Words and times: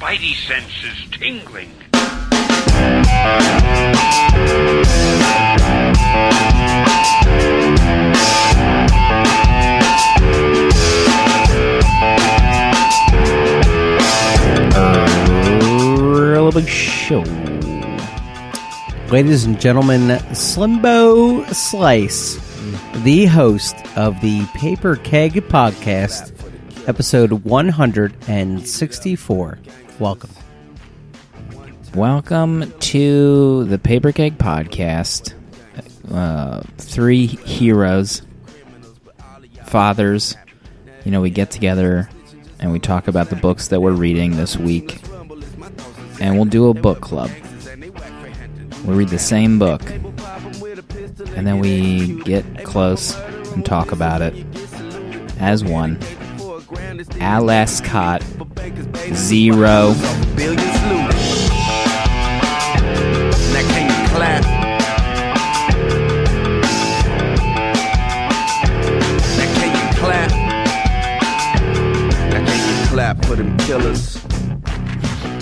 spidey 0.00 0.34
senses 0.34 1.04
tingling. 1.12 1.68
Show. 16.66 17.22
Ladies 19.10 19.44
and 19.44 19.60
gentlemen, 19.60 20.18
Slimbo 20.32 21.46
Slice, 21.54 22.34
the 23.02 23.26
host 23.26 23.76
of 23.96 24.20
the 24.20 24.44
Paper 24.54 24.96
Keg 24.96 25.34
Podcast, 25.48 26.32
episode 26.88 27.44
164. 27.44 29.58
Welcome. 30.00 30.30
Welcome 31.94 32.72
to 32.80 33.64
the 33.64 33.78
Paper 33.78 34.12
Keg 34.12 34.38
Podcast. 34.38 35.34
Uh, 36.10 36.62
three 36.78 37.26
heroes, 37.26 38.22
fathers. 39.66 40.38
You 41.04 41.10
know, 41.10 41.20
we 41.20 41.28
get 41.28 41.50
together 41.50 42.08
and 42.58 42.72
we 42.72 42.78
talk 42.78 43.08
about 43.08 43.28
the 43.28 43.36
books 43.36 43.68
that 43.68 43.82
we're 43.82 43.92
reading 43.92 44.38
this 44.38 44.56
week. 44.56 45.02
And 46.18 46.36
we'll 46.36 46.46
do 46.46 46.70
a 46.70 46.74
book 46.74 47.02
club. 47.02 47.30
We 48.86 48.94
read 48.94 49.10
the 49.10 49.18
same 49.18 49.58
book. 49.58 49.82
And 51.36 51.46
then 51.46 51.58
we 51.58 52.22
get 52.22 52.64
close 52.64 53.14
and 53.52 53.66
talk 53.66 53.92
about 53.92 54.22
it 54.22 54.46
as 55.38 55.62
one. 55.62 55.98
Al 57.20 57.50
zero. 59.14 59.94
For 73.30 73.36
them 73.36 73.56
killers? 73.58 74.16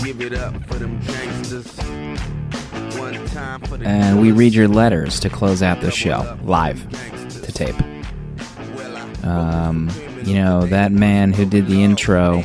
Give 0.02 0.20
it 0.20 0.34
up 0.34 0.54
for 0.66 0.74
them 0.74 1.00
gangsters. 1.00 1.74
One 2.98 3.26
time 3.28 3.62
for 3.62 3.78
the 3.78 3.86
And 3.86 4.20
we 4.20 4.30
read 4.30 4.52
your 4.52 4.68
letters 4.68 5.18
to 5.20 5.30
close 5.30 5.62
out 5.62 5.80
the 5.80 5.90
show 5.90 6.38
live 6.42 6.86
to 7.44 7.50
tape. 7.50 7.74
Um, 9.24 9.90
you 10.22 10.34
know, 10.34 10.66
that 10.66 10.92
man 10.92 11.32
who 11.32 11.46
did 11.46 11.66
the 11.66 11.82
intro, 11.82 12.42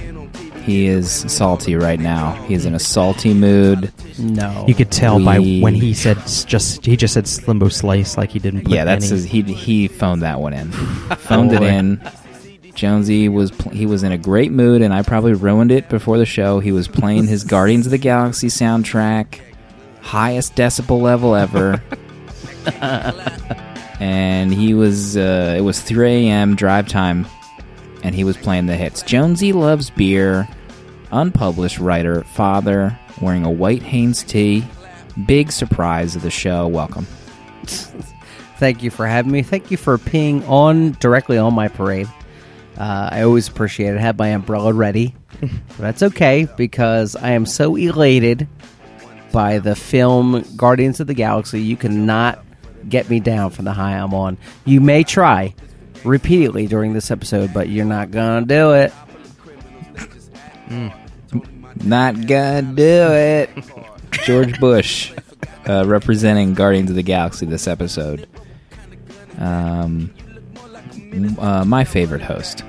he 0.66 0.88
is 0.88 1.11
salty 1.31 1.75
right 1.75 2.00
now. 2.00 2.31
He's 2.47 2.66
in 2.66 2.73
a 2.75 2.80
salty 2.80 3.33
mood. 3.33 3.92
No. 4.17 4.66
You 4.67 4.73
could 4.75 4.92
tell 4.92 5.23
by 5.23 5.39
We- 5.39 5.61
when 5.61 5.73
he 5.75 5.94
said 5.94 6.17
s- 6.19 6.44
just 6.45 6.86
he 6.86 6.95
just 6.97 7.14
said 7.14 7.25
Slimbo 7.25 7.72
Slice 7.72 8.17
like 8.17 8.31
he 8.31 8.39
didn't. 8.39 8.61
Put 8.64 8.73
yeah, 8.73 8.86
that's 8.86 9.06
any, 9.11 9.16
his, 9.16 9.23
he 9.25 9.41
he 9.44 9.88
phoned 9.88 10.22
that 10.22 10.39
one 10.39 10.53
in. 10.53 10.72
phoned 11.17 11.52
it 11.53 11.59
boy. 11.59 11.67
in. 11.67 12.02
Jonesy 12.75 13.30
was 13.30 13.52
pl- 13.52 13.72
he 13.72 13.86
was 13.86 14.02
in 14.03 14.11
a 14.11 14.17
great 14.17 14.52
mood, 14.52 14.81
and 14.81 14.94
I 14.94 15.03
probably 15.03 15.34
ruined 15.34 15.72
it 15.72 15.89
before 15.89 16.17
the 16.17 16.25
show. 16.25 16.59
He 16.59 16.72
was 16.72 16.88
playing 16.88 17.28
his 17.28 17.44
Guardians 17.44 17.86
of 17.86 17.91
the 17.91 18.00
Galaxy 18.00 18.47
soundtrack, 18.47 19.39
highest 20.02 20.56
decibel 20.56 21.00
level 21.00 21.36
ever, 21.36 21.84
and 24.00 24.53
he 24.53 24.73
was 24.73 25.16
uh, 25.17 25.56
it 25.58 25.61
was 25.61 25.81
3 25.81 26.28
a.m. 26.28 26.56
drive 26.56 26.88
time, 26.88 27.28
and 28.04 28.14
he 28.14 28.23
was 28.23 28.38
playing 28.38 28.68
the 28.68 28.75
hits. 28.75 29.02
Jonesy 29.02 29.53
loves 29.53 29.90
beer, 29.90 30.47
unpublished 31.12 31.80
writer, 31.80 32.24
father, 32.24 32.97
wearing 33.22 33.46
a 33.46 33.52
white 33.52 33.81
Hanes 33.81 34.24
tee. 34.24 34.66
Big 35.25 35.52
surprise 35.52 36.16
of 36.16 36.22
the 36.22 36.31
show. 36.31 36.68
Welcome. 36.68 37.06
Thank 38.58 38.84
you 38.84 38.92
for 38.92 39.08
having 39.08 39.31
me. 39.31 39.42
Thank 39.42 39.72
you 39.72 39.78
for 39.78 39.97
peeing 39.97 40.47
on 40.47 40.92
directly 41.00 41.38
on 41.38 41.53
my 41.53 41.68
parade. 41.68 42.08
Uh, 42.78 43.09
I 43.12 43.22
always 43.22 43.47
appreciate 43.47 43.94
it. 43.94 43.97
I 43.97 44.02
have 44.02 44.18
my 44.18 44.30
umbrella 44.30 44.74
ready. 44.74 45.16
But 45.40 45.52
that's 45.80 46.03
okay 46.03 46.47
because 46.58 47.16
I 47.16 47.31
am 47.31 47.46
so 47.46 47.75
elated 47.75 48.47
by 49.31 49.59
the 49.59 49.75
film 49.75 50.44
Guardians 50.56 51.00
of 51.00 51.08
the 51.08 51.13
Galaxy. 51.13 51.62
You 51.62 51.78
cannot 51.78 52.44
get 52.88 53.09
me 53.09 53.19
down 53.19 53.52
from 53.52 53.66
the 53.66 53.74
high 53.74 53.94
I'm 53.94 54.13
on. 54.13 54.38
You 54.66 54.81
may 54.81 55.03
try 55.03 55.53
repeatedly 56.03 56.68
during 56.68 56.94
this 56.94 57.12
episode, 57.12 57.53
but 57.53 57.69
you're 57.69 57.86
not 57.86 58.12
gonna 58.12 58.46
do 58.46 58.74
it. 58.74 58.94
Not 61.84 62.28
gonna 62.28 62.62
do 62.62 62.84
it. 63.14 63.50
George 64.12 64.59
Bush 64.59 65.12
uh, 65.68 65.84
representing 65.86 66.53
Guardians 66.53 66.90
of 66.90 66.96
the 66.96 67.03
Galaxy 67.03 67.46
this 67.46 67.68
episode. 67.68 68.28
Um, 69.38 70.13
uh, 71.40 71.66
my 71.66 71.84
favorite 71.84 72.22
host, 72.22 72.63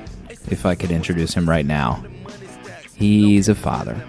if 0.51 0.67
I 0.67 0.75
could 0.75 0.91
introduce 0.91 1.35
him 1.35 1.49
right 1.49 1.67
now. 1.67 2.05
He's 2.97 3.49
a 3.49 3.55
father. 3.55 4.03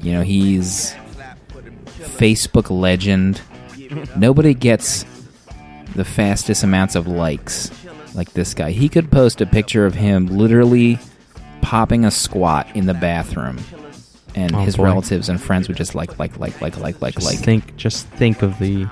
You 0.00 0.12
know, 0.12 0.22
he's 0.22 0.94
Facebook 2.16 2.70
legend. 2.70 3.40
Nobody 4.16 4.54
gets 4.54 5.04
the 5.94 6.04
fastest 6.04 6.62
amounts 6.62 6.94
of 6.94 7.06
likes 7.06 7.70
like 8.14 8.32
this 8.32 8.54
guy. 8.54 8.70
He 8.70 8.88
could 8.88 9.10
post 9.10 9.40
a 9.40 9.46
picture 9.46 9.86
of 9.86 9.94
him 9.94 10.26
literally 10.26 10.98
popping 11.60 12.04
a 12.04 12.10
squat 12.10 12.66
in 12.74 12.86
the 12.86 12.94
bathroom, 12.94 13.58
and 14.34 14.54
Oh, 14.54 14.60
his 14.60 14.76
boy. 14.76 14.84
relatives 14.84 15.28
and 15.28 15.40
friends 15.40 15.68
would 15.68 15.76
just 15.76 15.94
like, 15.94 16.18
like, 16.18 16.38
like, 16.38 16.60
like, 16.60 16.78
like, 16.78 17.00
like, 17.02 17.14
Just 17.14 17.26
like. 17.26 17.38
think, 17.38 17.76
just 17.76 18.06
think 18.08 18.42
of 18.42 18.58
the 18.58 18.86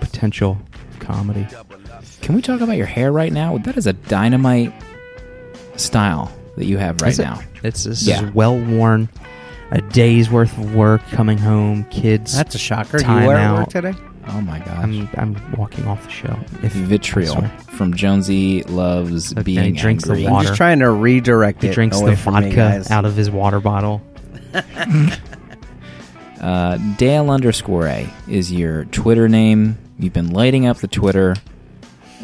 potential 0.00 0.58
comedy. 1.00 1.46
Can 2.22 2.34
we 2.34 2.42
talk 2.42 2.60
about 2.60 2.76
your 2.76 2.86
hair 2.86 3.10
right 3.12 3.32
now? 3.32 3.58
That 3.58 3.76
is 3.76 3.86
a 3.86 3.92
dynamite 3.94 4.72
style 5.76 6.30
that 6.56 6.66
you 6.66 6.76
have 6.78 7.00
right 7.00 7.12
Is 7.12 7.18
it? 7.18 7.22
now. 7.24 7.40
It's 7.62 7.84
this 7.84 8.02
Yeah. 8.06 8.24
is 8.26 8.34
well 8.34 8.58
worn. 8.58 9.08
A 9.70 9.80
day's 9.80 10.30
worth 10.30 10.56
of 10.56 10.74
work, 10.74 11.02
coming 11.10 11.38
home, 11.38 11.84
kids. 11.90 12.34
That's 12.36 12.54
a 12.54 12.58
shocker. 12.58 12.98
Time 12.98 13.22
you 13.22 13.28
were 13.28 13.34
at 13.34 13.44
out. 13.44 13.58
work 13.60 13.68
today? 13.70 13.94
Oh 14.30 14.40
my 14.42 14.58
gosh. 14.58 14.68
I'm 14.78 15.08
I'm 15.16 15.52
walking 15.56 15.86
off 15.86 16.04
the 16.04 16.10
show. 16.10 16.38
If 16.62 16.72
Vitriol 16.72 17.42
from 17.70 17.94
Jonesy 17.94 18.62
loves 18.64 19.32
Okay, 19.32 19.42
being 19.42 19.74
drinks 19.74 20.04
the 20.04 20.10
angry. 20.12 20.26
I'm 20.26 20.32
water. 20.32 20.48
just 20.48 20.56
trying 20.56 20.80
to 20.80 20.90
redirect 20.90 21.62
He 21.62 21.68
it 21.68 21.74
drinks 21.74 21.98
away 22.00 22.10
the 22.12 22.16
from 22.16 22.34
me, 22.34 22.40
vodka 22.42 22.56
guys. 22.56 22.90
out 22.90 23.04
of 23.04 23.16
his 23.16 23.30
water 23.30 23.60
bottle. 23.60 24.02
Uh, 26.40 26.76
Dale 26.96 27.30
underscore 27.30 27.88
A 27.88 28.08
is 28.28 28.52
your 28.52 28.84
Twitter 28.86 29.28
name. 29.28 29.76
You've 29.98 30.12
been 30.12 30.30
lighting 30.30 30.66
up 30.66 30.76
the 30.76 30.86
Twitter 30.86 31.34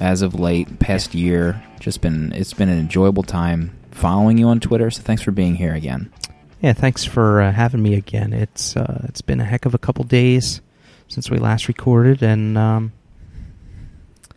as 0.00 0.22
of 0.22 0.38
late, 0.38 0.78
past 0.78 1.14
year. 1.14 1.60
Just 1.81 2.00
been 2.00 2.32
it's 2.32 2.53
been 2.53 2.69
an 2.69 2.78
enjoyable 2.78 3.25
time 3.25 3.72
following 3.91 4.38
you 4.38 4.47
on 4.47 4.60
Twitter. 4.60 4.91
So 4.93 5.03
thanks 5.03 5.22
for 5.22 5.32
being 5.32 5.56
here 5.56 5.75
again. 5.75 6.12
Yeah, 6.62 6.75
thanks 6.75 7.04
for 7.04 7.43
uh, 7.43 7.50
having 7.53 7.82
me 7.82 7.94
again. 7.94 8.32
It's 8.32 8.76
uh, 8.76 9.04
it's 9.09 9.20
been 9.20 9.41
a 9.41 9.44
heck 9.44 9.66
of 9.66 9.75
a 9.75 9.78
couple 9.78 10.04
days 10.04 10.60
since 11.09 11.31
we 11.31 11.38
last 11.38 11.69
recorded, 11.69 12.22
and 12.22 12.56
um, 12.59 12.92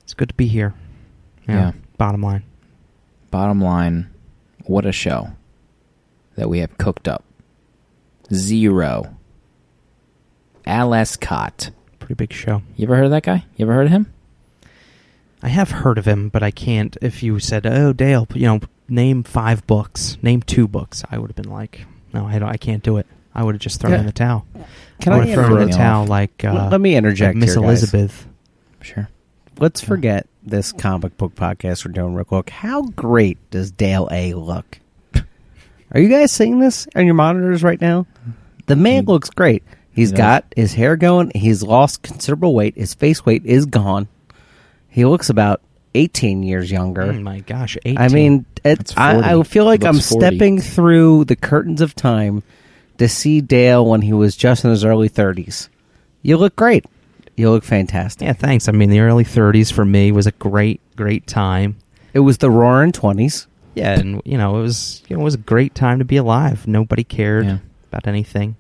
it's 0.04 0.14
good 0.14 0.30
to 0.30 0.36
be 0.36 0.48
here. 0.48 0.74
Yeah. 1.48 1.72
Bottom 1.98 2.22
line, 2.22 2.44
Bottom 3.32 3.62
line, 3.62 4.10
what 4.66 4.86
a 4.86 4.92
show 4.92 5.30
that 6.36 6.50
we 6.50 6.60
have 6.60 6.78
cooked 6.78 7.08
up. 7.08 7.24
Zero. 8.34 9.16
Al 10.66 10.94
Escott. 10.94 11.72
pretty 12.00 12.14
big 12.16 12.34
show. 12.34 12.62
You 12.76 12.86
ever 12.88 12.96
heard 12.98 13.06
of 13.06 13.12
that 13.12 13.24
guy? 13.24 13.46
You 13.56 13.66
ever 13.66 13.74
heard 13.74 13.86
of 13.88 13.92
him? 13.92 14.14
I 15.42 15.48
have 15.50 15.72
heard 15.72 15.98
of 15.98 16.06
him, 16.08 16.30
but 16.30 16.44
I 16.44 16.52
can't. 16.52 16.98
If 17.02 17.24
you 17.24 17.40
said, 17.40 17.66
"Oh, 17.66 17.94
Dale, 17.94 18.28
you 18.34 18.46
know, 18.48 18.60
name 18.90 19.24
five 19.24 19.66
books, 19.68 20.18
name 20.22 20.42
two 20.42 20.68
books," 20.68 21.04
I 21.10 21.18
would 21.18 21.30
have 21.30 21.36
been 21.36 21.52
like, 21.52 21.86
"No, 22.14 22.26
I 22.28 22.40
don't. 22.40 22.50
I 22.50 22.58
can't 22.58 22.84
do 22.84 22.98
it." 22.98 23.06
I 23.34 23.44
would 23.44 23.56
have 23.56 23.62
just 23.62 23.80
thrown 23.80 23.94
Yeah. 23.94 24.00
in 24.00 24.06
the 24.08 24.12
towel. 24.12 24.46
Can 25.02 25.14
I 25.14 25.16
I 25.16 25.20
would 25.20 25.28
in 25.28 25.34
interrupt? 25.34 25.72
the 25.72 25.78
towel 25.78 26.06
like 26.08 26.44
uh, 26.44 26.54
Let- 26.54 26.72
let 26.72 26.82
me 26.82 26.96
interject 26.96 27.36
like 27.36 27.42
Miss 27.42 27.54
here, 27.54 27.62
guys. 27.62 27.68
Elizabeth. 27.84 28.28
Sure. 28.82 29.10
Let's 29.60 29.82
forget 29.82 30.28
this 30.44 30.72
comic 30.72 31.18
book 31.18 31.36
podcast 31.36 31.86
we're 31.86 31.92
doing 31.92 32.14
real 32.14 32.26
quick. 32.26 32.50
How 32.50 32.84
great 32.84 33.38
does 33.52 33.72
Dale 33.72 34.08
A 34.12 34.34
look? 34.34 34.80
Are 35.94 36.00
you 36.00 36.10
guys 36.10 36.32
seeing 36.32 36.60
this 36.60 36.88
on 36.96 37.06
your 37.06 37.16
monitors 37.16 37.64
right 37.64 37.80
now? 37.80 38.06
The 38.68 38.76
man 38.76 39.04
He- 39.04 39.08
looks 39.12 39.30
great. 39.30 39.64
He's 39.92 40.10
he 40.10 40.16
does. 40.16 40.18
got 40.18 40.46
his 40.56 40.74
hair 40.74 40.96
going. 40.96 41.32
He's 41.34 41.64
lost 41.64 42.02
considerable 42.04 42.54
weight. 42.54 42.76
His 42.78 42.94
face 42.94 43.26
weight 43.26 43.46
is 43.46 43.66
gone. 43.66 44.08
He 44.90 45.06
looks 45.06 45.30
about 45.30 45.62
18 45.96 46.44
years 46.44 46.70
younger. 46.70 47.04
Oh 47.04 47.14
my 47.14 47.40
gosh, 47.40 47.78
18. 47.84 47.98
I 47.98 48.08
mean, 48.10 48.46
it, 48.64 48.94
I, 48.96 49.34
I 49.40 49.44
feel 49.44 49.66
like 49.66 49.84
I'm 49.84 50.00
40. 50.00 50.02
stepping 50.04 50.62
through 50.62 51.26
the 51.26 51.36
curtains 51.36 51.82
of 51.82 51.96
time 51.96 52.44
to 52.98 53.08
see 53.08 53.42
Dale 53.42 53.86
when 53.86 54.02
he 54.02 54.14
was 54.14 54.36
just 54.36 54.64
in 54.64 54.72
his 54.72 54.84
early 54.84 55.10
30s. 55.10 55.70
You 56.22 56.38
look 56.38 56.56
great. 56.56 56.86
You 57.36 57.52
look 57.52 57.64
fantastic. 57.64 58.26
yeah, 58.26 58.34
thanks. 58.34 58.68
I 58.68 58.72
mean, 58.72 58.90
the 58.90 59.00
early 59.02 59.24
30s 59.24 59.72
for 59.72 59.86
me 59.86 60.12
was 60.12 60.26
a 60.26 60.32
great, 60.32 60.82
great 60.96 61.28
time. 61.28 61.78
It 62.14 62.20
was 62.22 62.40
the 62.40 62.50
roaring 62.50 62.92
20s. 62.92 63.46
Yeah, 63.76 64.00
and 64.00 64.22
you 64.26 64.40
know, 64.40 64.58
it 64.58 64.62
was 64.64 65.04
you 65.08 65.16
know, 65.16 65.22
it 65.22 65.24
was 65.26 65.36
a 65.36 65.40
great 65.40 65.76
time 65.76 66.00
to 66.00 66.06
be 66.06 66.18
alive. 66.18 66.66
Nobody 66.68 67.04
cared. 67.04 67.46
Yeah. 67.46 67.58
about 67.92 68.08
anything. 68.08 68.56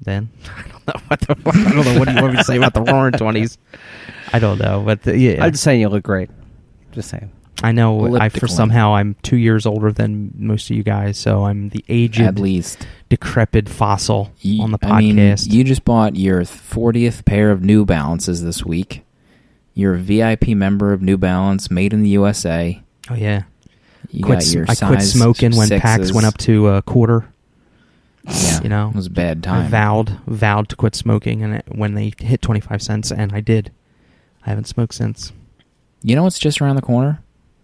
Then 0.00 0.30
I 0.56 0.62
don't 0.62 0.86
know 0.86 1.02
what 1.08 1.20
the, 1.20 1.36
I 1.46 1.72
don't 1.74 1.84
know 1.84 1.98
what 1.98 2.08
do 2.08 2.14
you 2.14 2.22
want 2.22 2.32
me 2.32 2.38
to 2.38 2.44
say 2.44 2.56
about 2.56 2.72
the 2.72 2.80
Roaring 2.80 3.12
Twenties. 3.12 3.58
I 4.32 4.38
don't 4.38 4.58
know, 4.58 4.82
but 4.84 5.02
the, 5.02 5.18
yeah, 5.18 5.44
I'm 5.44 5.52
just 5.52 5.62
saying 5.62 5.80
you 5.82 5.88
look 5.90 6.04
great. 6.04 6.30
Just 6.92 7.10
saying. 7.10 7.30
I 7.62 7.72
know. 7.72 8.16
I 8.16 8.28
for 8.28 8.46
somehow 8.46 8.94
I'm 8.94 9.16
two 9.22 9.36
years 9.36 9.66
older 9.66 9.90
than 9.92 10.32
most 10.36 10.70
of 10.70 10.76
you 10.76 10.82
guys, 10.84 11.18
so 11.18 11.44
I'm 11.44 11.70
the 11.70 11.84
aged, 11.88 12.20
At 12.20 12.38
least. 12.38 12.86
decrepit 13.08 13.68
fossil 13.68 14.30
You- 14.40 14.62
on 14.62 14.70
the 14.70 14.78
I 14.82 15.00
mean, 15.00 15.16
podcast. 15.16 15.50
you 15.52 15.64
just 15.64 15.84
bought 15.84 16.14
your 16.16 16.42
40th 16.42 17.24
pair 17.24 17.50
of 17.50 17.62
New 17.62 17.84
Balances 17.84 18.42
this 18.44 18.64
week. 18.64 19.04
You're 19.74 19.94
a 19.94 19.98
VIP 19.98 20.54
member 20.54 20.92
of 20.92 21.02
New 21.02 21.16
Balance, 21.16 21.70
made 21.70 21.92
in 21.92 22.02
the 22.02 22.10
USA. 22.10 22.80
oh 23.10 23.14
yeah, 23.14 23.42
You 24.10 24.22
quit, 24.24 24.38
got 24.40 24.52
your 24.52 24.64
I 24.68 24.74
quit 24.76 25.02
smoking 25.02 25.56
when 25.56 25.66
sixes. 25.68 25.82
packs 25.82 26.12
went 26.12 26.26
up 26.26 26.38
to 26.38 26.68
a 26.68 26.82
quarter. 26.82 27.26
Yeah, 28.24 28.62
you 28.62 28.68
know, 28.68 28.90
it 28.90 28.94
was 28.96 29.06
a 29.06 29.10
bad 29.10 29.42
time. 29.42 29.66
I 29.66 29.68
vowed 29.68 30.18
vowed 30.26 30.68
to 30.68 30.76
quit 30.76 30.94
smoking, 30.94 31.42
and 31.42 31.54
it, 31.54 31.64
when 31.74 31.94
they 31.94 32.12
hit 32.18 32.42
twenty 32.42 32.60
five 32.60 32.82
cents, 32.82 33.10
and 33.10 33.32
I 33.32 33.40
did. 33.40 33.72
I 34.44 34.50
haven't 34.50 34.66
smoked 34.66 34.94
since. 34.94 35.32
You 36.02 36.14
know 36.14 36.24
what's 36.24 36.38
just 36.38 36.60
around 36.60 36.76
the 36.76 36.82
corner 36.82 37.20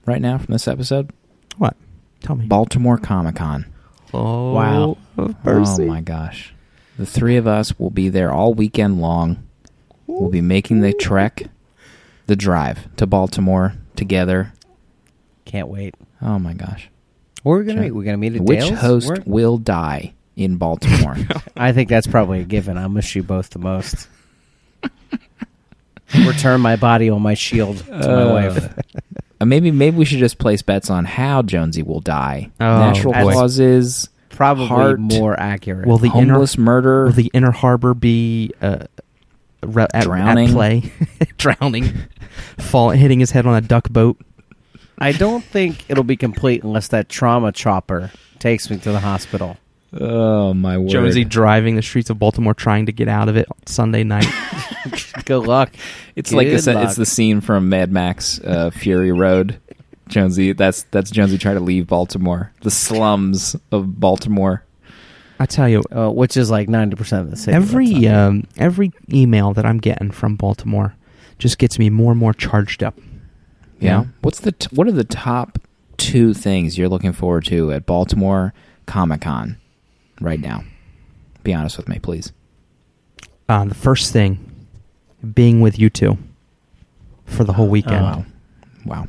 right 0.06 0.20
now 0.20 0.38
from 0.38 0.52
this 0.52 0.68
episode? 0.68 1.10
What? 1.58 1.76
Tell 2.20 2.36
me. 2.36 2.46
Baltimore 2.46 2.98
Comic 2.98 3.36
Con. 3.36 3.66
Oh, 4.12 4.52
Wow. 4.52 4.96
of 5.16 5.34
mercy. 5.44 5.84
Oh 5.84 5.86
my 5.86 6.00
gosh. 6.00 6.54
The 6.98 7.06
three 7.06 7.36
of 7.36 7.46
us 7.46 7.78
will 7.78 7.90
be 7.90 8.08
there 8.08 8.32
all 8.32 8.54
weekend 8.54 9.00
long. 9.00 9.46
We'll 10.06 10.30
be 10.30 10.40
making 10.40 10.80
the 10.80 10.92
trek, 10.92 11.44
the 12.26 12.36
drive 12.36 12.94
to 12.96 13.06
Baltimore 13.06 13.74
together. 13.96 14.52
Can't 15.44 15.68
wait. 15.68 15.94
Oh 16.22 16.38
my 16.38 16.52
gosh. 16.54 16.88
Where 17.42 17.56
are 17.56 17.60
we 17.60 17.66
gonna 17.66 17.80
meet? 17.80 17.90
We're 17.90 18.04
gonna 18.04 18.16
meet 18.16 18.36
at 18.36 18.40
Which 18.42 18.60
Dale's? 18.60 18.78
host 18.78 19.08
Where- 19.08 19.22
will 19.26 19.58
die 19.58 20.14
in 20.36 20.56
Baltimore? 20.56 21.16
I 21.56 21.72
think 21.72 21.88
that's 21.88 22.06
probably 22.06 22.40
a 22.40 22.44
given. 22.44 22.78
I 22.78 22.86
miss 22.88 23.14
you 23.14 23.22
both 23.22 23.50
the 23.50 23.58
most. 23.58 24.08
Return 26.14 26.60
my 26.60 26.76
body 26.76 27.10
on 27.10 27.22
my 27.22 27.34
shield 27.34 27.78
to 27.78 27.90
my 27.92 27.98
Uh, 28.06 28.32
wife. 28.50 28.74
Uh, 29.40 29.44
maybe 29.44 29.70
maybe 29.70 29.96
we 29.96 30.04
should 30.04 30.18
just 30.20 30.38
place 30.38 30.62
bets 30.62 30.90
on 30.90 31.04
how 31.04 31.42
Jonesy 31.42 31.82
will 31.82 32.00
die. 32.00 32.50
Oh, 32.60 32.78
Natural 32.78 33.12
boy. 33.12 33.32
causes, 33.32 34.08
Probably 34.30 34.66
heart, 34.66 35.00
more 35.00 35.38
accurate. 35.38 35.86
Will 35.86 35.98
the 35.98 36.10
inner 36.14 36.34
homeless 36.34 36.56
murder. 36.58 37.04
will 37.06 37.12
the 37.12 37.30
inner 37.34 37.50
harbor 37.50 37.94
be 37.94 38.52
uh, 38.62 38.86
re- 39.62 39.86
at, 39.92 40.04
Drowning. 40.04 40.48
at 40.48 40.54
play? 40.54 40.92
Drowning, 41.38 41.92
fall, 42.58 42.90
hitting 42.90 43.20
his 43.20 43.32
head 43.32 43.46
on 43.46 43.54
a 43.54 43.60
duck 43.60 43.88
boat. 43.90 44.16
I 44.98 45.12
don't 45.12 45.44
think 45.44 45.84
it'll 45.88 46.04
be 46.04 46.16
complete 46.16 46.62
unless 46.62 46.88
that 46.88 47.08
trauma 47.08 47.50
chopper 47.52 48.12
takes 48.38 48.70
me 48.70 48.78
to 48.78 48.92
the 48.92 49.00
hospital. 49.00 49.56
oh 50.00 50.54
my 50.54 50.78
word! 50.78 50.90
Jonesy 50.90 51.24
driving 51.24 51.74
the 51.76 51.82
streets 51.82 52.10
of 52.10 52.18
Baltimore, 52.18 52.54
trying 52.54 52.86
to 52.86 52.92
get 52.92 53.08
out 53.08 53.28
of 53.28 53.36
it 53.36 53.46
Sunday 53.66 54.04
night. 54.04 54.26
Good 55.24 55.46
luck. 55.46 55.72
It's 56.16 56.32
like 56.32 56.46
Good 56.48 56.58
this, 56.60 56.66
it's 56.66 56.96
the 56.96 57.06
scene 57.06 57.40
from 57.40 57.68
Mad 57.68 57.90
Max 57.92 58.40
uh, 58.40 58.70
Fury 58.70 59.12
Road. 59.12 59.58
Jonesy, 60.08 60.52
that's 60.52 60.82
that's 60.90 61.10
Jonesy 61.10 61.38
trying 61.38 61.54
to 61.56 61.62
leave 61.62 61.86
Baltimore, 61.86 62.52
the 62.60 62.70
slums 62.70 63.56
of 63.72 63.98
Baltimore. 63.98 64.62
I 65.40 65.46
tell 65.46 65.68
you, 65.68 65.82
uh, 65.90 66.10
which 66.10 66.36
is 66.36 66.50
like 66.50 66.68
ninety 66.68 66.94
percent 66.94 67.24
of 67.24 67.30
the 67.30 67.36
city. 67.38 67.56
every 67.56 68.06
um, 68.06 68.44
every 68.58 68.92
email 69.12 69.54
that 69.54 69.64
I'm 69.64 69.78
getting 69.78 70.10
from 70.10 70.36
Baltimore 70.36 70.94
just 71.38 71.58
gets 71.58 71.78
me 71.78 71.88
more 71.90 72.12
and 72.12 72.20
more 72.20 72.34
charged 72.34 72.82
up. 72.82 72.96
You 72.98 73.88
Yeah. 73.88 73.96
know? 74.02 74.08
What's 74.20 74.40
the 74.40 74.52
t- 74.52 74.68
what 74.72 74.86
are 74.86 74.92
the 74.92 75.04
top 75.04 75.58
two 75.96 76.34
things 76.34 76.76
you're 76.76 76.88
looking 76.90 77.12
forward 77.12 77.46
to 77.46 77.72
at 77.72 77.86
Baltimore 77.86 78.52
Comic 78.86 79.22
Con 79.22 79.56
right 80.20 80.38
now? 80.38 80.64
Be 81.42 81.54
honest 81.54 81.78
with 81.78 81.88
me, 81.88 81.98
please. 81.98 82.30
Uh, 83.48 83.64
the 83.64 83.74
first 83.74 84.12
thing, 84.12 84.38
being 85.32 85.60
with 85.60 85.78
you 85.78 85.90
two 85.90 86.18
for 87.24 87.44
the 87.44 87.52
whole 87.54 87.68
weekend. 87.68 88.04
Oh. 88.04 88.24
Wow. 88.84 89.08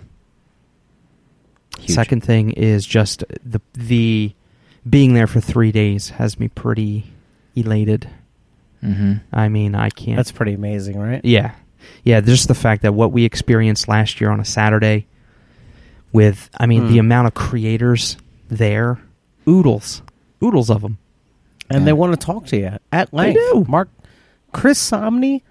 Huge. 1.79 1.91
Second 1.91 2.23
thing 2.23 2.51
is 2.51 2.85
just 2.85 3.23
the 3.43 3.61
the 3.73 4.33
being 4.89 5.13
there 5.13 5.27
for 5.27 5.41
three 5.41 5.71
days 5.71 6.09
has 6.11 6.39
me 6.39 6.47
pretty 6.47 7.05
elated. 7.55 8.09
Mm-hmm. 8.83 9.13
I 9.33 9.49
mean, 9.49 9.75
I 9.75 9.89
can't. 9.89 10.15
That's 10.15 10.31
pretty 10.31 10.53
amazing, 10.53 10.99
right? 10.99 11.21
yeah, 11.25 11.55
yeah. 12.03 12.21
Just 12.21 12.47
the 12.47 12.53
fact 12.55 12.83
that 12.83 12.93
what 12.93 13.11
we 13.11 13.25
experienced 13.25 13.87
last 13.87 14.21
year 14.21 14.29
on 14.29 14.39
a 14.39 14.45
Saturday, 14.45 15.07
with 16.13 16.49
I 16.57 16.65
mean 16.65 16.83
Hmm. 16.85 16.91
the 16.93 16.99
amount 16.99 17.27
of 17.27 17.33
creators 17.33 18.17
there, 18.47 18.99
oodles, 19.47 20.01
oodles 20.41 20.69
of 20.69 20.81
them. 20.81 20.97
And 21.69 21.79
Yeah. 21.81 21.85
they 21.85 21.93
want 21.93 22.13
to 22.19 22.23
talk 22.25 22.45
to 22.47 22.57
you 22.57 22.77
at 22.91 23.11
length. 23.13 23.39
do. 23.39 23.65
Mark 23.67 23.89
Chris 24.53 24.79
Samnee 24.79 25.41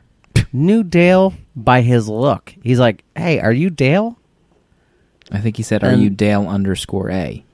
knew 0.55 0.83
Dale 0.83 1.35
by 1.55 1.83
his 1.83 2.09
look. 2.09 2.55
He's 2.63 2.79
like, 2.79 3.05
"Hey, 3.15 3.39
are 3.41 3.53
you 3.53 3.69
Dale?" 3.69 4.19
I 5.31 5.39
think 5.41 5.57
he 5.59 5.63
said, 5.63 5.83
"Are 5.85 5.91
And- 5.91 6.03
you 6.03 6.09
Dale 6.11 6.49
underscore 6.49 7.11
A?" 7.11 7.45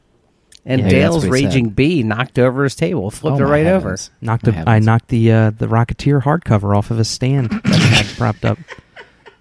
And 0.67 0.81
Yeah, 0.81 0.85
that's 0.85 0.94
Dale's 0.94 1.17
what 1.26 1.38
he 1.38 1.47
raging 1.47 1.64
said. 1.67 1.76
bee 1.76 2.02
knocked 2.02 2.38
over 2.38 2.62
his 2.64 2.75
table, 2.76 3.11
flipped 3.11 3.41
Oh, 3.41 3.44
it 3.44 3.49
right 3.49 3.64
heavens. 3.64 4.11
Knocked 4.20 4.47
My 4.47 4.52
the, 4.62 4.70
I 4.70 4.79
knocked 4.79 5.08
the 5.08 5.32
uh, 5.32 5.50
the 5.50 5.67
Rocketeer 5.67 6.23
hardcover 6.23 6.76
off 6.76 6.91
of 6.91 6.99
his 6.99 7.08
stand 7.08 7.49
that 7.50 7.67
I 7.67 7.76
had 8.02 8.06
propped 8.19 8.44
up, 8.44 8.58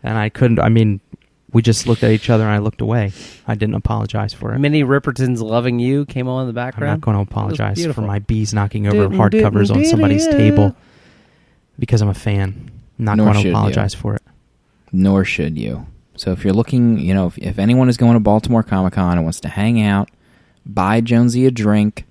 and 0.01 0.17
I 0.17 0.29
couldn't. 0.29 0.59
I 0.59 0.69
mean, 0.69 1.01
we 1.51 1.61
just 1.61 1.87
looked 1.87 2.03
at 2.03 2.11
each 2.11 2.29
other 2.29 2.45
and 2.45 2.53
I 2.53 2.59
looked 2.59 2.79
away. 2.79 3.11
I 3.47 3.55
didn't 3.55 3.75
apologize 3.75 4.33
for 4.33 4.53
it. 4.53 4.59
Minnie 4.59 4.83
Riperton's 4.85 5.41
"Loving 5.41 5.77
You" 5.79 6.05
came 6.05 6.29
on 6.29 6.41
in 6.43 6.47
the 6.47 6.53
background. 6.53 6.89
I'm 6.89 6.97
background. 6.99 7.01
not 7.01 7.05
going 7.05 7.15
to 7.15 7.19
It 7.19 7.51
was 7.51 7.59
apologize 7.59 7.77
for 7.77 7.81
beautiful. 7.81 8.03
my 8.07 8.19
bees 8.19 8.53
knocking 8.53 8.87
over 8.87 9.09
Didn't, 9.09 9.17
hardcovers 9.17 9.67
didn't, 9.67 9.77
on 9.77 9.85
somebody's 9.85 10.23
didn't. 10.25 10.39
table 10.39 10.75
because 11.77 12.01
I'm 12.01 12.09
a 12.09 12.13
fan. 12.13 12.71
I'm 12.99 13.05
not 13.05 13.17
Nor 13.17 13.27
going 13.27 13.35
should 13.37 13.41
to 13.43 13.47
you. 13.49 13.55
apologize 13.55 13.93
for 13.93 14.15
it. 14.15 14.21
Nor 14.91 15.23
should 15.25 15.57
you. 15.57 15.87
So 16.15 16.31
if 16.31 16.43
you're 16.43 16.53
looking, 16.53 16.99
you 16.99 17.13
know, 17.13 17.27
if, 17.27 17.37
if 17.37 17.57
anyone 17.59 17.87
is 17.89 17.95
going 17.97 18.13
to 18.15 18.19
Baltimore 18.19 18.61
Comic 18.63 18.93
Con 18.93 19.13
and 19.17 19.23
wants 19.23 19.39
to 19.41 19.47
hang 19.47 19.81
out, 19.81 20.09
buy 20.65 20.99
Jonesy 21.01 21.45
a 21.45 21.51
drink, 21.51 22.05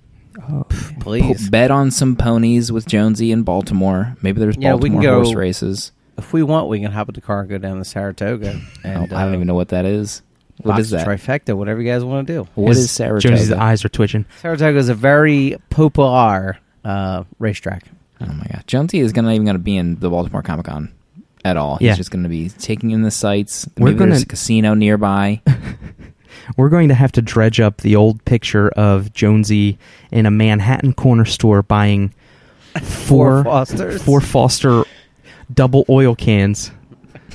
Oh, 0.51 0.63
Please, 0.99 1.45
po- 1.45 1.51
bet 1.51 1.69
on 1.69 1.91
some 1.91 2.15
ponies 2.15 2.71
with 2.71 2.87
Jonesy 2.87 3.31
in 3.31 3.43
Baltimore. 3.43 4.15
Maybe 4.23 4.39
there's 4.39 4.55
Yeah, 4.57 4.73
we 4.75 4.89
Baltimore 4.89 5.01
can 5.01 5.09
go- 5.11 5.23
horse 5.23 5.35
races. 5.35 5.91
if 6.17 6.33
we 6.33 6.41
want, 6.41 6.69
we 6.69 6.79
can 6.79 6.91
hop 6.91 7.09
in 7.09 7.13
the 7.13 7.21
car 7.21 7.41
and 7.41 7.49
go 7.49 7.57
down 7.59 7.77
to 7.77 7.85
Saratoga. 7.85 8.59
And 8.83 8.97
Oh, 9.11 9.15
I 9.15 9.23
don't 9.25 9.33
uh, 9.33 9.35
even 9.35 9.47
know 9.47 9.53
what 9.53 9.67
that 9.69 9.85
is. 9.85 10.23
What 10.61 10.73
box 10.73 10.81
is 10.85 10.89
that? 10.91 11.05
trifecta, 11.05 11.55
whatever 11.55 11.81
you 11.81 11.89
guys 11.91 12.03
want 12.03 12.25
to 12.27 12.33
do. 12.33 12.47
What 12.55 12.69
His- 12.69 12.85
is 12.85 12.91
Saratoga? 12.91 13.21
Jonesy's 13.35 13.51
eyes 13.51 13.85
are 13.85 13.89
twitching. 13.89 14.25
Saratoga 14.41 14.77
is 14.79 14.89
a 14.89 14.95
very 14.95 15.57
popular 15.69 16.57
uh, 16.83 17.25
racetrack. 17.37 17.83
Oh 18.21 18.25
my 18.33 18.45
god, 18.51 18.63
Jonesy 18.67 18.99
is 18.99 19.13
gonna 19.13 19.31
even 19.31 19.45
going 19.45 19.55
to 19.55 19.59
be 19.63 19.77
in 19.77 19.99
the 19.99 20.09
Baltimore 20.09 20.41
Comic 20.41 20.65
Con 20.65 20.93
at 21.45 21.55
all. 21.57 21.77
He's 21.77 21.95
just 21.97 22.11
going 22.11 22.23
to 22.23 22.29
be 22.29 22.49
taking 22.49 22.91
in 22.91 23.01
the 23.01 23.11
sights. 23.11 23.67
We're 23.77 23.87
Maybe 23.87 23.99
there's 23.99 24.09
gonna- 24.11 24.21
a 24.23 24.25
casino 24.25 24.73
nearby. 24.73 25.41
We're 26.57 26.69
going 26.69 26.87
to 26.89 26.95
have 26.95 27.11
to 27.13 27.21
dredge 27.21 27.59
up 27.59 27.77
the 27.77 27.95
old 27.95 28.23
picture 28.25 28.69
of 28.69 29.13
Jonesy 29.13 29.77
in 30.11 30.25
a 30.25 30.31
Manhattan 30.31 30.93
corner 30.93 31.25
store 31.25 31.61
buying 31.63 32.13
four 32.81 33.43
Four 33.43 33.43
Fosters. 33.43 34.01
four 34.03 34.19
Foster 34.21 34.83
double 35.53 35.85
oil 35.89 36.15
cans 36.15 36.71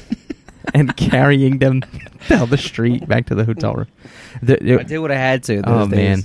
and 0.74 0.96
carrying 0.96 1.58
them 1.58 1.80
down 2.28 2.48
the 2.50 2.58
street 2.58 3.06
back 3.08 3.26
to 3.26 3.34
the 3.34 3.44
hotel 3.44 3.74
room. 3.74 3.88
The- 4.42 4.80
I 4.80 4.82
did 4.82 4.98
what 4.98 5.10
I 5.12 5.16
had 5.16 5.44
to. 5.44 5.62
Those 5.62 5.64
oh 5.66 5.86
man, 5.86 6.24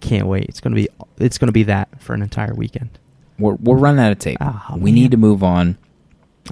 can't 0.00 0.26
wait! 0.26 0.44
It's 0.48 0.60
gonna 0.60 0.76
be 0.76 0.88
it's 1.18 1.38
gonna 1.38 1.52
be 1.52 1.64
that 1.64 2.00
for 2.02 2.12
an 2.14 2.22
entire 2.22 2.54
weekend. 2.54 2.90
We're 3.38 3.54
we're 3.54 3.76
running 3.76 4.04
out 4.04 4.12
of 4.12 4.18
tape. 4.18 4.38
Oh, 4.40 4.64
we 4.72 4.90
man. 4.90 4.94
need 4.94 5.10
to 5.12 5.16
move 5.16 5.42
on. 5.42 5.78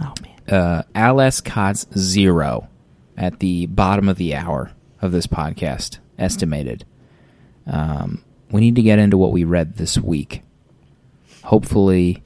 Oh 0.01 0.13
man, 0.23 0.61
uh, 0.61 0.83
Alice 0.95 1.41
Cots 1.41 1.87
zero 1.97 2.69
at 3.17 3.39
the 3.41 3.67
bottom 3.67 4.09
of 4.09 4.17
the 4.17 4.35
hour 4.35 4.73
of 5.01 5.13
this 5.13 5.27
podcast, 5.27 5.99
estimated. 6.19 6.85
Um, 7.67 8.25
we 8.51 8.61
need 8.61 8.77
to 8.77 8.83
get 8.83 8.99
into 8.99 9.17
what 9.17 9.33
we 9.33 9.45
read 9.45 9.77
this 9.77 9.99
week. 9.99 10.43
Hopefully, 11.45 12.23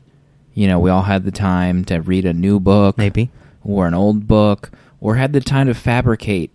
you 0.55 0.67
know, 0.67 0.79
we 0.79 0.91
all 0.91 1.03
had 1.03 1.25
the 1.25 1.31
time 1.31 1.85
to 1.87 1.99
read 1.99 2.25
a 2.25 2.33
new 2.33 2.59
book, 2.61 2.99
maybe. 2.99 3.31
or 3.65 3.87
an 3.87 3.95
old 3.95 4.27
book, 4.27 4.71
or 5.01 5.17
had 5.17 5.33
the 5.33 5.41
time 5.41 5.67
to 5.67 5.75
fabricate 5.75 6.51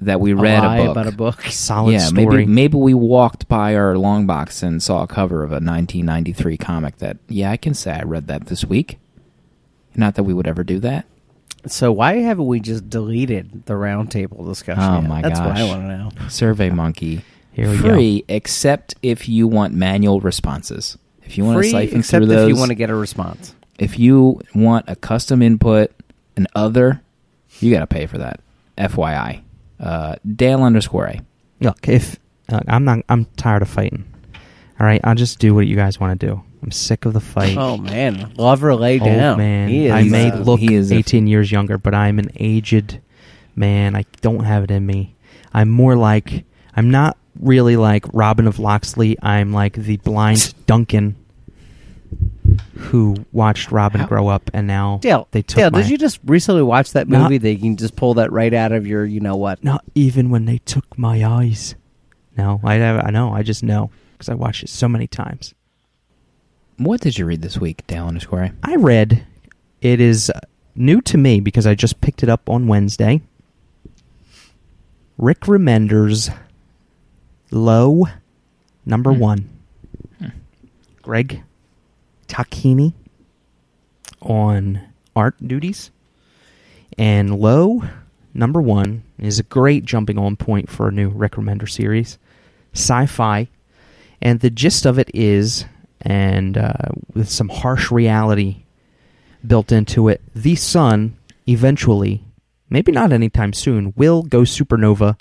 that 0.00 0.20
we 0.20 0.32
read 0.32 0.62
lie 0.62 0.78
a 0.78 0.84
book. 0.84 0.90
about 0.92 1.06
a 1.06 1.12
book. 1.12 1.42
Solid 1.50 1.92
yeah, 1.92 1.98
story. 1.98 2.26
maybe 2.26 2.46
maybe 2.46 2.76
we 2.76 2.94
walked 2.94 3.48
by 3.48 3.74
our 3.74 3.96
long 3.98 4.26
box 4.26 4.62
and 4.62 4.82
saw 4.82 5.02
a 5.02 5.06
cover 5.06 5.42
of 5.42 5.50
a 5.50 5.54
1993 5.54 6.56
comic 6.56 6.98
that 6.98 7.16
yeah, 7.28 7.50
I 7.50 7.56
can 7.56 7.74
say 7.74 7.92
I 7.92 8.02
read 8.02 8.26
that 8.28 8.46
this 8.46 8.64
week. 8.64 8.98
Not 9.94 10.14
that 10.14 10.22
we 10.22 10.32
would 10.32 10.46
ever 10.46 10.62
do 10.62 10.78
that. 10.80 11.06
So 11.66 11.90
why 11.90 12.18
haven't 12.18 12.46
we 12.46 12.60
just 12.60 12.88
deleted 12.88 13.66
the 13.66 13.74
roundtable 13.74 14.46
discussion? 14.46 14.82
Oh, 14.82 15.00
yet? 15.00 15.08
my 15.08 15.22
That's 15.22 15.40
what 15.40 15.56
I 15.56 15.64
want 15.64 15.82
to 15.82 15.98
know. 15.98 16.28
Survey 16.28 16.70
Monkey. 16.70 17.22
Here 17.52 17.68
we 17.68 17.76
Free, 17.78 18.24
except 18.28 18.94
if 19.02 19.28
you 19.28 19.48
want 19.48 19.74
manual 19.74 20.20
responses. 20.20 20.96
If 21.24 21.36
you 21.36 21.44
want 21.44 21.58
Free, 21.58 21.66
to 21.66 21.70
siphon 21.72 21.98
except 21.98 22.24
through 22.24 22.32
if 22.32 22.38
those, 22.38 22.48
you 22.50 22.56
want 22.56 22.68
to 22.68 22.76
get 22.76 22.88
a 22.88 22.94
response. 22.94 23.52
if 23.80 23.98
you 23.98 24.40
want 24.54 24.84
a 24.88 24.94
custom 24.94 25.42
input 25.42 25.90
and 26.36 26.46
other, 26.54 27.02
you 27.58 27.72
got 27.72 27.80
to 27.80 27.88
pay 27.88 28.06
for 28.06 28.18
that. 28.18 28.40
FYI, 28.78 29.40
uh, 29.80 30.16
Dale 30.36 30.62
underscore 30.62 31.06
A. 31.06 31.20
Look, 31.60 31.88
if 31.88 32.16
uh, 32.50 32.60
I'm 32.68 32.84
not, 32.84 33.00
I'm 33.08 33.24
tired 33.36 33.62
of 33.62 33.68
fighting. 33.68 34.04
All 34.80 34.86
right, 34.86 35.00
I'll 35.04 35.14
just 35.14 35.38
do 35.38 35.54
what 35.54 35.66
you 35.66 35.76
guys 35.76 35.98
want 35.98 36.18
to 36.20 36.26
do. 36.26 36.42
I'm 36.62 36.70
sick 36.70 37.04
of 37.04 37.12
the 37.12 37.20
fight. 37.20 37.56
Oh 37.56 37.76
man, 37.76 38.32
love 38.36 38.64
or 38.64 38.74
lay 38.74 38.98
Old 38.98 39.08
down. 39.08 39.38
man. 39.38 39.68
He 39.68 39.86
is, 39.86 39.92
I 39.92 40.02
may 40.04 40.30
uh, 40.30 40.38
look 40.38 40.60
he 40.60 40.74
is 40.74 40.90
a- 40.90 40.96
18 40.96 41.26
years 41.26 41.50
younger, 41.52 41.78
but 41.78 41.94
I'm 41.94 42.18
an 42.18 42.30
aged 42.36 43.00
man. 43.54 43.94
I 43.96 44.04
don't 44.20 44.44
have 44.44 44.64
it 44.64 44.70
in 44.70 44.84
me. 44.86 45.14
I'm 45.52 45.68
more 45.68 45.96
like 45.96 46.44
I'm 46.74 46.90
not 46.90 47.16
really 47.40 47.76
like 47.76 48.04
Robin 48.12 48.46
of 48.48 48.58
Locksley. 48.58 49.16
I'm 49.22 49.52
like 49.52 49.74
the 49.74 49.96
blind 49.98 50.52
Duncan 50.66 51.16
who 52.76 53.16
watched 53.32 53.70
Robin 53.72 54.00
How- 54.02 54.06
grow 54.06 54.28
up, 54.28 54.50
and 54.54 54.66
now 54.66 54.98
Dale, 55.02 55.28
they 55.30 55.42
took 55.42 55.56
Dale, 55.56 55.70
my, 55.70 55.80
did 55.82 55.90
you 55.90 55.98
just 55.98 56.18
recently 56.24 56.62
watch 56.62 56.92
that 56.92 57.08
Not- 57.08 57.22
movie? 57.24 57.38
that 57.38 57.50
you 57.52 57.58
can 57.58 57.76
just 57.76 57.96
pull 57.96 58.14
that 58.14 58.32
right 58.32 58.52
out 58.54 58.72
of 58.72 58.86
your, 58.86 59.04
you 59.04 59.20
know 59.20 59.36
what? 59.36 59.62
Not 59.64 59.84
even 59.94 60.30
when 60.30 60.44
they 60.44 60.58
took 60.58 60.98
my 60.98 61.24
eyes. 61.24 61.74
No, 62.36 62.60
I 62.62 62.80
I 62.82 63.10
know. 63.10 63.32
I 63.32 63.42
just 63.42 63.62
know 63.64 63.90
because 64.12 64.28
I 64.28 64.34
watched 64.34 64.62
it 64.62 64.68
so 64.68 64.88
many 64.88 65.06
times. 65.08 65.54
What 66.76 67.00
did 67.00 67.18
you 67.18 67.26
read 67.26 67.42
this 67.42 67.58
week, 67.58 67.84
Dale 67.88 68.06
underscore? 68.06 68.50
I 68.62 68.76
read. 68.76 69.24
It 69.80 70.00
is 70.00 70.30
uh, 70.30 70.38
new 70.76 71.00
to 71.02 71.18
me 71.18 71.40
because 71.40 71.66
I 71.66 71.74
just 71.74 72.00
picked 72.00 72.22
it 72.22 72.28
up 72.28 72.48
on 72.48 72.68
Wednesday. 72.68 73.20
Rick 75.16 75.40
Remender's 75.42 76.30
Low 77.50 78.06
Number 78.86 79.12
Hmm. 79.12 79.18
One. 79.20 79.48
Greg 81.02 81.42
Tocchini 82.28 82.92
on 84.20 84.80
art 85.16 85.36
duties. 85.46 85.90
And 86.96 87.38
Low 87.38 87.82
Number 88.34 88.60
One 88.60 89.02
is 89.18 89.38
a 89.38 89.44
great 89.44 89.84
jumping 89.84 90.18
on 90.18 90.36
point 90.36 90.70
for 90.70 90.88
a 90.88 90.92
new 90.92 91.08
Rick 91.08 91.32
Remender 91.32 91.68
series. 91.68 92.18
Sci 92.72 93.06
fi. 93.06 93.48
And 94.20 94.40
the 94.40 94.50
gist 94.50 94.84
of 94.84 94.98
it 94.98 95.10
is, 95.14 95.64
and 96.00 96.58
uh, 96.58 96.72
with 97.14 97.28
some 97.28 97.48
harsh 97.48 97.90
reality 97.90 98.64
built 99.46 99.70
into 99.72 100.08
it, 100.08 100.20
the 100.34 100.56
sun 100.56 101.16
eventually, 101.48 102.24
maybe 102.68 102.92
not 102.92 103.12
anytime 103.12 103.52
soon, 103.52 103.92
will 103.96 104.22
go 104.22 104.40
supernova 104.40 105.16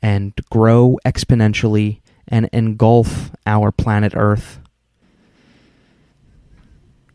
and 0.00 0.32
grow 0.50 0.98
exponentially 1.04 2.00
and 2.26 2.48
engulf 2.52 3.30
our 3.46 3.70
planet 3.72 4.12
Earth. 4.14 4.60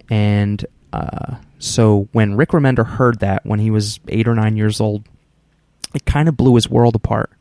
And 0.10 0.65
uh, 0.91 1.36
so 1.60 2.07
when 2.12 2.36
Rick 2.36 2.50
Remender 2.50 2.86
heard 2.86 3.19
that 3.19 3.45
when 3.45 3.60
he 3.60 3.72
was 3.72 4.00
eight 4.10 4.27
or 4.27 4.36
nine 4.36 4.57
years 4.57 4.79
old, 4.79 5.05
it 5.95 6.05
kind 6.05 6.27
of 6.27 6.38
blew 6.38 6.55
his 6.55 6.69
world 6.69 6.95
apart. 6.95 7.31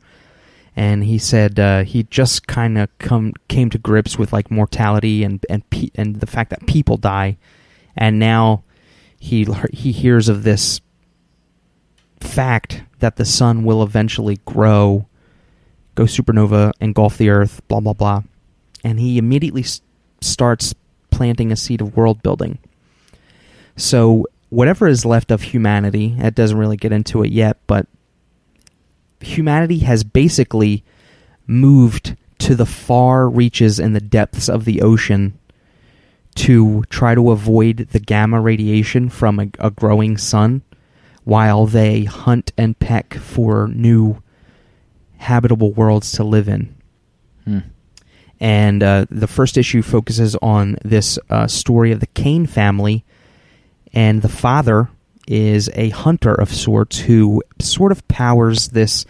And 0.75 1.03
he 1.03 1.19
said 1.19 1.59
uh, 1.59 1.83
he 1.83 2.03
just 2.03 2.47
kind 2.47 2.77
of 2.79 2.89
come 2.97 3.33
came 3.47 3.69
to 3.69 3.77
grips 3.77 4.17
with 4.17 4.33
like 4.33 4.49
mortality 4.49 5.23
and 5.23 5.45
and 5.47 5.69
pe- 5.69 5.91
and 5.93 6.19
the 6.19 6.25
fact 6.25 6.49
that 6.49 6.65
people 6.65 6.97
die, 6.97 7.37
and 7.95 8.17
now 8.17 8.63
he 9.19 9.47
he 9.71 9.91
hears 9.91 10.29
of 10.29 10.41
this 10.41 10.81
fact 12.19 12.83
that 12.99 13.17
the 13.17 13.25
sun 13.25 13.63
will 13.63 13.83
eventually 13.83 14.39
grow, 14.45 15.05
go 15.93 16.05
supernova, 16.05 16.71
engulf 16.79 17.19
the 17.19 17.29
Earth, 17.29 17.61
blah 17.67 17.79
blah 17.79 17.93
blah, 17.93 18.23
and 18.83 18.99
he 18.99 19.19
immediately 19.19 19.61
s- 19.61 19.81
starts 20.21 20.73
planting 21.13 21.51
a 21.51 21.55
seed 21.55 21.79
of 21.79 21.95
world 21.95 22.23
building. 22.23 22.57
So 23.75 24.27
whatever 24.49 24.87
is 24.87 25.05
left 25.05 25.31
of 25.31 25.43
humanity, 25.43 26.15
it 26.17 26.35
doesn't 26.35 26.57
really 26.57 26.77
get 26.77 26.91
into 26.91 27.23
it 27.23 27.31
yet, 27.31 27.57
but 27.67 27.87
humanity 29.19 29.79
has 29.79 30.03
basically 30.03 30.83
moved 31.45 32.15
to 32.39 32.55
the 32.55 32.65
far 32.65 33.29
reaches 33.29 33.79
and 33.79 33.95
the 33.95 34.01
depths 34.01 34.49
of 34.49 34.65
the 34.65 34.81
ocean 34.81 35.37
to 36.35 36.83
try 36.89 37.13
to 37.15 37.31
avoid 37.31 37.89
the 37.91 37.99
gamma 37.99 38.41
radiation 38.41 39.09
from 39.09 39.39
a, 39.39 39.47
a 39.59 39.69
growing 39.69 40.17
sun 40.17 40.63
while 41.23 41.65
they 41.65 42.03
hunt 42.03 42.51
and 42.57 42.77
peck 42.79 43.13
for 43.13 43.67
new 43.67 44.21
habitable 45.17 45.71
worlds 45.71 46.11
to 46.11 46.23
live 46.23 46.49
in. 46.49 46.75
Hmm. 47.45 47.59
And 48.43 48.83
uh, 48.83 49.05
the 49.09 49.25
first 49.25 49.57
issue 49.57 49.81
focuses 49.81 50.35
on 50.41 50.75
this 50.83 51.17
uh, 51.29 51.47
story 51.47 51.93
of 51.93 52.01
the 52.01 52.07
Caine 52.07 52.45
family, 52.45 53.05
and 53.93 54.21
the 54.21 54.27
father 54.27 54.89
is 55.25 55.69
a 55.75 55.87
hunter 55.91 56.35
of 56.35 56.53
sorts 56.53 56.99
who 56.99 57.41
sort 57.59 57.93
of 57.93 58.05
powers 58.09 58.67
this 58.67 59.05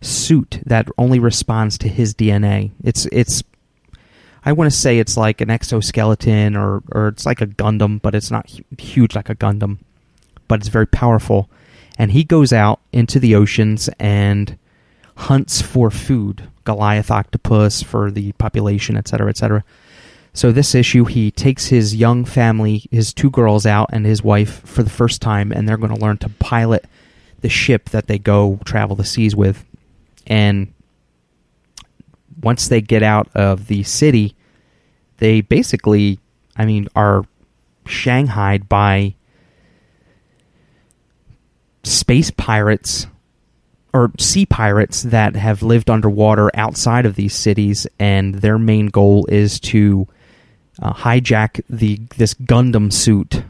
suit 0.00 0.58
that 0.64 0.88
only 0.96 1.18
responds 1.18 1.76
to 1.78 1.88
his 1.88 2.14
DNA. 2.14 2.70
It's 2.82 3.04
it's 3.12 3.42
I 4.42 4.52
want 4.52 4.72
to 4.72 4.76
say 4.76 4.98
it's 4.98 5.18
like 5.18 5.42
an 5.42 5.50
exoskeleton 5.50 6.56
or 6.56 6.82
or 6.92 7.08
it's 7.08 7.26
like 7.26 7.42
a 7.42 7.46
Gundam, 7.46 8.00
but 8.00 8.14
it's 8.14 8.30
not 8.30 8.50
huge 8.78 9.14
like 9.14 9.28
a 9.28 9.34
Gundam, 9.34 9.80
but 10.48 10.60
it's 10.60 10.68
very 10.68 10.86
powerful. 10.86 11.50
And 11.98 12.10
he 12.10 12.24
goes 12.24 12.54
out 12.54 12.80
into 12.90 13.20
the 13.20 13.34
oceans 13.34 13.90
and 14.00 14.56
hunts 15.16 15.60
for 15.60 15.90
food, 15.90 16.48
Goliath 16.64 17.10
octopus 17.10 17.82
for 17.82 18.10
the 18.10 18.32
population, 18.32 18.96
etc., 18.96 19.28
etc. 19.28 19.64
So 20.34 20.50
this 20.50 20.74
issue, 20.74 21.04
he 21.04 21.30
takes 21.30 21.66
his 21.66 21.94
young 21.94 22.24
family, 22.24 22.84
his 22.90 23.12
two 23.12 23.30
girls 23.30 23.66
out 23.66 23.90
and 23.92 24.06
his 24.06 24.22
wife 24.22 24.66
for 24.66 24.82
the 24.82 24.90
first 24.90 25.20
time, 25.20 25.52
and 25.52 25.68
they're 25.68 25.76
going 25.76 25.94
to 25.94 26.00
learn 26.00 26.18
to 26.18 26.28
pilot 26.28 26.86
the 27.40 27.50
ship 27.50 27.90
that 27.90 28.06
they 28.06 28.18
go 28.18 28.58
travel 28.64 28.96
the 28.96 29.04
seas 29.04 29.36
with. 29.36 29.64
And 30.26 30.72
once 32.42 32.68
they 32.68 32.80
get 32.80 33.02
out 33.02 33.28
of 33.34 33.66
the 33.66 33.82
city, 33.82 34.34
they 35.18 35.42
basically, 35.42 36.18
I 36.56 36.64
mean, 36.64 36.88
are 36.96 37.24
shanghaied 37.86 38.68
by 38.68 39.14
space 41.82 42.30
pirates 42.30 43.06
or 43.92 44.10
sea 44.18 44.46
pirates 44.46 45.02
that 45.02 45.36
have 45.36 45.62
lived 45.62 45.90
underwater 45.90 46.50
outside 46.54 47.04
of 47.04 47.14
these 47.14 47.34
cities, 47.34 47.86
and 47.98 48.36
their 48.36 48.58
main 48.58 48.86
goal 48.86 49.26
is 49.26 49.60
to 49.60 50.08
uh, 50.80 50.92
hijack 50.92 51.62
the 51.68 52.00
this 52.16 52.34
Gundam 52.34 52.92
suit 52.92 53.44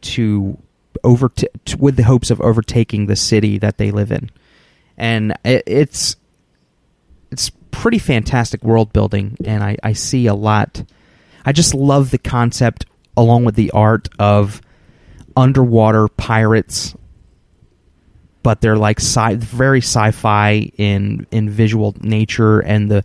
to 0.00 0.58
over 1.02 1.30
with 1.78 1.96
the 1.96 2.04
hopes 2.04 2.30
of 2.30 2.40
overtaking 2.40 3.06
the 3.06 3.16
city 3.16 3.58
that 3.58 3.78
they 3.78 3.90
live 3.90 4.10
in, 4.10 4.30
and 4.96 5.32
it, 5.44 5.62
it's 5.66 6.16
it's 7.30 7.50
pretty 7.70 7.98
fantastic 7.98 8.64
world 8.64 8.92
building, 8.92 9.36
and 9.44 9.62
I, 9.62 9.76
I 9.82 9.92
see 9.92 10.26
a 10.26 10.34
lot. 10.34 10.84
I 11.44 11.52
just 11.52 11.74
love 11.74 12.10
the 12.10 12.18
concept 12.18 12.86
along 13.16 13.44
with 13.44 13.54
the 13.54 13.70
art 13.70 14.08
of 14.18 14.60
underwater 15.36 16.08
pirates 16.08 16.94
but 18.44 18.60
they're 18.60 18.76
like 18.76 19.00
sci- 19.00 19.36
very 19.36 19.80
sci-fi 19.80 20.70
in 20.76 21.26
in 21.32 21.50
visual 21.50 21.96
nature 22.00 22.60
and 22.60 22.88
the 22.88 23.02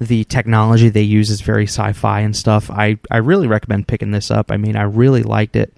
the 0.00 0.24
technology 0.24 0.88
they 0.88 1.02
use 1.02 1.30
is 1.30 1.40
very 1.40 1.64
sci-fi 1.66 2.20
and 2.20 2.36
stuff. 2.36 2.70
I 2.70 2.98
I 3.10 3.18
really 3.18 3.46
recommend 3.46 3.88
picking 3.88 4.10
this 4.10 4.30
up. 4.30 4.50
I 4.50 4.58
mean, 4.58 4.76
I 4.76 4.82
really 4.82 5.22
liked 5.22 5.56
it. 5.56 5.72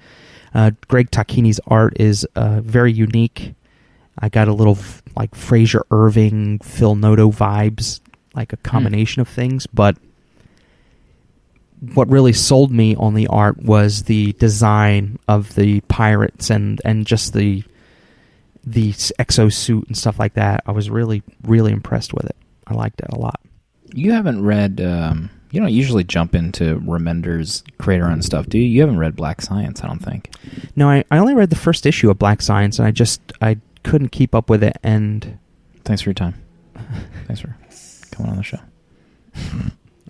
Uh, 0.55 0.73
Greg 0.89 1.11
Tocchini's 1.11 1.61
art 1.67 2.01
is 2.01 2.25
uh, 2.35 2.61
very 2.63 2.93
unique. 2.93 3.55
I 4.19 4.29
got 4.29 4.49
a 4.49 4.53
little 4.53 4.79
like 5.15 5.35
Frazer 5.35 5.85
Irving, 5.91 6.59
Phil 6.61 6.95
Noto 6.95 7.31
vibes, 7.31 8.01
like 8.35 8.53
a 8.53 8.59
combination 8.59 9.21
of 9.21 9.29
things. 9.29 9.67
But 9.67 9.97
what 11.95 12.09
really 12.09 12.33
sold 12.33 12.71
me 12.71 12.97
on 12.97 13.15
the 13.15 13.27
art 13.27 13.59
was 13.59 14.05
the 14.05 14.33
design 14.35 15.19
of 15.29 15.55
the 15.55 15.81
pirates 15.83 16.49
and 16.49 16.81
and 16.85 17.07
just 17.07 17.35
the 17.35 17.65
the 18.65 18.93
exo 18.93 19.53
suit 19.53 19.87
and 19.89 19.97
stuff 19.97 20.19
like 20.19 20.35
that. 20.35 20.63
I 20.67 20.73
was 20.73 20.89
really, 20.91 21.23
really 21.43 21.73
impressed 21.73 22.15
with 22.15 22.27
it. 22.27 22.37
I 22.67 22.75
liked 22.75 23.01
it 23.01 23.09
a 23.11 23.19
lot. 23.19 23.41
You 23.95 24.13
haven't 24.13 24.43
read. 24.45 24.81
Um, 24.81 25.31
you 25.51 25.61
don't 25.61 25.73
usually 25.73 26.05
jump 26.05 26.35
into 26.35 26.79
Remender's 26.81 27.63
creator 27.79 28.07
and 28.07 28.25
stuff, 28.25 28.47
do 28.47 28.59
you? 28.59 28.65
You 28.65 28.81
haven't 28.81 28.99
read 28.99 29.15
Black 29.17 29.43
Science, 29.43 29.83
I 29.85 29.87
don't 29.87 29.99
think. 29.99 30.31
No, 30.77 30.89
I, 30.89 31.05
I 31.11 31.19
only 31.19 31.35
read 31.35 31.51
the 31.51 31.57
first 31.57 31.85
issue 31.85 32.09
of 32.11 32.19
Black 32.19 32.41
Science, 32.41 32.79
and 32.79 32.89
I 32.89 32.91
just 32.91 33.21
I 33.43 33.59
couldn't 33.83 34.09
keep 34.09 34.35
up 34.35 34.49
with 34.49 34.63
it. 34.65 34.79
And 34.83 35.39
Thanks 35.85 36.01
for 36.03 36.09
your 36.11 36.15
time. 36.15 36.35
Thanks 37.27 37.41
for 37.43 37.55
coming 38.13 38.31
on 38.31 38.39
the 38.39 38.43
show. 38.45 38.61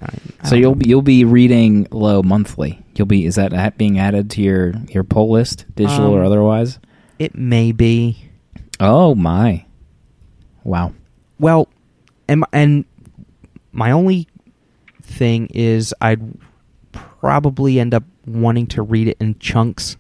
I, 0.02 0.08
So 0.48 0.54
you'll 0.54 0.74
be 0.74 0.88
you'll 0.88 1.02
be 1.02 1.24
reading 1.24 1.88
Low 1.90 2.22
monthly. 2.22 2.82
You'll 2.94 3.06
be 3.06 3.24
is 3.26 3.36
that 3.36 3.78
being 3.78 3.98
added 3.98 4.30
to 4.32 4.42
your 4.42 4.74
your 4.90 5.02
pull 5.04 5.30
list, 5.30 5.64
digital 5.74 6.12
or 6.14 6.20
Um, 6.20 6.26
otherwise? 6.26 6.78
It 7.18 7.34
may 7.34 7.72
be. 7.72 8.28
Oh 8.82 9.14
my! 9.14 9.64
Wow. 10.64 10.92
Well, 11.38 11.68
and 12.26 12.44
and 12.52 12.84
my 13.70 13.92
only 13.92 14.26
thing 15.02 15.46
is 15.54 15.94
I'd 16.00 16.20
probably 16.90 17.78
end 17.78 17.94
up 17.94 18.02
wanting 18.26 18.66
to 18.68 18.82
read 18.82 19.06
it 19.06 19.16
in 19.20 19.38
chunks. 19.38 19.96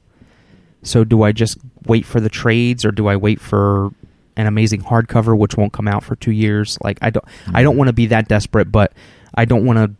So 0.82 1.04
do 1.04 1.22
I 1.22 1.30
just 1.30 1.58
wait 1.86 2.04
for 2.04 2.18
the 2.18 2.28
trades 2.28 2.84
or 2.84 2.90
do 2.90 3.06
I 3.06 3.14
wait 3.14 3.40
for 3.40 3.90
an 4.36 4.48
amazing 4.48 4.82
hardcover 4.82 5.38
which 5.38 5.56
won't 5.56 5.72
come 5.72 5.86
out 5.86 6.02
for 6.02 6.16
2 6.16 6.32
years? 6.32 6.76
Like 6.82 6.98
I 7.02 7.10
don't 7.10 7.24
I 7.54 7.62
don't 7.62 7.72
mm-hmm. 7.72 7.78
want 7.78 7.88
to 7.88 7.92
be 7.92 8.06
that 8.06 8.26
desperate, 8.26 8.72
but 8.72 8.92
I 9.34 9.44
don't 9.44 9.64
want 9.64 9.78
to 9.78 9.94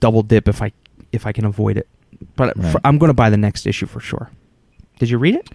double 0.00 0.22
dip 0.22 0.46
if 0.46 0.60
I 0.60 0.72
if 1.10 1.26
I 1.26 1.32
can 1.32 1.46
avoid 1.46 1.78
it. 1.78 1.88
But 2.36 2.56
Right. 2.58 2.72
for, 2.72 2.80
I'm 2.84 2.98
going 2.98 3.08
to 3.08 3.14
buy 3.14 3.30
the 3.30 3.38
next 3.38 3.66
issue 3.66 3.86
for 3.86 4.00
sure. 4.00 4.30
Did 4.98 5.08
you 5.08 5.16
read 5.16 5.36
it? 5.36 5.48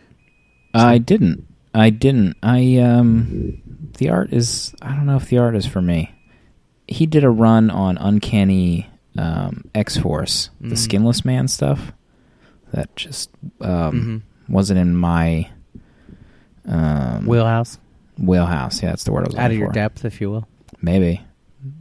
I 0.74 0.98
didn't. 0.98 1.46
I 1.74 1.90
didn't. 1.90 2.38
I 2.44 2.78
um 2.78 3.62
the 3.98 4.10
art 4.10 4.32
is 4.34 4.74
I 4.82 4.96
don't 4.96 5.06
know 5.06 5.18
if 5.18 5.30
the 5.30 5.38
art 5.40 5.56
is 5.56 5.66
for 5.66 5.82
me. 5.82 6.12
He 6.88 7.06
did 7.06 7.24
a 7.24 7.30
run 7.30 7.70
on 7.70 7.98
Uncanny 7.98 8.88
um 9.18 9.66
X 9.74 9.98
Force, 9.98 10.50
the 10.62 10.76
Mm. 10.76 10.78
skinless 10.78 11.26
man 11.26 11.48
stuff. 11.48 11.92
That 12.74 12.96
just 12.96 13.30
um 13.62 14.24
Mhm. 14.48 14.54
wasn't 14.54 14.80
in 14.80 14.96
my 14.96 15.48
um 16.68 17.26
Wheelhouse. 17.26 17.78
wheelhouse. 18.18 18.82
Yeah, 18.82 18.90
that's 18.90 19.04
the 19.04 19.12
word 19.12 19.26
I 19.26 19.28
was 19.30 19.36
Out 19.36 19.52
of 19.52 19.58
your 19.58 19.68
for. 19.70 19.74
depth, 19.74 20.06
if 20.06 20.22
you 20.22 20.30
will. 20.32 20.48
Maybe. 20.82 21.22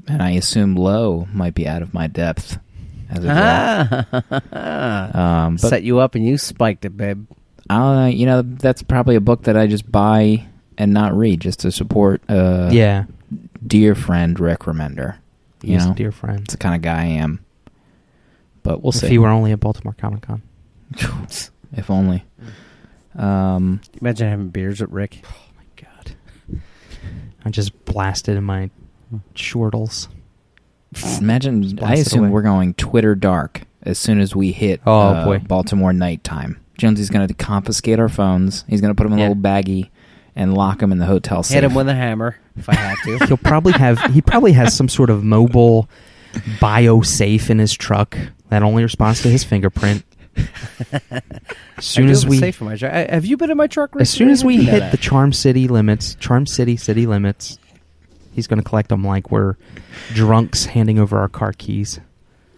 And 0.07 0.23
I 0.23 0.31
assume 0.33 0.75
low 0.77 1.27
might 1.33 1.55
be 1.55 1.67
out 1.69 1.83
of 1.83 1.93
my 1.93 2.07
depth 2.07 2.59
as. 3.11 3.25
Um 5.15 5.57
but 5.57 5.69
Set 5.69 5.83
you 5.83 5.99
up 5.99 6.15
and 6.15 6.27
you 6.27 6.39
spiked 6.39 6.85
it, 6.85 6.97
babe. 6.97 7.27
Uh, 7.71 8.11
you 8.13 8.27
know, 8.27 8.43
that's 8.43 8.83
probably 8.83 9.17
a 9.17 9.21
book 9.21 9.43
that 9.45 9.57
I 9.57 9.67
just 9.67 9.91
buy 9.91 10.47
and 10.79 10.93
not 10.93 11.17
read 11.17 11.41
just 11.41 11.61
to 11.61 11.71
support 11.71 12.23
uh 12.29 12.71
yeah, 12.73 13.05
dear 13.67 13.95
friend 13.95 14.39
Rick 14.39 14.61
Remender. 14.61 15.17
You 15.63 15.75
he's 15.75 15.87
know, 15.87 15.93
a 15.93 15.95
dear 15.95 16.13
friend. 16.13 16.41
it's 16.41 16.55
the 16.55 16.59
kind 16.59 16.75
of 16.75 16.83
guy 16.83 17.03
I 17.03 17.07
am. 17.07 17.45
But 18.63 18.83
we'll 18.83 18.91
if 18.91 18.97
see. 18.97 19.07
If 19.07 19.11
he 19.11 19.19
were 19.19 19.29
only 19.29 19.53
at 19.53 19.61
Baltimore 19.61 19.95
Comic 19.97 20.23
Con. 20.23 20.43
if 21.73 21.91
only. 21.91 22.25
Um, 23.17 23.81
Imagine 24.01 24.29
having 24.29 24.49
beers 24.49 24.81
with 24.81 24.91
Rick. 24.91 25.23
Oh 25.25 25.51
my 25.57 25.65
god! 25.77 26.61
I 27.45 27.51
just 27.51 27.85
blasted 27.85 28.37
in 28.37 28.45
my 28.45 28.71
shortles. 29.35 30.09
imagine. 31.19 31.79
I 31.83 31.95
assume 31.95 32.25
away. 32.25 32.31
we're 32.31 32.43
going 32.43 32.75
Twitter 32.75 33.15
dark 33.15 33.63
as 33.83 33.99
soon 33.99 34.21
as 34.21 34.35
we 34.35 34.53
hit. 34.53 34.81
Oh, 34.87 34.99
uh, 34.99 35.25
boy. 35.25 35.39
Baltimore 35.41 35.93
nighttime. 35.93 36.62
Jonesy's 36.79 37.11
going 37.11 37.27
to 37.29 37.35
confiscate 37.35 37.99
our 37.99 38.09
phones. 38.09 38.65
He's 38.69 38.81
going 38.81 38.95
to 38.95 38.95
put 38.95 39.05
them 39.05 39.13
in 39.13 39.19
Yeah. 39.19 39.29
a 39.29 39.29
little 39.29 39.43
baggie 39.43 39.91
and 40.35 40.55
lock 40.55 40.79
them 40.79 40.93
in 40.93 40.99
the 40.99 41.07
hotel 41.07 41.43
safe. 41.43 41.55
Hit 41.57 41.65
him 41.65 41.75
with 41.75 41.89
a 41.89 41.95
hammer 41.95 42.37
if 42.57 42.69
I 42.69 42.75
have 42.75 42.99
to. 43.03 43.19
He'll 43.27 43.37
probably 43.37 43.73
have. 43.73 43.99
He 44.13 44.23
probably 44.23 44.53
has 44.53 44.75
some 44.75 44.89
sort 44.89 45.11
of 45.11 45.23
mobile 45.23 45.89
bio 46.61 47.03
safe 47.03 47.51
in 47.51 47.59
his 47.59 47.75
truck 47.75 48.17
that 48.49 48.63
only 48.63 48.83
responds 48.83 49.21
to 49.23 49.29
his 49.29 49.45
fingerprint. 49.45 50.05
As 51.11 51.23
soon 51.85 52.09
I 52.09 52.11
as 52.11 52.27
we, 52.27 52.39
safe 52.39 52.61
in 52.61 52.67
my 52.69 52.77
truck. 52.77 52.93
Have 52.93 53.27
you 53.27 53.37
been 53.37 53.51
in 53.51 53.57
my 53.59 53.67
truck? 53.67 53.95
as 54.01 54.09
soon 54.09 54.31
as 54.31 54.43
we 54.45 54.55
I 54.55 54.57
didn't 54.57 54.67
know 54.67 54.73
hit 54.73 54.81
that. 54.81 54.91
the 54.93 54.97
Charm 54.97 55.33
City 55.35 55.69
limits, 55.69 56.15
Charm 56.17 56.47
City 56.47 56.77
city 56.79 57.07
limits, 57.07 57.59
he's 58.33 58.47
going 58.47 58.59
to 58.63 58.67
collect 58.67 58.89
them 58.89 59.05
like 59.05 59.31
we're 59.31 59.57
drunks 60.15 60.65
handing 60.65 60.99
over 60.99 61.19
our 61.19 61.29
car 61.29 61.53
keys. 61.53 62.01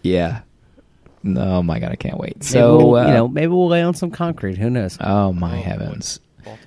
yeah. 0.03 0.41
Oh 1.25 1.63
my 1.63 1.79
god, 1.79 1.91
I 1.91 1.95
can't 1.95 2.17
wait. 2.19 2.35
Maybe 2.37 2.45
So 2.45 2.77
we'll, 2.77 2.95
uh, 2.95 3.07
you 3.07 3.13
know, 3.13 3.27
maybe 3.27 3.47
we'll 3.47 3.67
lay 3.67 3.81
on 3.81 3.93
some 3.93 4.11
concrete. 4.11 4.57
Who 4.57 4.69
knows? 4.69 4.97
Oh 5.01 5.33
my 5.33 5.55
heavens. 5.57 6.19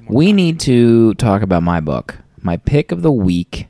We 0.08 0.32
need 0.32 0.60
to 0.60 1.14
talk 1.14 1.42
about 1.42 1.62
my 1.62 1.80
book. 1.80 2.16
My 2.42 2.56
pick 2.56 2.92
of 2.92 3.02
the 3.02 3.12
week. 3.12 3.68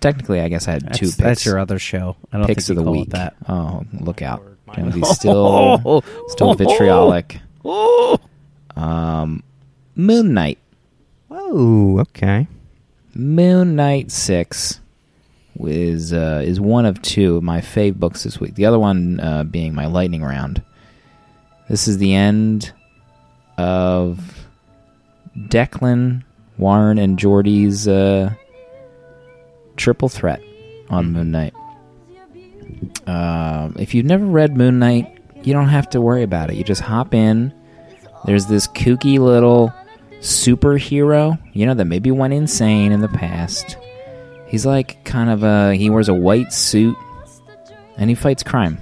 Technically, 0.00 0.40
I 0.40 0.48
guess 0.48 0.66
I 0.68 0.72
had 0.72 0.82
that's, 0.82 0.98
two 0.98 1.06
picks. 1.06 1.16
That's 1.16 1.46
your 1.46 1.58
other 1.58 1.78
show. 1.78 2.16
I 2.32 2.38
don't 2.38 2.46
picks 2.46 2.66
think 2.66 2.78
of 2.78 2.84
the 2.84 2.90
week. 2.90 3.10
that. 3.10 3.36
Oh, 3.48 3.84
look 3.92 4.22
out. 4.22 4.42
My 4.66 4.74
Jonesy's 4.74 5.02
lord. 5.02 5.16
still 5.16 6.04
still 6.28 6.54
vitriolic. 6.54 7.40
Oh, 7.64 8.18
Um 8.76 9.42
Moon 9.94 10.34
Knight. 10.34 10.58
Oh, 11.30 12.00
okay. 12.00 12.48
Moon 13.14 13.76
Knight 13.76 14.10
6 14.10 14.80
is 15.58 16.12
uh, 16.12 16.42
is 16.44 16.60
one 16.60 16.86
of 16.86 17.00
two 17.02 17.36
of 17.36 17.42
my 17.42 17.60
fave 17.60 17.96
books 17.96 18.22
this 18.22 18.40
week. 18.40 18.54
The 18.54 18.66
other 18.66 18.78
one 18.78 19.20
uh, 19.20 19.44
being 19.44 19.74
my 19.74 19.86
lightning 19.86 20.22
round. 20.22 20.62
This 21.68 21.86
is 21.86 21.98
the 21.98 22.14
end 22.14 22.72
of 23.58 24.46
Declan, 25.36 26.24
Warren, 26.58 26.98
and 26.98 27.18
Jordie's 27.18 27.86
uh, 27.86 28.34
triple 29.76 30.08
threat 30.08 30.42
on 30.88 31.12
Moon 31.12 31.30
Knight. 31.30 31.54
Um, 33.06 33.76
if 33.78 33.94
you've 33.94 34.06
never 34.06 34.24
read 34.24 34.56
Moon 34.56 34.78
Knight, 34.78 35.18
you 35.42 35.52
don't 35.52 35.68
have 35.68 35.88
to 35.90 36.00
worry 36.00 36.22
about 36.22 36.50
it. 36.50 36.56
You 36.56 36.64
just 36.64 36.80
hop 36.80 37.14
in. 37.14 37.52
There's 38.24 38.46
this 38.46 38.66
kooky 38.68 39.18
little 39.18 39.72
superhero, 40.20 41.38
you 41.52 41.66
know, 41.66 41.74
that 41.74 41.86
maybe 41.86 42.10
went 42.10 42.34
insane 42.34 42.92
in 42.92 43.00
the 43.00 43.08
past. 43.08 43.76
He's 44.50 44.66
like 44.66 45.04
kind 45.04 45.30
of 45.30 45.42
a. 45.44 45.74
He 45.74 45.90
wears 45.90 46.08
a 46.08 46.14
white 46.14 46.52
suit 46.52 46.96
and 47.96 48.10
he 48.10 48.16
fights 48.16 48.42
crime. 48.42 48.78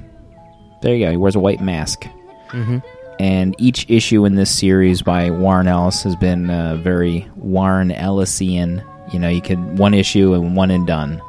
There 0.80 0.94
you 0.94 1.04
go. 1.04 1.10
He 1.10 1.16
wears 1.16 1.36
a 1.36 1.40
white 1.40 1.60
mask. 1.60 2.06
Mm-hmm. 2.48 2.78
And 3.20 3.54
each 3.58 3.84
issue 3.90 4.24
in 4.24 4.36
this 4.36 4.50
series 4.50 5.02
by 5.02 5.30
Warren 5.30 5.66
Ellis 5.66 6.02
has 6.04 6.14
been 6.16 6.50
uh, 6.50 6.76
very 6.76 7.28
Warren 7.36 7.90
Ellisian. 7.90 8.84
You 9.12 9.18
know, 9.18 9.28
you 9.28 9.42
could 9.42 9.78
one 9.78 9.92
issue 9.92 10.34
and 10.34 10.56
one 10.56 10.70
and 10.70 10.86
done. 10.86 11.20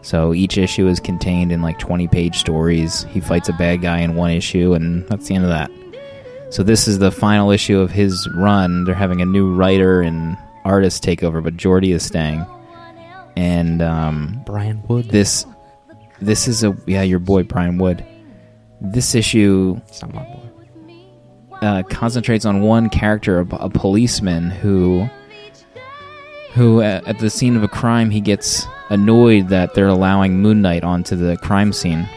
So 0.00 0.34
each 0.34 0.58
issue 0.58 0.88
is 0.88 0.98
contained 0.98 1.52
in 1.52 1.62
like 1.62 1.78
20 1.78 2.08
page 2.08 2.38
stories. 2.38 3.04
He 3.10 3.20
fights 3.20 3.48
a 3.48 3.52
bad 3.52 3.82
guy 3.82 4.00
in 4.00 4.16
one 4.16 4.30
issue, 4.30 4.72
and 4.72 5.06
that's 5.06 5.28
the 5.28 5.36
end 5.36 5.44
of 5.44 5.50
that. 5.50 5.70
So 6.50 6.62
this 6.62 6.88
is 6.88 6.98
the 6.98 7.12
final 7.12 7.50
issue 7.50 7.78
of 7.78 7.92
his 7.92 8.28
run. 8.34 8.84
They're 8.84 8.94
having 8.94 9.20
a 9.20 9.26
new 9.26 9.54
writer 9.54 10.00
and 10.00 10.36
artist 10.64 11.02
take 11.02 11.22
over, 11.22 11.40
but 11.40 11.56
Jordie 11.56 11.92
is 11.92 12.04
staying. 12.04 12.44
And 13.36 13.80
um, 13.82 14.42
Brian 14.44 14.82
Wood. 14.88 15.08
this 15.08 15.46
this 16.20 16.46
is 16.48 16.62
a 16.64 16.76
yeah, 16.86 17.02
your 17.02 17.18
boy 17.18 17.42
Brian 17.44 17.78
Wood. 17.78 18.04
This 18.80 19.14
issue 19.14 19.80
It's 19.88 20.02
not 20.02 20.12
my 20.14 20.22
boy. 20.24 20.96
uh, 21.62 21.82
concentrates 21.84 22.44
on 22.44 22.60
one 22.60 22.90
character, 22.90 23.40
a, 23.40 23.46
a 23.56 23.70
policeman 23.70 24.50
who, 24.50 25.08
who 26.52 26.80
uh, 26.82 27.00
at 27.06 27.18
the 27.20 27.30
scene 27.30 27.56
of 27.56 27.62
a 27.62 27.68
crime, 27.68 28.10
he 28.10 28.20
gets 28.20 28.66
annoyed 28.90 29.48
that 29.48 29.74
they're 29.74 29.86
allowing 29.88 30.40
Moon 30.42 30.60
Knight 30.62 30.82
onto 30.84 31.16
the 31.16 31.36
crime 31.38 31.72
scene, 31.72 32.08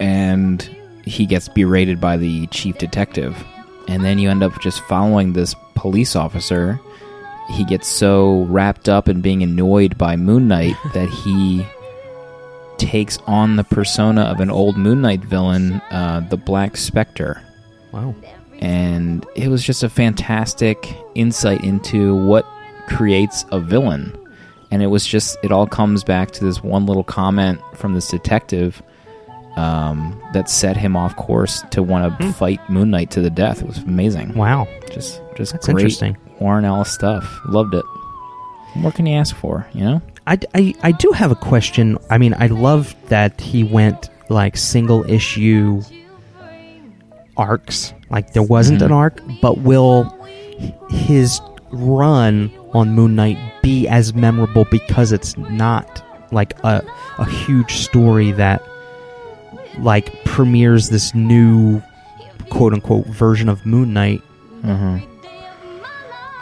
and 0.00 0.62
he 1.04 1.26
gets 1.26 1.48
berated 1.48 2.00
by 2.00 2.16
the 2.16 2.46
chief 2.48 2.76
detective, 2.78 3.42
and 3.88 4.04
then 4.04 4.18
you 4.18 4.28
end 4.28 4.42
up 4.42 4.60
just 4.60 4.80
following 4.82 5.32
this 5.32 5.54
police 5.74 6.16
officer. 6.16 6.80
He 7.50 7.64
gets 7.64 7.86
so 7.88 8.42
wrapped 8.44 8.88
up 8.88 9.08
in 9.08 9.20
being 9.20 9.42
annoyed 9.42 9.96
by 9.96 10.16
Moon 10.16 10.48
Knight 10.48 10.74
that 10.94 11.08
he 11.08 11.66
takes 12.78 13.18
on 13.26 13.56
the 13.56 13.64
persona 13.64 14.22
of 14.22 14.40
an 14.40 14.50
old 14.50 14.76
Moon 14.76 15.00
Knight 15.00 15.20
villain, 15.24 15.80
uh, 15.90 16.20
the 16.28 16.36
Black 16.36 16.76
Spectre 16.76 17.42
Wow. 17.92 18.14
and 18.58 19.24
it 19.34 19.48
was 19.48 19.62
just 19.64 19.82
a 19.82 19.88
fantastic 19.88 20.94
insight 21.14 21.64
into 21.64 22.14
what 22.26 22.44
creates 22.86 23.46
a 23.50 23.58
villain 23.58 24.16
and 24.70 24.82
it 24.82 24.88
was 24.88 25.06
just 25.06 25.38
it 25.42 25.50
all 25.52 25.66
comes 25.66 26.04
back 26.04 26.30
to 26.32 26.44
this 26.44 26.62
one 26.62 26.84
little 26.84 27.04
comment 27.04 27.58
from 27.74 27.94
this 27.94 28.08
detective 28.08 28.82
um, 29.56 30.20
that 30.34 30.50
set 30.50 30.76
him 30.76 30.96
off 30.96 31.16
course 31.16 31.62
to 31.70 31.82
want 31.82 32.20
to 32.20 32.32
fight 32.34 32.60
Moon 32.68 32.90
Knight 32.90 33.10
to 33.12 33.22
the 33.22 33.30
death. 33.30 33.62
It 33.62 33.66
was 33.66 33.78
amazing. 33.78 34.34
Wow. 34.34 34.68
Just 34.92 35.22
just 35.34 35.52
That's 35.52 35.66
great 35.66 35.78
interesting. 35.78 36.16
Warren 36.40 36.64
Ellis 36.64 36.92
stuff. 36.92 37.40
Loved 37.46 37.74
it. 37.74 37.84
What 38.74 38.94
can 38.94 39.06
you 39.06 39.14
ask 39.16 39.34
for? 39.34 39.66
You 39.72 39.84
know? 39.84 40.02
I, 40.26 40.38
I, 40.54 40.74
I 40.82 40.92
do 40.92 41.10
have 41.12 41.30
a 41.30 41.36
question. 41.36 41.98
I 42.10 42.18
mean, 42.18 42.34
I 42.38 42.46
love 42.48 42.94
that 43.08 43.40
he 43.40 43.62
went 43.64 44.10
like 44.28 44.56
single 44.56 45.08
issue 45.10 45.82
arcs. 47.36 47.92
Like 48.10 48.32
there 48.32 48.42
wasn't 48.42 48.80
Mhm. 48.80 48.86
an 48.86 48.92
arc, 48.92 49.20
but 49.40 49.58
will 49.58 50.12
his 50.90 51.40
run 51.70 52.50
on 52.72 52.90
Moon 52.90 53.14
Knight 53.14 53.38
be 53.62 53.86
as 53.88 54.14
memorable 54.14 54.64
because 54.70 55.12
it's 55.12 55.36
not 55.36 56.02
like 56.32 56.58
a 56.64 56.82
a 57.18 57.24
huge 57.24 57.72
story 57.76 58.32
that 58.32 58.62
like 59.78 60.24
premieres 60.24 60.88
this 60.88 61.14
new 61.14 61.82
quote 62.50 62.72
unquote 62.72 63.06
version 63.06 63.48
of 63.48 63.64
Moon 63.66 63.92
Knight. 63.92 64.22
Mm-hmm. 64.62 64.98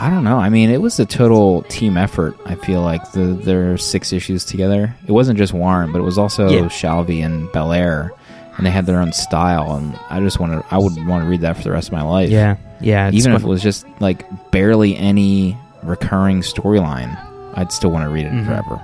I 0.04 0.10
don't 0.10 0.24
know. 0.24 0.38
I 0.38 0.48
mean, 0.50 0.70
it 0.70 0.80
was 0.82 0.98
a 1.00 1.06
total 1.06 1.62
team 1.62 1.96
effort. 1.96 2.36
I 2.44 2.54
feel 2.56 2.82
like 2.82 3.12
the 3.12 3.72
are 3.72 3.76
six 3.78 4.12
issues 4.12 4.44
together. 4.44 4.94
It 5.06 5.12
wasn't 5.12 5.38
just 5.38 5.52
Warren, 5.52 5.92
but 5.92 5.98
it 5.98 6.02
was 6.04 6.18
also 6.18 6.48
Yeah. 6.50 6.60
Shalvey 6.62 7.24
and 7.24 7.48
Bellaire, 7.52 8.10
and 8.56 8.66
they 8.66 8.70
had 8.70 8.86
their 8.86 9.00
own 9.00 9.12
style. 9.12 9.76
And 9.76 9.98
I 10.10 10.20
just 10.20 10.38
wanted, 10.38 10.62
I 10.70 10.78
would 10.78 10.94
want 11.06 11.24
to 11.24 11.28
read 11.28 11.40
that 11.40 11.56
for 11.56 11.62
the 11.62 11.70
rest 11.72 11.88
of 11.88 11.92
my 11.94 12.02
life. 12.02 12.28
Yeah, 12.30 12.56
yeah. 12.80 13.10
even 13.12 13.32
if 13.32 13.42
it 13.42 13.46
was 13.48 13.62
just 13.62 13.86
like 14.00 14.24
barely 14.50 14.96
any 14.96 15.56
recurring 15.82 16.40
storyline, 16.42 17.16
I'd 17.54 17.72
still 17.72 17.90
want 17.90 18.04
to 18.04 18.10
read 18.10 18.26
it 18.26 18.32
Mhm. 18.32 18.46
forever. 18.46 18.80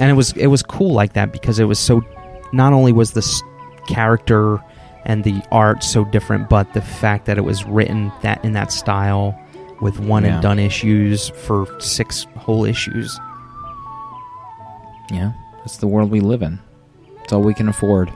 and 0.00 0.10
it 0.10 0.14
was 0.14 0.32
it 0.32 0.48
was 0.48 0.62
cool 0.64 0.92
like 0.92 1.12
that 1.12 1.30
because 1.30 1.60
it 1.60 1.66
was 1.66 1.78
so 1.78 2.02
not 2.52 2.72
only 2.72 2.90
was 2.92 3.12
this 3.12 3.40
character 3.86 4.58
and 5.04 5.22
the 5.24 5.40
art 5.52 5.84
so 5.84 6.04
different 6.06 6.48
but 6.48 6.72
the 6.74 6.80
fact 6.80 7.26
that 7.26 7.38
it 7.38 7.44
was 7.44 7.64
written 7.64 8.10
that 8.22 8.44
in 8.44 8.52
that 8.54 8.72
style 8.72 9.38
with 9.80 9.98
one 10.00 10.24
Yeah. 10.24 10.34
and 10.34 10.42
done 10.42 10.58
issues 10.58 11.28
for 11.30 11.66
six 11.80 12.24
whole 12.36 12.64
issues 12.64 13.18
Yeah, 15.10 15.32
that's 15.58 15.76
the 15.78 15.86
world 15.86 16.10
we 16.10 16.20
live 16.20 16.42
in. 16.42 16.58
It's 17.22 17.32
all 17.32 17.42
we 17.42 17.54
can 17.54 17.68
afford. 17.68 18.10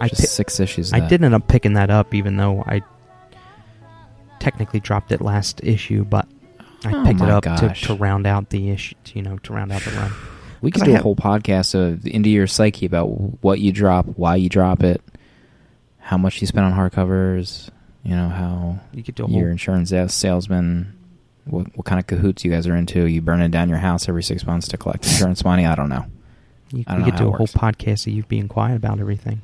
I 0.00 0.08
Just 0.08 0.34
six 0.34 0.58
issues. 0.60 0.92
I 0.92 1.00
did 1.06 1.22
end 1.22 1.34
up 1.34 1.46
picking 1.46 1.74
that 1.74 1.90
up, 1.90 2.14
even 2.14 2.36
though 2.36 2.62
I 2.66 2.82
technically 4.38 4.80
dropped 4.80 5.12
it 5.12 5.20
last 5.20 5.60
issue, 5.62 6.04
but 6.04 6.26
I 6.84 6.92
Oh 6.94 7.04
picked 7.04 7.20
it 7.20 7.28
up 7.28 7.42
to, 7.44 7.74
to 7.86 7.94
round 7.94 8.26
out 8.26 8.50
the 8.50 8.70
issue. 8.70 8.94
To, 9.04 9.16
you 9.16 9.22
know, 9.22 9.36
to 9.38 9.52
round 9.52 9.72
out 9.72 9.82
the 9.82 9.90
run. 9.92 10.12
We 10.62 10.70
could 10.70 10.80
'Cause 10.80 10.82
I 10.82 10.86
do 10.86 10.90
a 10.92 10.94
have- 10.96 11.02
whole 11.04 11.16
podcast 11.16 11.74
of 11.74 12.06
into 12.06 12.28
your 12.28 12.46
psyche 12.46 12.84
about 12.84 13.06
what 13.42 13.60
you 13.60 13.72
drop, 13.72 14.04
why 14.16 14.36
you 14.36 14.50
drop 14.50 14.82
it, 14.82 15.00
how 15.98 16.18
much 16.18 16.40
you 16.42 16.46
spend 16.46 16.66
on 16.66 16.72
hardcovers. 16.74 17.70
You 18.02 18.16
know 18.16 18.28
how 18.28 18.78
You 18.92 19.02
could 19.02 19.14
do 19.14 19.24
a 19.26 19.28
your 19.28 19.42
whole. 19.42 19.50
insurance 19.50 19.90
sales- 19.90 20.14
salesman. 20.14 20.96
What, 21.44 21.76
what 21.76 21.84
kind 21.86 21.98
of 21.98 22.06
cahoots 22.06 22.44
you 22.44 22.50
guys 22.50 22.66
are 22.66 22.76
into? 22.76 23.04
You 23.06 23.20
burning 23.22 23.50
down 23.50 23.68
your 23.68 23.78
house 23.78 24.08
every 24.08 24.22
six 24.22 24.44
months 24.46 24.68
to 24.68 24.76
collect 24.76 25.04
insurance 25.06 25.44
money? 25.44 25.66
I 25.66 25.74
don't 25.74 25.88
know. 25.88 26.04
You, 26.72 26.84
I 26.86 26.92
don't 26.92 27.00
we 27.02 27.04
know 27.04 27.04
could 27.06 27.14
how 27.14 27.24
do 27.24 27.30
it 27.30 27.34
a 27.34 27.36
whole 27.38 27.46
podcast 27.46 28.06
of 28.06 28.12
you 28.12 28.22
being 28.24 28.48
quiet 28.48 28.76
about 28.76 29.00
everything. 29.00 29.40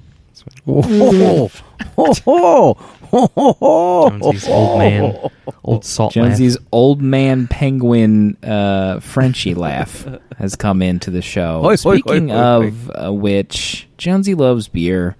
Oh, 0.67 1.51
oh, 1.97 2.15
oh, 2.27 2.77
oh, 3.13 3.57
oh, 3.61 4.11
Jonesy's 4.11 4.49
old 4.49 4.79
man, 4.79 5.31
old 5.65 5.85
salt 5.87 6.13
Jonesy's 6.13 6.57
laugh. 6.59 6.67
old 6.73 7.01
man 7.01 7.47
penguin 7.49 8.37
uh, 8.45 9.01
Frenchie 9.01 9.55
laugh 9.55 10.07
has 10.37 10.55
come 10.55 10.83
into 10.83 11.11
the 11.11 11.23
show. 11.23 11.63
Hoi, 11.63 11.77
hoi, 11.77 11.77
Speaking 11.77 12.29
hoi, 12.29 12.37
hoi, 12.37 12.67
of 12.67 12.91
uh, 13.07 13.13
which, 13.15 13.89
Jonesy 13.97 14.35
loves 14.35 14.69
beer. 14.69 15.17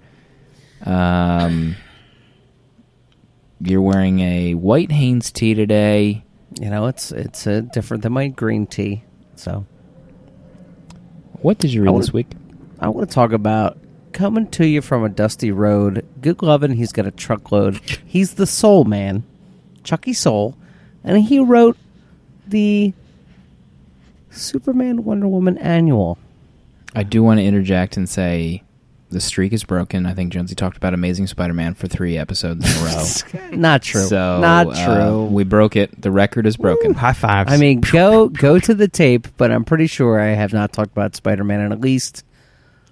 Um, 0.85 1.75
you're 3.61 3.81
wearing 3.81 4.19
a 4.19 4.53
white 4.53 4.91
Hanes 4.91 5.31
tee 5.31 5.53
today. 5.53 6.23
You 6.59 6.69
know, 6.69 6.87
it's 6.87 7.11
it's 7.11 7.45
uh, 7.47 7.61
different 7.73 8.03
than 8.03 8.13
my 8.13 8.27
green 8.29 8.65
tea. 8.67 9.03
So 9.35 9.65
What 11.41 11.57
did 11.59 11.73
you 11.73 11.83
read 11.83 11.91
would- 11.91 12.03
this 12.03 12.13
week? 12.13 12.27
I 12.79 12.89
want 12.89 13.09
to 13.09 13.13
talk 13.13 13.31
about 13.31 13.77
coming 14.13 14.47
to 14.51 14.65
you 14.65 14.81
from 14.81 15.03
a 15.03 15.09
dusty 15.09 15.51
road. 15.51 16.05
Good 16.21 16.41
loving. 16.43 16.73
He's 16.73 16.91
got 16.91 17.07
a 17.07 17.11
truckload. 17.11 17.77
He's 18.05 18.35
the 18.35 18.45
Soul 18.45 18.83
Man, 18.83 19.23
Chucky 19.83 20.13
Soule, 20.13 20.55
and 21.03 21.17
he 21.23 21.39
wrote 21.39 21.75
the 22.47 22.93
Superman 24.29 25.03
Wonder 25.03 25.27
Woman 25.27 25.57
annual. 25.57 26.17
I 26.95 27.03
do 27.03 27.23
want 27.23 27.39
to 27.39 27.43
interject 27.45 27.97
and 27.97 28.07
say 28.07 28.63
the 29.09 29.21
streak 29.21 29.53
is 29.53 29.63
broken. 29.63 30.05
I 30.05 30.13
think 30.13 30.33
Jonesy 30.33 30.55
talked 30.55 30.77
about 30.77 30.93
Amazing 30.93 31.27
Spider-Man 31.27 31.75
for 31.75 31.87
three 31.87 32.17
episodes 32.17 32.65
in 32.65 32.81
a 32.81 32.85
row. 32.85 33.49
Not 33.57 33.81
true. 33.81 34.03
So 34.03 34.39
Not 34.39 34.67
uh, 34.67 34.85
true. 34.85 35.25
we 35.25 35.43
broke 35.43 35.75
it. 35.75 36.01
The 36.01 36.11
record 36.11 36.45
is 36.45 36.57
broken. 36.57 36.93
High 36.93 37.13
fives. 37.13 37.51
I 37.51 37.57
mean, 37.57 37.81
go 37.81 38.29
go 38.29 38.59
to 38.59 38.73
the 38.73 38.87
tape, 38.87 39.27
but 39.37 39.51
I'm 39.51 39.63
pretty 39.63 39.87
sure 39.87 40.19
I 40.19 40.27
have 40.29 40.53
not 40.53 40.73
talked 40.73 40.91
about 40.91 41.15
Spider-Man 41.15 41.61
in 41.61 41.71
at 41.71 41.79
least 41.81 42.23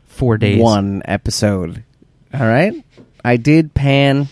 four 0.06 0.38
days. 0.38 0.62
one 0.62 1.01
episode. 1.06 1.84
All 2.34 2.47
right, 2.47 2.73
I 3.23 3.38
did 3.38 3.73
pan 3.73 4.28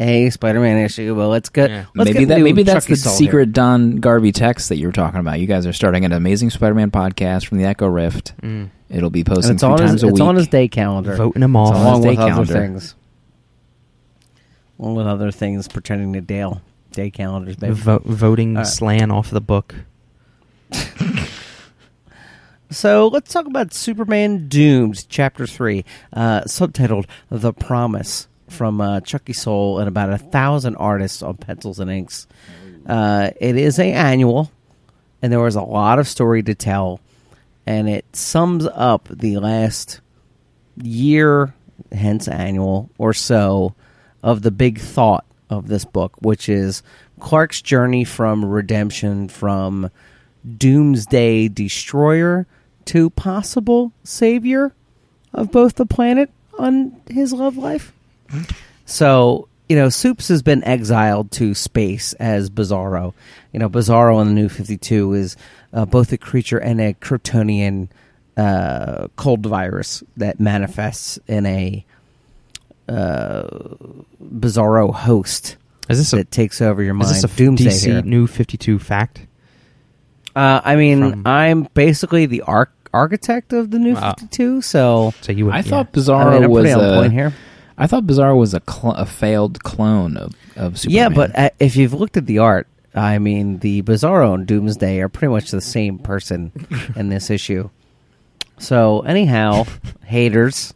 a 0.00 0.30
Spider-Man 0.30 0.78
issue, 0.84 1.14
but 1.14 1.28
let's 1.28 1.48
get 1.50 1.70
Yeah. 1.70 1.84
let's 1.94 2.08
maybe 2.08 2.18
get 2.20 2.28
that 2.28 2.38
new 2.38 2.44
maybe 2.44 2.62
that's 2.64 2.86
Chucky 2.86 2.94
the 3.00 3.08
secret 3.10 3.38
here. 3.48 3.52
Don 3.52 3.96
Garvey 3.96 4.32
text 4.32 4.68
that 4.70 4.78
you 4.78 4.86
were 4.86 4.92
talking 4.92 5.20
about. 5.20 5.38
You 5.40 5.46
guys 5.46 5.66
are 5.66 5.72
starting 5.72 6.04
an 6.04 6.12
Amazing 6.12 6.50
Spider-Man 6.50 6.90
podcast 6.90 7.46
from 7.46 7.58
the 7.58 7.64
Echo 7.64 7.86
Rift. 7.86 8.32
Mm. 8.42 8.70
It'll 8.88 9.10
be 9.10 9.20
And 9.20 9.26
posting 9.26 9.52
it's 9.54 9.62
three 9.62 9.70
on 9.70 9.78
his 9.82 9.90
times 9.90 10.02
a 10.02 10.06
it's 10.08 10.14
week. 10.14 10.22
on 10.28 10.34
his 10.36 10.48
day 10.48 10.66
calendar, 10.68 11.14
Voting 11.14 11.40
them 11.40 11.54
off. 11.54 11.74
on 11.76 11.82
along 11.82 11.96
his 12.02 12.04
day 12.04 12.10
with 12.10 12.32
other 12.38 12.44
things, 12.46 12.94
along 14.78 14.94
with 14.96 15.06
other 15.06 15.30
things 15.30 15.68
pretending 15.68 16.12
to 16.14 16.20
Dale 16.20 16.62
day 16.92 17.10
calendars. 17.10 17.56
Baby. 17.56 17.74
Vo- 17.74 18.02
voting 18.04 18.56
All 18.56 18.62
right. 18.62 18.66
Slan 18.66 19.10
off 19.10 19.30
the 19.30 19.40
book. 19.40 19.74
So 22.72 23.08
let's 23.08 23.32
talk 23.32 23.46
about 23.46 23.74
Superman 23.74 24.46
Doomed, 24.46 25.08
Chapter 25.08 25.44
3, 25.44 25.84
uh, 26.12 26.42
subtitled 26.42 27.06
The 27.28 27.52
Promise, 27.52 28.28
from 28.50 28.80
uh, 28.80 29.00
Chucky 29.00 29.32
Soule 29.32 29.78
and 29.78 29.88
about 29.88 30.12
a 30.12 30.18
thousand 30.18 30.76
artists 30.76 31.22
on 31.22 31.36
pencils 31.36 31.80
and 31.80 31.90
inks. 31.90 32.26
Uh, 32.86 33.30
it 33.40 33.56
is 33.56 33.78
a 33.78 33.92
annual, 33.92 34.50
and 35.22 35.32
there 35.32 35.40
was 35.40 35.56
a 35.56 35.62
lot 35.62 35.98
of 35.98 36.08
story 36.08 36.42
to 36.42 36.54
tell, 36.54 37.00
and 37.66 37.88
it 37.88 38.04
sums 38.14 38.66
up 38.66 39.08
the 39.08 39.38
last 39.38 40.00
year, 40.82 41.54
hence 41.92 42.28
annual, 42.28 42.90
or 42.98 43.12
so, 43.12 43.74
of 44.22 44.42
the 44.42 44.50
big 44.50 44.78
thought 44.78 45.24
of 45.48 45.68
this 45.68 45.84
book, 45.84 46.14
which 46.20 46.48
is 46.48 46.82
Clark's 47.20 47.62
journey 47.62 48.04
from 48.04 48.44
redemption 48.44 49.28
from 49.28 49.90
doomsday 50.56 51.48
destroyer 51.48 52.46
to 52.86 53.10
possible 53.10 53.92
savior 54.04 54.74
of 55.32 55.52
both 55.52 55.74
the 55.74 55.86
planet 55.86 56.30
on 56.58 57.00
his 57.08 57.32
love 57.32 57.56
life. 57.56 57.92
So, 58.86 59.48
you 59.68 59.76
know, 59.76 59.88
Soups 59.88 60.28
has 60.28 60.42
been 60.42 60.64
exiled 60.64 61.30
to 61.32 61.54
space 61.54 62.12
as 62.14 62.50
Bizarro. 62.50 63.14
You 63.52 63.60
know, 63.60 63.68
Bizarro 63.68 64.20
in 64.20 64.28
the 64.28 64.34
New 64.34 64.48
52 64.48 65.12
is 65.14 65.36
uh, 65.72 65.84
both 65.86 66.12
a 66.12 66.18
creature 66.18 66.58
and 66.58 66.80
a 66.80 66.94
Kryptonian 66.94 67.88
uh, 68.36 69.08
cold 69.16 69.46
virus 69.46 70.02
that 70.16 70.40
manifests 70.40 71.18
in 71.28 71.46
a 71.46 71.84
uh, 72.88 73.46
Bizarro 74.22 74.92
host 74.92 75.56
Is 75.88 75.98
this 75.98 76.12
a 76.12 76.16
that 76.16 76.30
takes 76.30 76.60
over 76.60 76.82
your 76.82 76.94
mind? 76.94 77.10
is 77.10 77.22
this 77.22 77.32
a 77.32 77.36
Doomsday 77.36 77.66
DC 77.66 77.84
here. 77.86 78.02
New 78.02 78.26
Fifty 78.26 78.56
Two 78.56 78.78
fact? 78.78 79.26
Uh, 80.34 80.60
I 80.64 80.76
mean, 80.76 81.10
From- 81.10 81.26
I'm 81.26 81.68
basically 81.74 82.26
the 82.26 82.42
arch- 82.42 82.70
architect 82.92 83.52
of 83.52 83.70
the 83.70 83.78
new 83.78 83.94
Wow. 83.94 84.14
52, 84.18 84.62
so 84.62 85.12
So 85.20 85.32
you 85.32 85.46
would. 85.46 85.54
I 85.54 85.58
yeah. 85.58 85.62
thought 85.62 85.92
Bizarro 85.92 86.32
mean, 86.34 86.44
I'm 86.44 86.50
was 86.50 86.72
on 86.72 86.84
a, 86.84 87.00
point 87.00 87.12
here. 87.12 87.32
I 87.80 87.86
thought 87.86 88.04
Bizarro 88.04 88.36
was 88.38 88.54
a, 88.54 88.62
cl- 88.68 88.92
a 88.94 89.06
failed 89.06 89.62
clone 89.62 90.16
of, 90.16 90.34
of 90.56 90.78
Superman. 90.78 90.96
Yeah, 90.96 91.08
but 91.08 91.38
uh, 91.38 91.50
if 91.58 91.76
you've 91.76 91.94
looked 91.94 92.16
at 92.16 92.26
the 92.26 92.38
art, 92.38 92.68
I 92.94 93.18
mean, 93.18 93.58
the 93.58 93.82
Bizarro 93.82 94.34
and 94.34 94.46
Doomsday 94.46 95.00
are 95.00 95.08
pretty 95.08 95.32
much 95.32 95.50
the 95.50 95.60
same 95.60 95.98
person 95.98 96.52
in 96.96 97.08
this 97.08 97.30
issue. 97.30 97.70
So, 98.58 99.00
anyhow, 99.00 99.64
haters 100.04 100.74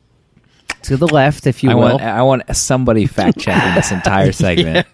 to 0.83 0.97
the 0.97 1.07
left, 1.09 1.47
if 1.47 1.63
you 1.63 1.71
I 1.71 1.75
will. 1.75 1.83
want 1.83 2.03
I 2.03 2.23
want 2.23 2.57
somebody 2.57 3.07
fact 3.07 3.39
checking 3.39 3.75
this 3.75 3.93
entire 3.93 4.33
segment. 4.45 4.87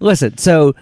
Listen, 0.00 0.36
so 0.38 0.74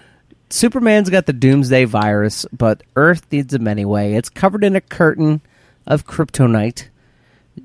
Superman's 0.49 1.09
got 1.09 1.25
the 1.25 1.33
Doomsday 1.33 1.85
virus, 1.85 2.45
but 2.51 2.83
Earth 2.95 3.25
needs 3.31 3.53
him 3.53 3.67
anyway. 3.67 4.13
It's 4.13 4.29
covered 4.29 4.63
in 4.63 4.75
a 4.75 4.81
curtain 4.81 5.41
of 5.85 6.05
kryptonite. 6.05 6.87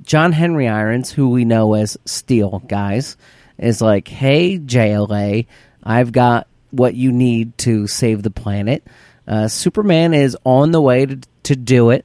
John 0.02 0.32
Henry 0.32 0.68
Irons, 0.68 1.10
who 1.10 1.30
we 1.30 1.44
know 1.44 1.74
as 1.74 1.96
Steel, 2.04 2.62
guys, 2.66 3.16
is 3.58 3.80
like, 3.80 4.08
hey, 4.08 4.58
JLA, 4.58 5.46
I've 5.82 6.12
got 6.12 6.46
what 6.70 6.94
you 6.94 7.12
need 7.12 7.56
to 7.58 7.86
save 7.86 8.22
the 8.22 8.30
planet. 8.30 8.84
Uh, 9.26 9.48
Superman 9.48 10.14
is 10.14 10.36
on 10.44 10.72
the 10.72 10.80
way 10.80 11.06
to, 11.06 11.20
to 11.44 11.56
do 11.56 11.90
it. 11.90 12.04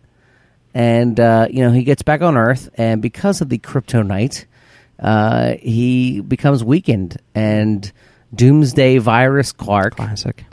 And, 0.74 1.20
uh, 1.20 1.48
you 1.50 1.64
know, 1.64 1.72
he 1.72 1.84
gets 1.84 2.04
back 2.04 2.22
on 2.22 2.38
Earth, 2.38 2.70
and 2.76 3.02
because 3.02 3.42
of 3.42 3.50
the 3.50 3.58
kryptonite, 3.58 4.46
uh, 5.00 5.56
he 5.60 6.22
becomes 6.22 6.64
weakened. 6.64 7.18
And 7.34 7.92
Doomsday 8.34 9.00
Virus 9.00 9.52
Clark 9.52 9.96
classic. 9.96 10.46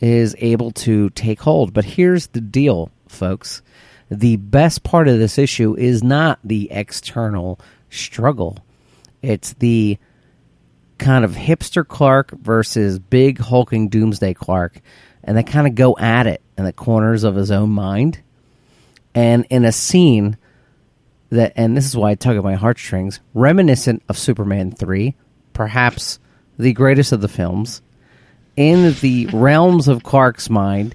is 0.00 0.34
able 0.38 0.70
to 0.72 1.10
take 1.10 1.40
hold. 1.40 1.74
But 1.74 1.84
here's 1.84 2.28
the 2.28 2.40
deal, 2.40 2.90
folks. 3.08 3.62
The 4.10 4.36
best 4.36 4.82
part 4.82 5.08
of 5.08 5.18
this 5.18 5.38
issue 5.38 5.76
is 5.76 6.02
not 6.02 6.38
the 6.42 6.70
external 6.70 7.60
struggle, 7.90 8.58
it's 9.22 9.54
the 9.54 9.98
kind 10.98 11.24
of 11.24 11.32
hipster 11.32 11.86
Clark 11.86 12.32
versus 12.32 12.98
big 12.98 13.38
hulking 13.38 13.88
Doomsday 13.88 14.34
Clark. 14.34 14.80
And 15.22 15.36
they 15.36 15.42
kind 15.42 15.66
of 15.66 15.74
go 15.74 15.96
at 15.98 16.26
it 16.26 16.42
in 16.56 16.64
the 16.64 16.72
corners 16.72 17.24
of 17.24 17.34
his 17.34 17.50
own 17.50 17.70
mind. 17.70 18.20
And 19.14 19.46
in 19.50 19.64
a 19.64 19.72
scene 19.72 20.36
that, 21.30 21.52
and 21.56 21.76
this 21.76 21.86
is 21.86 21.96
why 21.96 22.10
I 22.10 22.14
tug 22.14 22.36
at 22.36 22.42
my 22.44 22.54
heartstrings, 22.54 23.20
reminiscent 23.34 24.02
of 24.08 24.18
Superman 24.18 24.72
3, 24.72 25.14
perhaps 25.52 26.18
the 26.58 26.72
greatest 26.72 27.12
of 27.12 27.20
the 27.20 27.28
films 27.28 27.82
in 28.58 28.92
the 28.94 29.26
realms 29.26 29.86
of 29.86 30.02
Clark's 30.02 30.50
mind, 30.50 30.92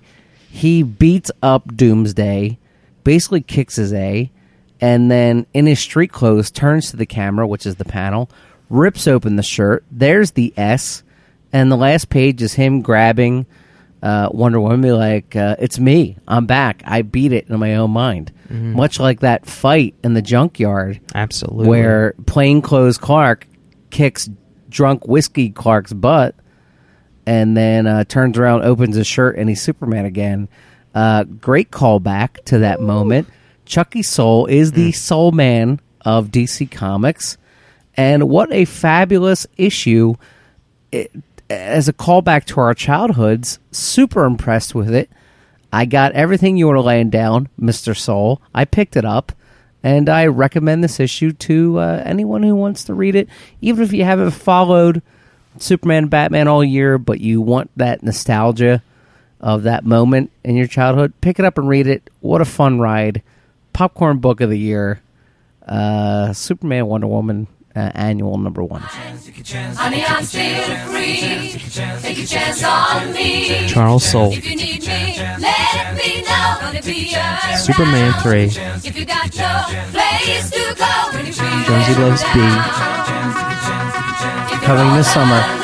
he 0.50 0.84
beats 0.84 1.32
up 1.42 1.74
Doomsday, 1.74 2.60
basically 3.04 3.42
kicks 3.42 3.76
his 3.76 3.94
A, 3.94 4.32
and 4.82 5.10
then 5.10 5.46
in 5.54 5.66
his 5.66 5.80
street 5.80 6.12
clothes 6.12 6.52
turns 6.52 6.92
to 6.92 6.98
the 6.98 7.06
camera, 7.06 7.48
which 7.48 7.66
is 7.66 7.76
the 7.76 7.86
panel, 7.86 8.30
rips 8.70 9.08
open 9.08 9.36
the 9.36 9.44
shirt. 9.44 9.84
There's 9.92 10.32
the 10.32 10.54
S, 10.58 11.04
and 11.52 11.72
the 11.72 11.78
last 11.78 12.10
page 12.10 12.42
is 12.42 12.54
him 12.54 12.82
grabbing 12.82 13.46
uh, 14.02 14.28
Wonder 14.34 14.60
Woman, 14.60 14.82
be 14.82 14.92
like, 14.92 15.36
uh, 15.36 15.56
"It's 15.60 15.80
me. 15.80 16.18
I'm 16.28 16.46
back. 16.46 16.84
I 16.86 17.04
beat 17.04 17.32
it 17.32 17.50
in 17.50 17.60
my 17.60 17.76
own 17.76 17.92
mind." 17.92 18.32
Much 18.50 19.00
like 19.00 19.22
that 19.22 19.48
fight 19.48 19.96
in 20.04 20.14
the 20.14 20.22
junkyard 20.22 21.00
Absolutely. 21.16 21.68
where 21.68 22.14
plainclothes 22.28 23.00
Clark 23.00 23.48
kicks 23.90 24.30
drunk 24.70 25.08
whiskey 25.08 25.50
Clark's 25.50 25.94
butt 25.94 26.36
and 27.26 27.56
then 27.56 27.88
uh, 27.88 28.04
turns 28.04 28.38
around, 28.38 28.64
opens 28.64 28.96
his 28.96 29.08
shirt, 29.08 29.38
and 29.38 29.50
he's 29.50 29.62
Superman 29.62 30.06
again. 30.06 30.50
Uh, 30.94 31.24
great 31.24 31.72
callback 31.72 32.44
to 32.46 32.60
that 32.60 32.82
moment. 32.82 33.28
Chucky 33.66 34.04
Soule 34.04 34.46
is 34.46 34.74
the 34.74 34.92
soul 34.92 35.32
man 35.32 35.80
of 36.02 36.28
DC 36.28 36.70
Comics. 36.70 37.38
And 37.96 38.30
what 38.30 38.52
a 38.52 38.66
fabulous 38.66 39.48
issue. 39.58 40.16
It, 40.92 41.12
as 41.50 41.88
a 41.88 41.94
callback 41.94 42.46
to 42.46 42.60
our 42.60 42.74
childhoods, 42.74 43.60
super 43.72 44.26
impressed 44.26 44.74
with 44.74 44.94
it. 44.94 45.10
I 45.72 45.86
got 45.86 46.14
everything 46.14 46.58
you 46.58 46.68
were 46.68 46.80
laying 46.80 47.10
down, 47.10 47.50
Mr. 47.60 47.98
Soule. 47.98 48.42
I 48.54 48.66
picked 48.66 48.96
it 48.96 49.06
up, 49.06 49.32
and 49.82 50.08
I 50.08 50.28
recommend 50.28 50.84
this 50.84 51.00
issue 51.00 51.32
to 51.32 51.80
uh, 51.80 52.04
anyone 52.06 52.44
who 52.44 52.56
wants 52.56 52.84
to 52.86 52.94
read 52.94 53.16
it, 53.16 53.28
even 53.62 53.84
if 53.84 53.92
you 53.92 54.04
haven't 54.04 54.32
followed 54.32 55.02
Superman, 55.58 56.08
Batman 56.08 56.48
all 56.48 56.64
year, 56.64 56.98
but 56.98 57.20
you 57.20 57.42
want 57.42 57.72
that 57.76 58.04
nostalgia 58.04 58.84
of 59.44 59.64
that 59.64 59.84
moment 59.84 60.32
in 60.46 60.56
your 60.56 60.68
childhood. 60.68 61.14
Pick 61.20 61.38
it 61.38 61.46
up 61.46 61.58
and 61.58 61.68
read 61.68 61.86
it. 61.86 62.10
What 62.22 62.40
a 62.40 62.46
fun 62.46 62.80
ride! 62.80 63.22
Popcorn 63.74 64.20
book 64.20 64.40
of 64.40 64.50
the 64.50 64.58
year. 64.58 65.02
Uh, 65.68 66.32
Superman, 66.32 66.88
Wonder 66.88 67.08
Woman, 67.08 67.48
uh, 67.76 67.92
annual 67.94 68.38
number 68.38 68.64
one. 68.64 68.82
Honey, 68.82 70.06
I'm 70.06 70.24
still 70.24 70.76
free. 70.88 71.50
Take 72.00 72.20
a 72.20 72.26
chance 72.26 72.64
on 72.64 73.12
me. 73.12 73.68
Charles 73.68 74.06
Soule. 74.06 74.32
If 74.32 74.50
you 74.50 74.56
need 74.56 74.82
me, 74.82 75.18
let 75.40 75.96
me 75.98 76.22
know. 76.22 76.58
Gonna 76.62 76.82
be 76.82 77.14
around. 77.14 77.58
Superman 77.60 78.14
3. 78.22 78.44
If 78.44 78.98
you 78.98 79.06
got 79.06 79.36
no 79.36 79.64
place 79.92 80.50
to 80.52 80.76
go, 80.78 81.18
when 81.18 81.26
you 81.26 81.34
Jonesy 81.34 81.96
Loves 82.00 82.24
B. 82.24 82.40
If 84.46 84.52
you're 84.52 84.62
Coming 84.62 84.88
all 84.88 84.96
this 84.96 85.14
summer. 85.14 85.64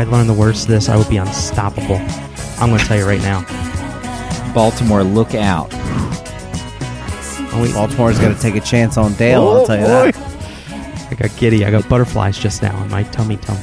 I 0.00 0.04
learned 0.04 0.30
the 0.30 0.34
words 0.34 0.64
to 0.64 0.70
this, 0.70 0.88
I 0.88 0.96
would 0.96 1.10
be 1.10 1.18
unstoppable. 1.18 1.96
I'm 2.58 2.70
going 2.70 2.80
to 2.80 2.86
tell 2.86 2.96
you 2.96 3.04
right 3.04 3.20
now. 3.20 3.44
Baltimore, 4.54 5.02
look 5.02 5.34
out. 5.34 5.79
Oh, 7.52 7.62
wait, 7.62 7.74
Baltimore's 7.74 8.18
going 8.18 8.34
to 8.34 8.40
take 8.40 8.54
a 8.54 8.60
chance 8.60 8.96
on 8.96 9.12
Dale. 9.14 9.46
I'll 9.48 9.66
tell 9.66 9.76
you 9.78 9.86
that. 9.86 10.16
I 11.10 11.14
got 11.14 11.36
giddy. 11.36 11.64
I 11.64 11.70
got 11.70 11.88
butterflies 11.88 12.38
just 12.38 12.62
now 12.62 12.80
in 12.84 12.90
my 12.90 13.02
tummy 13.04 13.36
tum. 13.38 13.58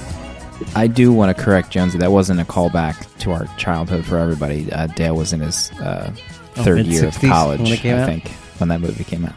I 0.75 0.87
do 0.87 1.13
want 1.13 1.35
to 1.35 1.41
correct 1.43 1.69
Jonesy. 1.71 1.97
That 1.97 2.11
wasn't 2.11 2.41
a 2.41 2.43
callback 2.43 3.17
to 3.19 3.31
our 3.31 3.45
childhood 3.57 4.05
for 4.05 4.17
everybody. 4.17 4.71
Uh, 4.73 4.87
Dale 4.87 5.15
was 5.15 5.31
in 5.31 5.39
his 5.39 5.71
uh, 5.79 6.11
Oh, 6.57 6.63
third 6.63 6.85
year 6.87 6.99
of 6.99 7.05
mid-sixties 7.05 7.29
college, 7.29 7.59
when 7.61 7.71
it 7.71 7.79
came 7.79 7.95
I 7.95 7.99
out? 8.01 8.05
think, 8.07 8.29
when 8.57 8.67
that 8.69 8.81
movie 8.81 9.03
came 9.03 9.23
out. 9.25 9.35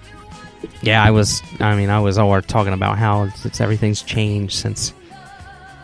Yeah, 0.82 1.04
I 1.04 1.10
was. 1.10 1.42
I 1.60 1.76
mean, 1.76 1.90
I 1.90 2.00
was 2.00 2.16
all 2.18 2.40
talking 2.42 2.72
about 2.72 2.96
how 2.98 3.24
it's, 3.24 3.44
it's 3.44 3.60
everything's 3.60 4.00
changed 4.02 4.54
since. 4.56 4.92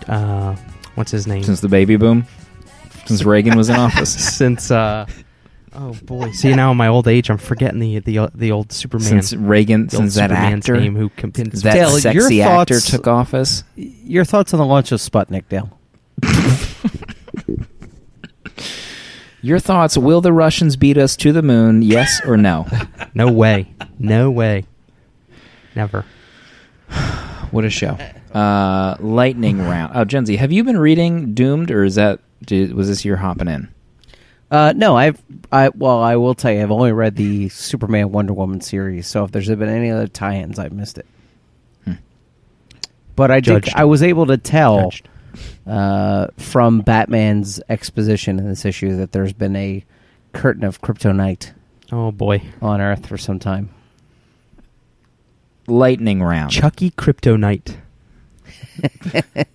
Uh, 0.08 0.56
what's 0.94 1.10
his 1.10 1.26
name? 1.26 1.42
Since 1.42 1.60
the 1.60 1.68
baby 1.68 1.96
boom, 1.96 2.26
since 3.04 3.22
Reagan 3.22 3.56
was 3.56 3.68
in 3.68 3.76
office. 3.78 4.12
since 4.36 4.70
uh, 4.70 5.06
oh 5.74 5.94
boy, 6.02 6.30
see 6.32 6.54
now 6.54 6.70
in 6.70 6.76
my 6.76 6.88
old 6.88 7.08
age, 7.08 7.30
I'm 7.30 7.38
forgetting 7.38 7.80
the 7.80 7.98
the 8.00 8.30
the 8.34 8.52
old 8.52 8.72
Superman. 8.72 9.22
Since 9.22 9.34
Reagan, 9.34 9.86
the 9.86 9.96
old 9.96 10.02
since 10.04 10.14
that 10.16 10.30
Superman's 10.30 10.64
actor, 10.64 10.80
name 10.80 10.96
who 10.96 11.08
convinced 11.10 11.62
that 11.64 11.74
Dale, 11.74 11.90
your 11.90 12.00
sexy 12.00 12.42
actor 12.42 12.74
thoughts- 12.74 12.90
took 12.90 13.06
office. 13.06 13.64
Your 13.76 14.24
thoughts 14.24 14.52
on 14.54 14.58
the 14.58 14.66
launch 14.66 14.92
of 14.92 15.00
Sputnik, 15.00 15.48
Dale? 15.48 15.78
Your 19.42 19.58
thoughts? 19.60 19.96
Will 19.96 20.20
the 20.20 20.32
Russians 20.32 20.74
beat 20.74 20.98
us 20.98 21.14
to 21.18 21.30
the 21.32 21.42
moon? 21.42 21.80
Yes 21.82 22.20
or 22.26 22.36
no? 22.36 22.66
No 23.14 23.32
way, 23.32 23.72
no 23.98 24.30
way, 24.30 24.66
never. 25.74 26.04
what 27.50 27.64
a 27.64 27.70
show! 27.70 27.96
Uh, 28.34 28.94
lightning 29.00 29.58
round. 29.58 29.92
Oh, 29.94 30.04
Gen 30.04 30.26
Z, 30.26 30.36
have 30.36 30.52
you 30.52 30.64
been 30.64 30.76
reading 30.76 31.32
Doomed, 31.32 31.70
or 31.70 31.82
is 31.82 31.94
that 31.94 32.20
did, 32.44 32.74
was 32.74 32.88
this 32.88 33.06
your 33.06 33.16
hopping 33.16 33.48
in? 33.48 33.68
Uh, 34.50 34.72
no, 34.76 34.96
I've 34.96 35.20
I 35.50 35.70
well, 35.70 36.00
I 36.00 36.16
will 36.16 36.34
tell 36.34 36.52
you, 36.52 36.62
I've 36.62 36.70
only 36.70 36.92
read 36.92 37.16
the 37.16 37.48
Superman 37.48 38.12
Wonder 38.12 38.32
Woman 38.32 38.60
series. 38.60 39.06
So 39.06 39.24
if 39.24 39.32
there's 39.32 39.48
been 39.48 39.62
any 39.68 39.90
other 39.90 40.06
tie-ins, 40.06 40.58
I've 40.58 40.72
missed 40.72 40.98
it. 40.98 41.06
But 43.16 43.30
I 43.30 43.40
did. 43.40 43.68
I 43.74 43.84
was 43.86 44.02
able 44.02 44.26
to 44.26 44.36
tell 44.36 44.92
uh, 45.66 46.26
from 46.36 46.82
Batman's 46.82 47.62
exposition 47.70 48.38
in 48.38 48.46
this 48.46 48.66
issue 48.66 48.96
that 48.96 49.12
there's 49.12 49.32
been 49.32 49.56
a 49.56 49.82
curtain 50.34 50.64
of 50.64 50.82
kryptonite 50.82 51.52
Oh 51.92 52.10
boy, 52.10 52.42
on 52.60 52.80
Earth 52.80 53.06
for 53.06 53.16
some 53.16 53.38
time. 53.38 53.70
Lightning 55.68 56.22
round. 56.22 56.50
Chucky 56.50 56.90
Kryptonite. 56.90 57.76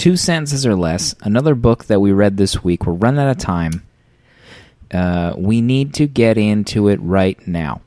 Two 0.00 0.16
sentences 0.16 0.64
or 0.64 0.74
less. 0.74 1.14
Another 1.20 1.54
book 1.54 1.84
that 1.84 2.00
we 2.00 2.10
read 2.10 2.36
this 2.36 2.64
week. 2.64 2.86
We're 2.86 2.94
running 2.94 3.20
out 3.20 3.30
of 3.30 3.38
time. 3.38 3.82
Uh, 4.90 5.34
we 5.36 5.60
need 5.60 5.94
to 5.94 6.06
get 6.06 6.38
into 6.38 6.88
it 6.88 6.98
right 7.02 7.38
now. 7.46 7.82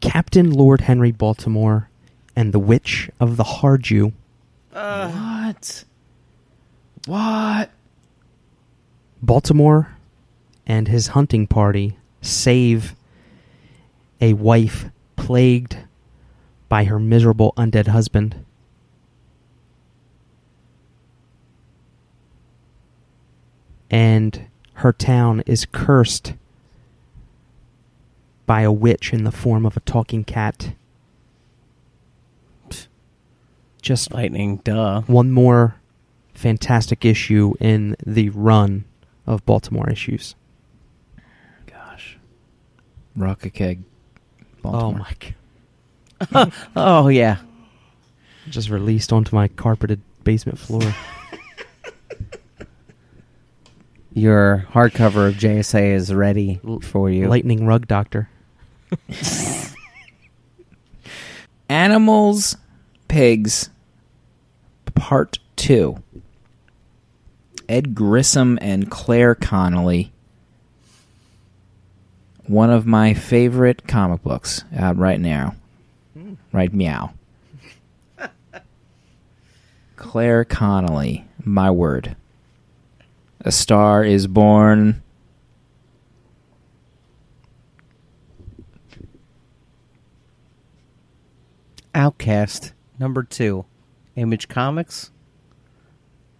Captain 0.00 0.50
Lord 0.50 0.82
Henry 0.82 1.12
Baltimore 1.12 1.90
and 2.34 2.52
the 2.52 2.58
Witch 2.58 3.10
of 3.20 3.36
the 3.36 3.44
Harju 3.44 4.12
what? 4.76 5.84
What? 7.06 7.70
Baltimore 9.22 9.96
and 10.66 10.88
his 10.88 11.08
hunting 11.08 11.46
party 11.46 11.96
save 12.20 12.94
a 14.20 14.34
wife 14.34 14.86
plagued 15.16 15.78
by 16.68 16.84
her 16.84 16.98
miserable 16.98 17.54
undead 17.56 17.86
husband. 17.86 18.44
And 23.90 24.46
her 24.74 24.92
town 24.92 25.42
is 25.46 25.66
cursed 25.66 26.34
by 28.46 28.60
a 28.62 28.72
witch 28.72 29.12
in 29.12 29.24
the 29.24 29.32
form 29.32 29.64
of 29.66 29.76
a 29.76 29.80
talking 29.80 30.24
cat. 30.24 30.72
Just 33.82 34.12
Lightning, 34.12 34.56
duh. 34.64 35.02
one 35.02 35.30
more 35.30 35.76
fantastic 36.34 37.04
issue 37.04 37.54
in 37.60 37.96
the 38.04 38.30
run 38.30 38.84
of 39.26 39.46
Baltimore 39.46 39.88
issues. 39.88 40.34
Gosh. 41.66 42.18
Rock 43.14 43.44
a 43.44 43.50
keg. 43.50 43.82
Baltimore. 44.62 44.90
Oh 44.90 44.98
my 44.98 45.14
god. 45.20 46.52
Oh 46.76 47.08
yeah, 47.08 47.36
Just 48.48 48.70
released 48.70 49.12
onto 49.12 49.36
my 49.36 49.48
carpeted 49.48 50.00
basement 50.24 50.58
floor. 50.58 50.82
your 54.16 54.66
hardcover 54.72 55.28
of 55.28 55.34
JSA 55.34 55.92
is 55.92 56.12
ready 56.12 56.58
for 56.80 57.10
you. 57.10 57.28
Lightning 57.28 57.66
rug 57.66 57.86
doctor. 57.86 58.30
Animals, 61.68 62.56
Pigs, 63.08 63.68
Part 64.94 65.38
2. 65.56 66.02
Ed 67.68 67.94
Grissom 67.94 68.58
and 68.62 68.90
Claire 68.90 69.34
Connolly. 69.34 70.12
One 72.46 72.70
of 72.70 72.86
my 72.86 73.12
favorite 73.12 73.86
comic 73.86 74.22
books 74.22 74.64
out 74.74 74.96
right 74.96 75.20
now. 75.20 75.56
Right 76.52 76.72
meow. 76.72 77.12
Claire 79.96 80.46
Connolly, 80.46 81.26
my 81.44 81.70
word. 81.70 82.16
A 83.46 83.52
star 83.52 84.02
is 84.02 84.26
born. 84.26 85.04
Outcast 91.94 92.72
number 92.98 93.22
two, 93.22 93.64
Image 94.16 94.48
Comics. 94.48 95.12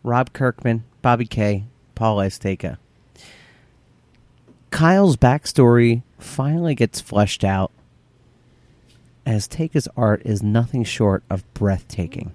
Rob 0.03 0.33
Kirkman, 0.33 0.83
Bobby 1.01 1.27
Kay, 1.27 1.66
Paul 1.95 2.16
Azaceta. 2.16 2.79
Kyle's 4.71 5.16
backstory 5.16 6.03
finally 6.19 6.75
gets 6.75 7.01
fleshed 7.01 7.45
out 7.45 7.71
as 9.25 9.47
Taika's 9.47 9.87
art 9.97 10.23
is 10.25 10.42
nothing 10.42 10.83
short 10.83 11.23
of 11.31 11.45
breathtaking. 11.55 12.33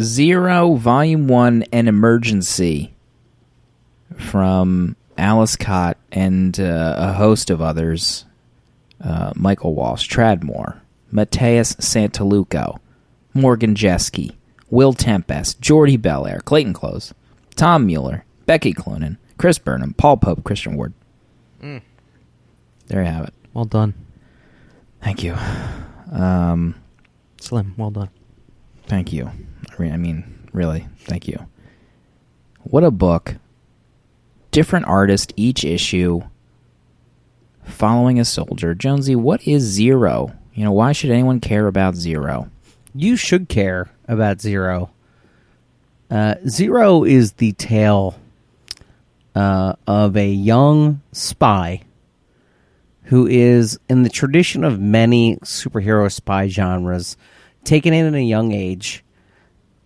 Zero, 0.00 0.74
Volume 0.74 1.28
1, 1.28 1.64
An 1.72 1.88
Emergency 1.88 2.94
from 4.16 4.96
Ales 5.18 5.56
Kot 5.56 5.96
and 6.12 6.58
uh, 6.58 6.94
a 6.98 7.12
host 7.12 7.50
of 7.50 7.60
others 7.60 8.24
uh, 9.00 9.32
Michael 9.36 9.74
Walsh, 9.74 10.08
Tradd 10.08 10.42
Moore, 10.42 10.80
Mateus 11.10 11.74
Santolouco, 11.74 12.78
Morgan 13.34 13.74
Jeske, 13.74 14.34
Will 14.70 14.92
Tempest, 14.92 15.60
Jordie 15.60 15.96
Bellaire, 15.98 16.40
Clayton 16.44 16.74
Cowles, 16.74 17.12
Tom 17.54 17.86
Muller, 17.86 18.24
Becky 18.46 18.72
Cloonan, 18.72 19.18
Chris 19.38 19.58
Burnham, 19.58 19.94
Paul 19.94 20.16
Pope, 20.16 20.42
Christian 20.44 20.76
Ward. 20.76 20.92
There 21.60 23.02
you 23.02 23.10
have 23.10 23.28
it. 23.28 23.34
Well 23.52 23.64
done, 23.64 23.94
Thank 25.00 25.22
you. 25.22 25.36
Um, 26.10 26.74
Slim. 27.40 27.74
Well 27.76 27.90
done. 27.90 28.08
Thank 28.86 29.12
you. 29.12 29.30
I 29.80 29.96
mean, 29.96 30.48
really, 30.52 30.86
thank 31.00 31.28
you. 31.28 31.46
What 32.62 32.84
a 32.84 32.90
book. 32.90 33.36
Different 34.50 34.86
artist 34.86 35.32
each 35.36 35.64
issue. 35.64 36.22
Following 37.64 38.20
a 38.20 38.24
soldier. 38.24 38.74
Jonesy, 38.74 39.16
what 39.16 39.46
is 39.46 39.62
Zero? 39.62 40.32
You 40.54 40.64
know, 40.64 40.72
why 40.72 40.92
should 40.92 41.10
anyone 41.10 41.40
care 41.40 41.66
about 41.66 41.94
Zero? 41.94 42.50
You 42.94 43.16
should 43.16 43.48
care 43.48 43.90
about 44.06 44.40
Zero. 44.40 44.90
Uh, 46.10 46.36
Zero 46.48 47.04
is 47.04 47.32
the 47.32 47.52
tale 47.52 48.14
uh, 49.34 49.74
of 49.86 50.16
a 50.16 50.30
young 50.30 51.00
spy 51.12 51.82
who 53.04 53.26
is, 53.26 53.78
in 53.88 54.02
the 54.02 54.08
tradition 54.08 54.64
of 54.64 54.80
many 54.80 55.36
superhero 55.38 56.10
spy 56.10 56.48
genres, 56.48 57.16
taken 57.64 57.92
in 57.92 58.06
at 58.06 58.14
a 58.14 58.22
young 58.22 58.52
age 58.52 59.03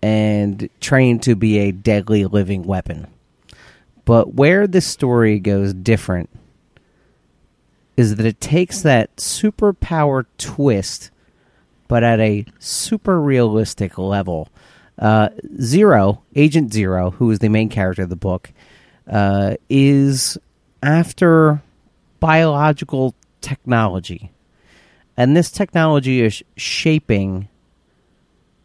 and 0.02 0.68
trained 0.80 1.22
to 1.24 1.34
be 1.34 1.58
a 1.58 1.72
deadly 1.72 2.24
living 2.24 2.62
weapon. 2.62 3.06
But 4.04 4.34
where 4.34 4.66
this 4.66 4.86
story 4.86 5.38
goes 5.38 5.74
different 5.74 6.30
is 7.96 8.16
that 8.16 8.26
it 8.26 8.40
takes 8.40 8.82
that 8.82 9.14
superpower 9.16 10.24
twist, 10.38 11.10
but 11.88 12.04
at 12.04 12.20
a 12.20 12.46
super 12.58 13.20
realistic 13.20 13.98
level. 13.98 14.48
Uh, 14.98 15.28
Zero, 15.60 16.22
Agent 16.34 16.72
Zero, 16.72 17.10
who 17.10 17.30
is 17.30 17.40
the 17.40 17.48
main 17.48 17.68
character 17.68 18.02
of 18.02 18.08
the 18.08 18.16
book, 18.16 18.52
uh, 19.10 19.56
is 19.68 20.38
after 20.82 21.62
biological 22.20 23.14
technology. 23.40 24.30
And 25.16 25.36
this 25.36 25.50
technology 25.50 26.22
is 26.22 26.42
shaping 26.56 27.48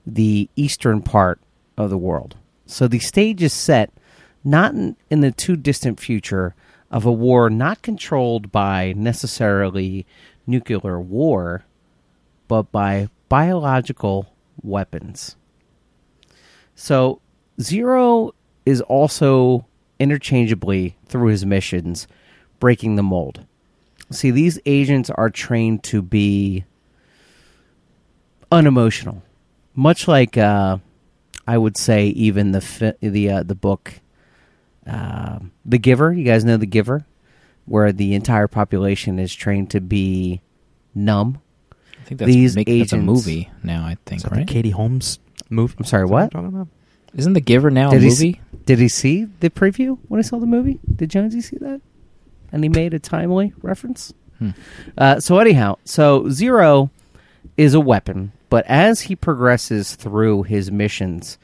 the 0.06 0.50
eastern 0.56 1.02
part 1.02 1.40
of 1.78 1.90
the 1.90 1.98
world. 1.98 2.36
So 2.66 2.88
the 2.88 3.00
stage 3.00 3.42
is 3.42 3.54
set 3.54 3.92
not 4.44 4.74
in, 4.74 4.96
in 5.10 5.22
the 5.22 5.32
too 5.32 5.56
distant 5.56 6.00
future 6.00 6.56
of 6.92 7.06
a 7.06 7.12
war 7.12 7.50
not 7.50 7.82
controlled 7.82 8.52
by 8.52 8.94
necessarily 8.96 10.06
nuclear 10.46 11.00
war, 11.00 11.66
but 12.48 12.72
by 12.72 13.10
biological 13.30 14.34
weapons. 14.62 15.36
So 16.76 17.20
Zero 17.62 18.34
is 18.66 18.82
also 18.82 19.66
interchangeably 20.00 20.96
through 21.06 21.28
his 21.28 21.46
missions 21.46 22.08
breaking 22.60 22.96
the 22.96 23.04
mold. 23.04 23.46
See, 24.10 24.32
these 24.32 24.60
agents 24.66 25.10
are 25.10 25.30
trained 25.30 25.84
to 25.86 26.02
be 26.02 26.66
unemotional, 28.52 29.24
much 29.76 30.08
like 30.08 30.38
uh, 30.38 30.78
I 31.48 31.58
would 31.58 31.78
say 31.78 32.08
even 32.08 32.52
the 32.52 32.62
fi- 32.62 32.94
the 33.02 33.30
uh, 33.30 33.44
the 33.44 33.56
book 33.56 33.94
uh, 34.88 35.40
The 35.66 35.78
Giver. 35.78 36.14
You 36.14 36.24
guys 36.24 36.44
know 36.46 36.58
The 36.58 36.66
Giver, 36.66 37.06
where 37.66 37.92
the 37.92 38.14
entire 38.14 38.48
population 38.48 39.20
is 39.20 39.34
trained 39.34 39.70
to 39.72 39.82
be 39.82 40.42
numb. 40.96 41.40
I 41.72 42.06
think 42.06 42.20
that's, 42.20 42.28
These 42.32 42.56
make, 42.56 42.68
that's 42.68 42.92
a 42.94 42.98
movie 42.98 43.50
now, 43.64 43.86
I 43.86 43.96
think, 44.06 44.18
Is 44.20 44.24
that 44.24 44.32
right? 44.34 44.46
the 44.46 44.54
Katie 44.54 44.72
Holmes 44.72 45.20
movie? 45.50 45.74
I'm 45.80 45.86
sorry, 45.86 46.04
Is 46.04 46.10
that 46.10 46.14
what? 46.14 46.22
you're 46.22 46.30
talking 46.42 46.48
about? 46.48 46.68
Isn't 47.16 47.32
The 47.34 47.40
Giver 47.42 47.72
now 47.72 47.92
Did 47.92 47.98
a 47.98 48.00
he 48.02 48.08
movie? 48.10 48.16
see, 48.34 48.42
did 48.66 48.80
he 48.80 48.88
see 48.90 49.24
the 49.40 49.50
preview 49.50 49.98
when 50.10 50.20
he 50.20 50.24
saw 50.28 50.38
the 50.40 50.46
movie? 50.46 50.80
Did 50.96 51.12
Jonesy 51.12 51.40
see 51.42 51.56
that? 51.62 51.80
And 52.52 52.64
he 52.64 52.70
made 52.70 52.94
a 52.94 53.00
timely 53.00 53.54
reference. 53.62 54.14
Hmm. 54.40 54.50
Uh, 54.98 55.20
so 55.22 55.38
anyhow, 55.40 55.78
so 55.86 56.28
Zero 56.30 56.90
is 57.56 57.74
a 57.74 57.80
weapon, 57.80 58.34
but 58.54 58.68
as 58.68 59.02
he 59.02 59.16
progresses 59.16 59.96
through 59.96 60.44
his 60.44 60.72
missions, 60.72 61.40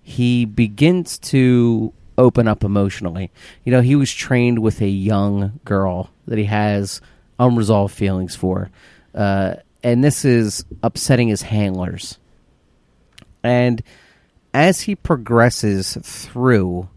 he 0.00 0.46
begins 0.46 1.18
to 1.18 1.92
open 2.16 2.48
up 2.48 2.64
emotionally. 2.64 3.30
You 3.66 3.72
know, 3.72 3.82
he 3.82 3.94
was 3.94 4.10
trained 4.10 4.60
with 4.60 4.80
a 4.80 4.88
young 4.88 5.60
girl 5.66 6.08
that 6.26 6.38
he 6.38 6.46
has 6.46 7.02
unresolved 7.38 7.94
feelings 7.94 8.34
for, 8.34 8.70
uh, 9.14 9.56
and 9.82 10.02
this 10.02 10.24
is 10.24 10.64
upsetting 10.82 11.28
his 11.28 11.42
handlers. 11.42 12.16
And 13.42 13.82
as 14.54 14.80
he 14.80 14.94
progresses 14.94 15.98
through, 16.02 16.88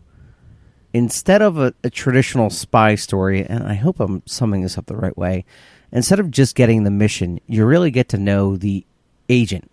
instead 0.94 1.42
of 1.42 1.58
a, 1.58 1.74
a 1.84 1.90
traditional 1.90 2.52
spy 2.52 2.96
story, 2.96 3.46
and 3.46 3.66
I 3.66 3.74
hope 3.74 4.00
I'm 4.00 4.24
summing 4.26 4.62
this 4.62 4.78
up 4.78 4.86
the 4.86 4.96
right 4.96 5.18
way, 5.18 5.44
instead 5.92 6.22
of 6.22 6.32
just 6.32 6.56
getting 6.56 6.86
the 6.86 6.90
mission, 6.90 7.42
you 7.48 7.66
really 7.66 7.92
get 7.92 8.08
to 8.08 8.18
know 8.18 8.56
the 8.56 8.86
agent 9.32 9.72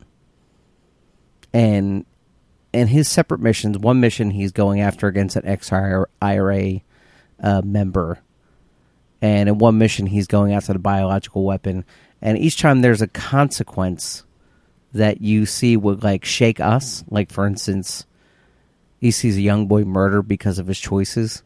and 1.53 2.07
and 2.73 2.89
his 2.89 3.09
separate 3.09 3.41
missions. 3.41 3.79
One 3.79 4.01
mission 4.01 4.31
he's 4.31 4.53
going 4.53 4.81
after 4.81 5.07
against 5.07 5.37
an 5.37 5.47
ex 5.47 5.73
IRA 5.73 6.81
uh, 7.43 7.63
member, 7.65 8.21
and 9.21 9.49
in 9.49 9.59
one 9.59 9.79
mission 9.79 10.07
he's 10.07 10.27
going 10.27 10.53
after 10.53 10.73
the 10.73 10.79
biological 10.79 11.45
weapon. 11.45 11.85
And 12.21 12.39
each 12.39 12.59
time 12.59 12.81
there's 12.81 13.03
a 13.03 13.09
consequence 13.09 14.25
that 14.93 15.21
you 15.21 15.47
see 15.47 15.77
would 15.77 16.03
like 16.03 16.25
shake 16.25 16.61
us. 16.61 17.05
Like 17.09 17.31
for 17.31 17.47
instance, 17.47 18.07
he 19.01 19.11
sees 19.11 19.37
a 19.37 19.43
young 19.43 19.67
boy 19.67 19.85
murdered 19.85 20.29
because 20.29 20.59
of 20.59 20.67
his 20.67 20.79
choices, 20.79 21.43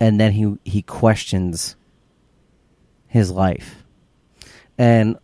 and 0.00 0.20
then 0.20 0.32
he 0.32 0.56
he 0.64 0.82
questions 0.82 1.76
his 3.08 3.30
life. 3.30 3.82
And 4.78 5.18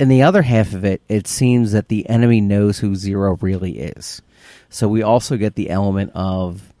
in 0.00 0.08
the 0.08 0.22
other 0.22 0.40
half 0.40 0.72
of 0.72 0.82
it, 0.82 1.02
it 1.08 1.26
seems 1.26 1.72
that 1.72 1.88
the 1.88 2.08
enemy 2.08 2.40
knows 2.40 2.78
who 2.78 2.94
Zero 2.94 3.36
really 3.42 3.78
is. 3.78 4.22
So 4.70 4.88
we 4.88 5.02
also 5.02 5.36
get 5.36 5.56
the 5.56 5.68
element 5.68 6.12
of 6.14 6.72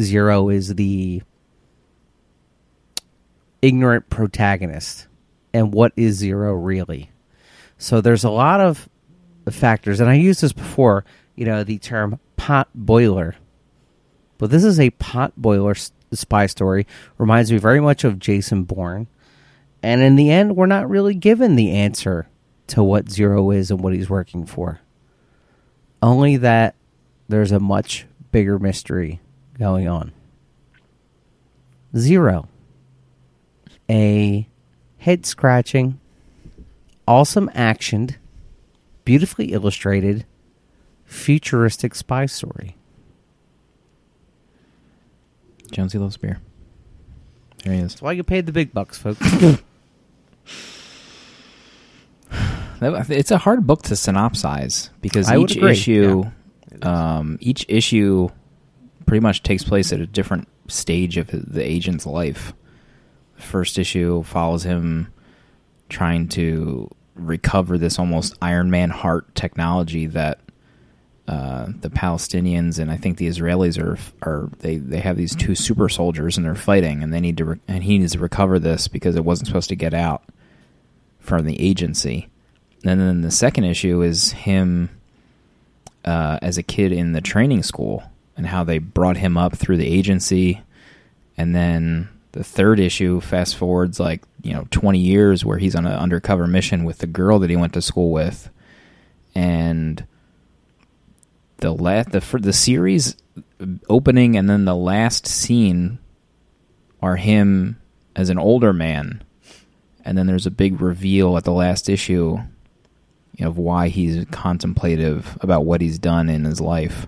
Zero 0.00 0.48
is 0.48 0.76
the 0.76 1.22
ignorant 3.60 4.08
protagonist. 4.08 5.08
And 5.52 5.74
what 5.74 5.92
is 5.96 6.16
Zero 6.16 6.54
really? 6.54 7.10
So 7.76 8.00
there's 8.00 8.22
a 8.22 8.30
lot 8.30 8.60
of 8.60 8.88
factors, 9.50 9.98
and 9.98 10.08
I 10.08 10.14
used 10.14 10.40
this 10.40 10.52
before, 10.52 11.04
you 11.34 11.46
know, 11.46 11.64
the 11.64 11.78
term 11.78 12.20
pot 12.36 12.68
boiler. 12.72 13.34
But 14.38 14.50
this 14.50 14.62
is 14.62 14.78
a 14.78 14.90
pot 14.90 15.32
boiler 15.36 15.74
spy 16.12 16.46
story. 16.46 16.86
Reminds 17.18 17.50
me 17.50 17.58
very 17.58 17.80
much 17.80 18.04
of 18.04 18.20
Jason 18.20 18.62
Bourne. 18.62 19.08
And 19.82 20.02
in 20.02 20.14
the 20.14 20.30
end, 20.30 20.54
we're 20.54 20.66
not 20.66 20.88
really 20.88 21.14
given 21.14 21.56
the 21.56 21.72
answer 21.72 22.28
to 22.70 22.82
what 22.82 23.10
Zero 23.10 23.50
is 23.50 23.70
and 23.70 23.80
what 23.80 23.92
he's 23.92 24.08
working 24.10 24.46
for. 24.46 24.80
Only 26.02 26.36
that 26.38 26.74
there's 27.28 27.52
a 27.52 27.60
much 27.60 28.06
bigger 28.32 28.58
mystery 28.58 29.20
going 29.58 29.86
on. 29.88 30.12
Zero. 31.96 32.48
A 33.88 34.48
head 34.98 35.26
scratching, 35.26 35.98
awesome 37.08 37.50
actioned, 37.50 38.16
beautifully 39.04 39.52
illustrated, 39.52 40.24
futuristic 41.04 41.94
spy 41.96 42.26
story. 42.26 42.76
Jonesy 45.72 45.98
loves 45.98 46.16
beer. 46.16 46.40
There 47.64 47.74
he 47.74 47.80
is. 47.80 47.92
That's 47.94 48.02
why 48.02 48.12
you 48.12 48.22
paid 48.22 48.46
the 48.46 48.52
big 48.52 48.72
bucks, 48.72 48.96
folks. 48.98 49.20
That- 52.30 52.69
It's 52.80 53.30
a 53.30 53.38
hard 53.38 53.66
book 53.66 53.82
to 53.82 53.94
synopsize 53.94 54.90
because 55.00 55.28
I 55.28 55.36
each 55.38 55.56
agree, 55.56 55.72
issue, 55.72 56.24
um, 56.82 57.38
each 57.40 57.66
issue, 57.68 58.28
pretty 59.06 59.20
much 59.20 59.42
takes 59.42 59.64
place 59.64 59.92
at 59.92 60.00
a 60.00 60.06
different 60.06 60.48
stage 60.68 61.16
of 61.16 61.28
the 61.30 61.62
agent's 61.62 62.06
life. 62.06 62.54
The 63.36 63.42
first 63.42 63.78
issue 63.78 64.22
follows 64.22 64.62
him 64.62 65.12
trying 65.88 66.28
to 66.28 66.88
recover 67.14 67.76
this 67.76 67.98
almost 67.98 68.34
Iron 68.40 68.70
Man 68.70 68.90
heart 68.90 69.34
technology 69.34 70.06
that 70.06 70.40
uh, 71.28 71.68
the 71.80 71.90
Palestinians 71.90 72.78
and 72.78 72.90
I 72.90 72.96
think 72.96 73.18
the 73.18 73.28
Israelis 73.28 73.78
are 73.78 73.98
are 74.22 74.50
they 74.60 74.78
they 74.78 75.00
have 75.00 75.16
these 75.16 75.36
two 75.36 75.54
super 75.54 75.88
soldiers 75.88 76.36
and 76.36 76.46
they're 76.46 76.54
fighting 76.54 77.02
and 77.02 77.12
they 77.12 77.20
need 77.20 77.36
to 77.36 77.44
re- 77.44 77.60
and 77.68 77.84
he 77.84 77.98
needs 77.98 78.12
to 78.12 78.18
recover 78.18 78.58
this 78.58 78.88
because 78.88 79.16
it 79.16 79.24
wasn't 79.24 79.48
supposed 79.48 79.68
to 79.68 79.76
get 79.76 79.94
out 79.94 80.24
from 81.20 81.44
the 81.44 81.60
agency. 81.60 82.29
And 82.84 83.00
then 83.00 83.20
the 83.20 83.30
second 83.30 83.64
issue 83.64 84.02
is 84.02 84.32
him 84.32 84.90
uh, 86.04 86.38
as 86.40 86.56
a 86.56 86.62
kid 86.62 86.92
in 86.92 87.12
the 87.12 87.20
training 87.20 87.62
school 87.62 88.04
and 88.36 88.46
how 88.46 88.64
they 88.64 88.78
brought 88.78 89.18
him 89.18 89.36
up 89.36 89.56
through 89.56 89.76
the 89.76 89.92
agency. 89.92 90.62
And 91.36 91.54
then 91.54 92.08
the 92.32 92.44
third 92.44 92.80
issue 92.80 93.20
fast 93.20 93.56
forwards 93.56 93.98
like 93.98 94.22
you 94.42 94.52
know 94.52 94.66
20 94.70 94.98
years 94.98 95.44
where 95.44 95.58
he's 95.58 95.74
on 95.74 95.84
an 95.84 95.92
undercover 95.92 96.46
mission 96.46 96.84
with 96.84 96.98
the 96.98 97.06
girl 97.06 97.38
that 97.40 97.50
he 97.50 97.56
went 97.56 97.74
to 97.74 97.82
school 97.82 98.10
with. 98.12 98.50
And 99.34 100.06
the 101.58 101.72
la- 101.72 102.04
the 102.04 102.20
for 102.20 102.40
the 102.40 102.52
series 102.52 103.16
opening 103.88 104.36
and 104.36 104.48
then 104.48 104.64
the 104.64 104.74
last 104.74 105.26
scene 105.26 105.98
are 107.02 107.16
him 107.16 107.78
as 108.16 108.30
an 108.30 108.38
older 108.38 108.72
man. 108.72 109.22
And 110.02 110.16
then 110.16 110.26
there's 110.26 110.46
a 110.46 110.50
big 110.50 110.80
reveal 110.80 111.36
at 111.36 111.44
the 111.44 111.52
last 111.52 111.88
issue 111.90 112.38
of 113.40 113.56
why 113.58 113.88
he's 113.88 114.24
contemplative 114.30 115.38
about 115.40 115.64
what 115.64 115.80
he's 115.80 115.98
done 115.98 116.28
in 116.28 116.44
his 116.44 116.60
life 116.60 117.06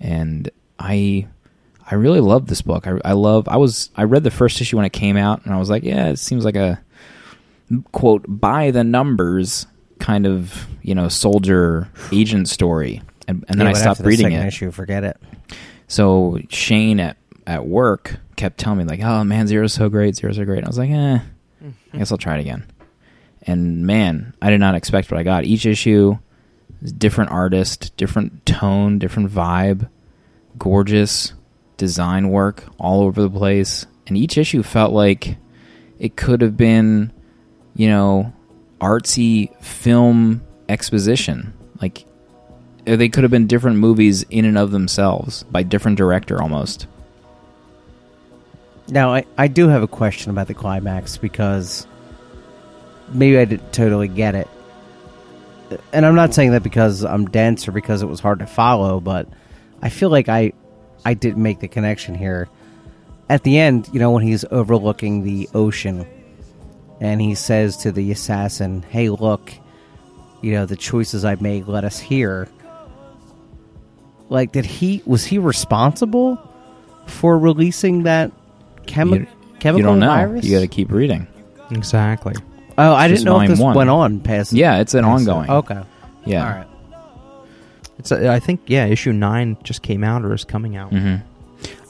and 0.00 0.50
i 0.78 1.26
i 1.90 1.94
really 1.94 2.20
love 2.20 2.46
this 2.46 2.62
book 2.62 2.86
I, 2.86 2.98
I 3.04 3.12
love 3.12 3.46
i 3.48 3.56
was 3.56 3.90
i 3.96 4.02
read 4.04 4.24
the 4.24 4.30
first 4.30 4.60
issue 4.60 4.76
when 4.76 4.84
it 4.86 4.92
came 4.92 5.16
out 5.16 5.44
and 5.44 5.54
i 5.54 5.58
was 5.58 5.70
like 5.70 5.84
yeah 5.84 6.08
it 6.08 6.18
seems 6.18 6.44
like 6.44 6.56
a 6.56 6.80
quote 7.92 8.24
by 8.28 8.70
the 8.70 8.82
numbers 8.84 9.66
kind 9.98 10.26
of 10.26 10.66
you 10.82 10.94
know 10.94 11.08
soldier 11.08 11.88
agent 12.10 12.48
story 12.48 13.00
and, 13.28 13.44
and 13.48 13.60
then 13.60 13.66
Yeah, 13.66 13.70
i 13.70 13.74
stopped 13.74 13.90
after 14.00 14.02
the 14.02 14.08
reading 14.08 14.26
second 14.26 14.40
it 14.42 14.48
Issue, 14.48 14.70
forget 14.72 15.04
it. 15.04 15.16
so 15.86 16.38
Shane 16.48 16.98
at 17.00 17.16
at 17.46 17.66
work 17.66 18.16
kept 18.36 18.58
telling 18.58 18.78
me 18.78 18.84
like, 18.84 19.00
"Oh 19.02 19.22
man, 19.24 19.46
Zero's 19.46 19.72
so 19.72 19.88
great, 19.88 20.16
Zero's 20.16 20.36
so 20.36 20.44
great." 20.44 20.58
And 20.58 20.66
I 20.66 20.68
was 20.68 20.78
like, 20.78 20.90
"Eh, 20.90 21.18
I 21.92 21.98
guess 21.98 22.10
I'll 22.12 22.18
try 22.18 22.36
it 22.36 22.40
again." 22.40 22.64
And 23.42 23.86
man, 23.86 24.34
I 24.40 24.50
did 24.50 24.60
not 24.60 24.74
expect 24.74 25.10
what 25.10 25.18
I 25.18 25.24
got. 25.24 25.44
Each 25.44 25.66
issue, 25.66 26.18
is 26.82 26.92
different 26.92 27.30
artist, 27.30 27.96
different 27.96 28.44
tone, 28.44 28.98
different 28.98 29.30
vibe, 29.30 29.88
gorgeous 30.58 31.32
design 31.76 32.28
work 32.28 32.64
all 32.78 33.02
over 33.02 33.22
the 33.22 33.30
place, 33.30 33.86
and 34.06 34.16
each 34.16 34.36
issue 34.36 34.62
felt 34.62 34.92
like 34.92 35.36
it 35.98 36.16
could 36.16 36.40
have 36.40 36.56
been, 36.56 37.12
you 37.74 37.88
know, 37.88 38.32
artsy 38.80 39.56
film 39.62 40.42
exposition. 40.68 41.52
Like 41.80 42.04
uh, 42.86 42.96
they 42.96 43.08
could 43.08 43.24
have 43.24 43.30
been 43.30 43.46
different 43.46 43.78
movies 43.78 44.24
in 44.24 44.44
and 44.44 44.58
of 44.58 44.70
themselves 44.70 45.44
by 45.44 45.62
different 45.62 45.98
director 45.98 46.42
almost. 46.42 46.86
Now, 48.88 49.14
I, 49.14 49.24
I 49.38 49.46
do 49.48 49.68
have 49.68 49.82
a 49.82 49.88
question 49.88 50.30
about 50.30 50.48
the 50.48 50.54
climax 50.54 51.16
because 51.16 51.86
maybe 53.12 53.38
I 53.38 53.44
didn't 53.44 53.72
totally 53.72 54.08
get 54.08 54.34
it. 54.34 54.48
And 55.92 56.04
I'm 56.04 56.14
not 56.14 56.34
saying 56.34 56.52
that 56.52 56.62
because 56.62 57.04
I'm 57.04 57.26
dense 57.26 57.66
or 57.66 57.72
because 57.72 58.02
it 58.02 58.06
was 58.06 58.20
hard 58.20 58.40
to 58.40 58.46
follow, 58.46 59.00
but 59.00 59.28
I 59.80 59.88
feel 59.88 60.10
like 60.10 60.28
I 60.28 60.52
I 61.04 61.14
didn't 61.14 61.42
make 61.42 61.60
the 61.60 61.68
connection 61.68 62.14
here. 62.14 62.48
At 63.28 63.42
the 63.42 63.58
end, 63.58 63.88
you 63.92 63.98
know, 63.98 64.10
when 64.10 64.22
he's 64.22 64.44
overlooking 64.50 65.24
the 65.24 65.48
ocean 65.54 66.06
and 67.00 67.20
he 67.20 67.34
says 67.34 67.78
to 67.78 67.92
the 67.92 68.12
assassin, 68.12 68.82
"Hey, 68.82 69.08
look, 69.08 69.52
you 70.42 70.52
know, 70.52 70.66
the 70.66 70.76
choices 70.76 71.24
I 71.24 71.36
made 71.36 71.66
led 71.66 71.84
us 71.84 71.98
here." 71.98 72.48
Like 74.28 74.52
did 74.52 74.66
he 74.66 75.02
was 75.06 75.24
he 75.24 75.38
responsible 75.38 76.38
for 77.06 77.38
releasing 77.38 78.04
that 78.04 78.30
chemi- 78.86 79.20
you, 79.20 79.26
chemical 79.58 79.78
you 79.78 79.82
don't 79.84 80.00
know. 80.00 80.06
virus? 80.06 80.44
You 80.44 80.56
got 80.56 80.60
to 80.60 80.68
keep 80.68 80.90
reading. 80.90 81.26
Exactly. 81.70 82.34
Oh, 82.78 82.92
I 82.94 83.08
didn't 83.08 83.24
know 83.24 83.32
if 83.32 83.36
volume 83.36 83.50
this 83.50 83.60
one. 83.60 83.76
went 83.76 83.90
on 83.90 84.20
past. 84.20 84.52
Yeah, 84.52 84.80
it's 84.80 84.94
an 84.94 85.04
past- 85.04 85.28
ongoing. 85.28 85.50
Okay. 85.50 85.82
Yeah. 86.24 86.44
All 86.44 86.50
right. 86.58 86.66
It's 87.98 88.10
uh, 88.12 88.30
I 88.32 88.38
think 88.40 88.60
yeah, 88.66 88.86
issue 88.86 89.12
nine 89.12 89.56
just 89.62 89.82
came 89.82 90.02
out 90.04 90.24
or 90.24 90.32
is 90.32 90.44
coming 90.44 90.76
out. 90.76 90.90
hmm 90.90 91.16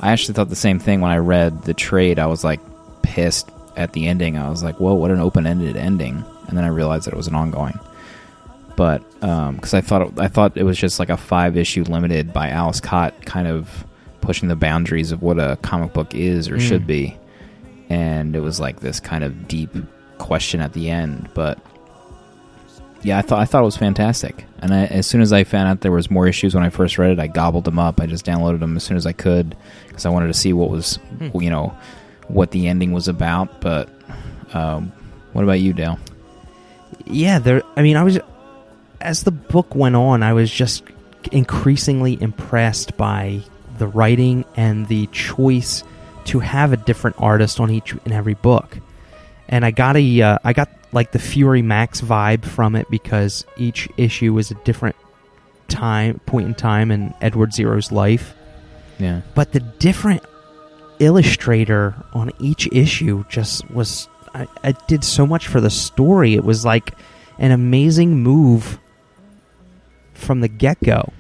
I 0.01 0.11
actually 0.13 0.35
thought 0.35 0.49
the 0.51 0.57
same 0.57 0.79
thing 0.79 1.01
when 1.01 1.11
I 1.13 1.17
read 1.19 1.63
the 1.63 1.73
trade. 1.75 2.19
I 2.19 2.27
was 2.27 2.43
like 2.45 2.61
pissed 3.03 3.49
at 3.77 3.93
the 3.93 4.09
ending. 4.09 4.37
I 4.37 4.51
was 4.51 4.63
like, 4.63 4.79
"Whoa, 4.81 4.95
what 4.95 5.11
an 5.11 5.21
open-ended 5.21 5.77
ending!" 5.77 6.25
And 6.49 6.59
then 6.59 6.65
I 6.65 6.69
realized 6.69 7.07
that 7.07 7.15
it 7.15 7.17
was 7.17 7.29
an 7.29 7.35
ongoing. 7.35 7.79
But 8.77 9.09
because 9.21 9.75
I 9.75 9.81
thought 9.81 10.19
I 10.19 10.29
thought 10.29 10.57
it 10.57 10.65
was 10.65 10.77
just 10.77 10.99
like 10.99 11.09
a 11.09 11.17
five-issue 11.17 11.85
limited 11.85 12.33
by 12.33 12.51
Ales 12.51 12.81
Kot, 12.81 13.25
kind 13.25 13.47
of 13.47 13.87
pushing 14.21 14.49
the 14.49 14.57
boundaries 14.57 15.13
of 15.13 15.23
what 15.23 15.39
a 15.39 15.57
comic 15.63 15.93
book 15.93 16.15
is 16.15 16.49
or 16.49 16.57
Mm. 16.57 16.61
should 16.69 16.87
be, 16.87 17.17
and 17.89 18.35
it 18.37 18.41
was 18.41 18.59
like 18.61 18.81
this 18.81 18.99
kind 19.01 19.25
of 19.25 19.47
deep 19.49 19.71
question 20.23 20.61
at 20.61 20.73
the 20.73 20.89
end. 20.91 21.29
But 21.35 21.59
yeah, 23.03 23.19
I 23.19 23.23
thought 23.23 23.41
I 23.41 23.45
thought 23.45 23.63
it 23.63 23.67
was 23.67 23.77
fantastic. 23.77 24.47
And 24.61 24.73
I, 24.73 24.85
as 24.87 25.07
soon 25.07 25.21
as 25.21 25.33
I 25.33 25.45
found 25.45 25.69
out 25.69 25.81
there 25.81 25.93
was 25.93 26.11
more 26.11 26.29
issues 26.29 26.55
when 26.55 26.65
I 26.65 26.71
first 26.71 26.97
read 26.99 27.11
it, 27.11 27.19
I 27.19 27.27
gobbled 27.27 27.65
them 27.65 27.79
up. 27.79 28.01
I 28.01 28.07
just 28.07 28.25
downloaded 28.25 28.61
them 28.61 28.77
as 28.77 28.85
soon 28.85 28.97
as 28.97 29.07
I 29.07 29.13
could 29.13 29.57
because 29.89 30.07
I 30.07 30.11
wanted 30.11 30.29
to 30.29 30.35
see 30.35 30.53
what 30.53 30.71
was, 30.71 30.99
you 31.35 31.51
know, 31.51 31.77
what 32.29 32.53
the 32.53 32.69
ending 32.69 32.93
was 32.93 33.09
about. 33.09 33.61
But 33.61 33.89
um, 34.55 34.93
what 35.33 35.43
about 35.43 35.61
you, 35.61 35.73
Dale? 35.73 35.99
yeah 37.07 37.39
there 37.39 37.63
i 37.77 37.83
mean 37.83 37.97
i 37.97 38.03
was 38.03 38.19
as 39.01 39.25
the 39.25 39.31
book 39.31 39.75
went 39.75 39.97
on 39.97 40.23
i 40.23 40.33
was 40.33 40.51
just 40.51 40.85
increasingly 41.33 42.21
impressed 42.21 42.97
by 42.97 43.41
the 43.79 43.87
writing 43.87 44.45
and 44.57 44.87
the 44.89 45.07
choice 45.09 45.83
to 46.25 46.39
have 46.39 46.73
a 46.73 46.77
different 46.77 47.17
artist 47.19 47.59
on 47.59 47.71
each 47.71 47.93
and 47.93 48.13
every 48.13 48.35
book 48.35 48.79
and 49.53 49.65
i 49.65 49.71
got 49.71 49.97
a 49.97 50.23
uh, 50.23 50.39
i 50.43 50.53
got 50.53 50.69
like 50.91 51.13
the 51.13 51.19
fury 51.21 51.63
max 51.63 52.01
vibe 52.01 52.45
from 52.45 52.75
it 52.75 52.91
because 52.91 53.47
each 53.57 53.89
issue 53.97 54.33
was 54.33 54.51
a 54.51 54.55
different 54.65 54.97
time 55.69 56.19
point 56.27 56.47
in 56.47 56.55
time 56.55 56.91
in 56.91 57.15
edward 57.21 57.53
zero's 57.53 57.91
life. 57.91 58.35
Yeah, 58.99 59.23
but 59.35 59.53
the 59.53 59.61
different 59.61 60.23
illustrator 60.99 61.95
on 62.13 62.31
each 62.39 62.69
issue 62.71 63.25
just 63.29 63.69
was 63.71 64.09
I, 64.35 64.47
I 64.63 64.73
did 64.73 65.03
so 65.03 65.27
much 65.27 65.49
for 65.49 65.61
the 65.61 65.71
story. 65.71 66.35
It 66.35 66.45
was 66.45 66.65
like 66.65 66.95
an 67.39 67.51
amazing 67.51 68.23
move 68.23 68.79
from 70.15 70.41
the 70.41 70.49
get-go. 70.49 71.13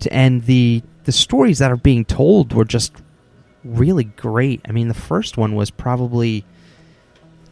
To, 0.00 0.12
and 0.12 0.44
the 0.44 0.82
the 1.04 1.12
stories 1.12 1.60
that 1.60 1.70
are 1.70 1.76
being 1.76 2.04
told 2.04 2.52
were 2.52 2.64
just 2.64 2.92
really 3.64 4.04
great 4.04 4.60
i 4.68 4.72
mean 4.72 4.88
the 4.88 4.94
first 4.94 5.36
one 5.36 5.54
was 5.54 5.70
probably 5.70 6.44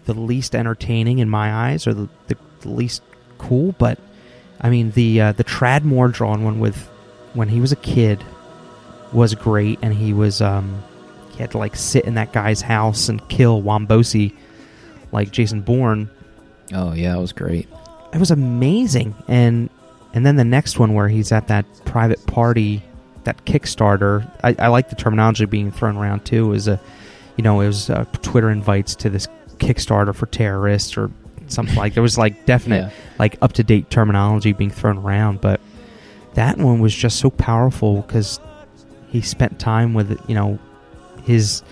the 0.04 0.14
least 0.14 0.54
entertaining 0.54 1.18
in 1.18 1.28
my 1.28 1.70
eyes 1.70 1.86
or 1.86 1.94
the, 1.94 2.08
the, 2.26 2.36
the 2.60 2.68
least 2.68 3.02
cool 3.38 3.72
but 3.78 3.98
i 4.60 4.68
mean 4.68 4.90
the 4.92 5.20
uh, 5.20 5.32
the 5.32 5.44
Tradd 5.44 5.84
Moore 5.84 6.08
drawn 6.08 6.44
one 6.44 6.60
with 6.60 6.88
when 7.34 7.48
he 7.48 7.60
was 7.60 7.72
a 7.72 7.76
kid 7.76 8.22
was 9.12 9.34
great, 9.34 9.78
and 9.82 9.94
he 9.94 10.12
was 10.12 10.40
um, 10.40 10.82
he 11.32 11.38
had 11.38 11.50
to 11.52 11.58
like 11.58 11.76
sit 11.76 12.04
in 12.04 12.14
that 12.14 12.32
guy's 12.32 12.62
house 12.62 13.08
and 13.08 13.26
kill 13.28 13.62
Wambosi 13.62 14.34
like 15.12 15.30
Jason 15.30 15.60
Bourne. 15.60 16.10
oh 16.74 16.92
yeah, 16.92 17.16
it 17.16 17.20
was 17.20 17.32
great. 17.32 17.68
It 18.12 18.18
was 18.18 18.30
amazing, 18.30 19.14
and 19.28 19.70
and 20.14 20.26
then 20.26 20.36
the 20.36 20.44
next 20.44 20.78
one 20.78 20.94
where 20.94 21.08
he's 21.08 21.32
at 21.32 21.48
that 21.48 21.66
private 21.84 22.26
party, 22.26 22.82
that 23.24 23.44
Kickstarter. 23.44 24.30
I, 24.42 24.54
I 24.58 24.68
like 24.68 24.88
the 24.90 24.96
terminology 24.96 25.44
being 25.44 25.70
thrown 25.70 25.96
around 25.96 26.24
too. 26.24 26.52
Is 26.52 26.68
a 26.68 26.80
you 27.36 27.44
know 27.44 27.60
it 27.60 27.66
was 27.66 27.90
uh, 27.90 28.04
Twitter 28.22 28.50
invites 28.50 28.94
to 28.96 29.10
this 29.10 29.28
Kickstarter 29.58 30.14
for 30.14 30.26
terrorists 30.26 30.96
or 30.96 31.10
something 31.48 31.76
like 31.76 31.94
there 31.94 32.02
was 32.02 32.16
like 32.18 32.46
definite 32.46 32.76
Yeah. 32.82 32.90
like 33.18 33.36
up 33.42 33.52
to 33.54 33.62
date 33.62 33.90
terminology 33.90 34.52
being 34.52 34.70
thrown 34.70 34.98
around, 34.98 35.40
but 35.40 35.60
that 36.34 36.56
one 36.58 36.80
was 36.80 36.94
just 36.94 37.18
so 37.18 37.30
powerful 37.30 38.02
because 38.02 38.40
he 39.08 39.20
spent 39.20 39.58
time 39.58 39.92
with 39.94 40.18
you 40.28 40.34
know 40.34 40.58
his 41.24 41.62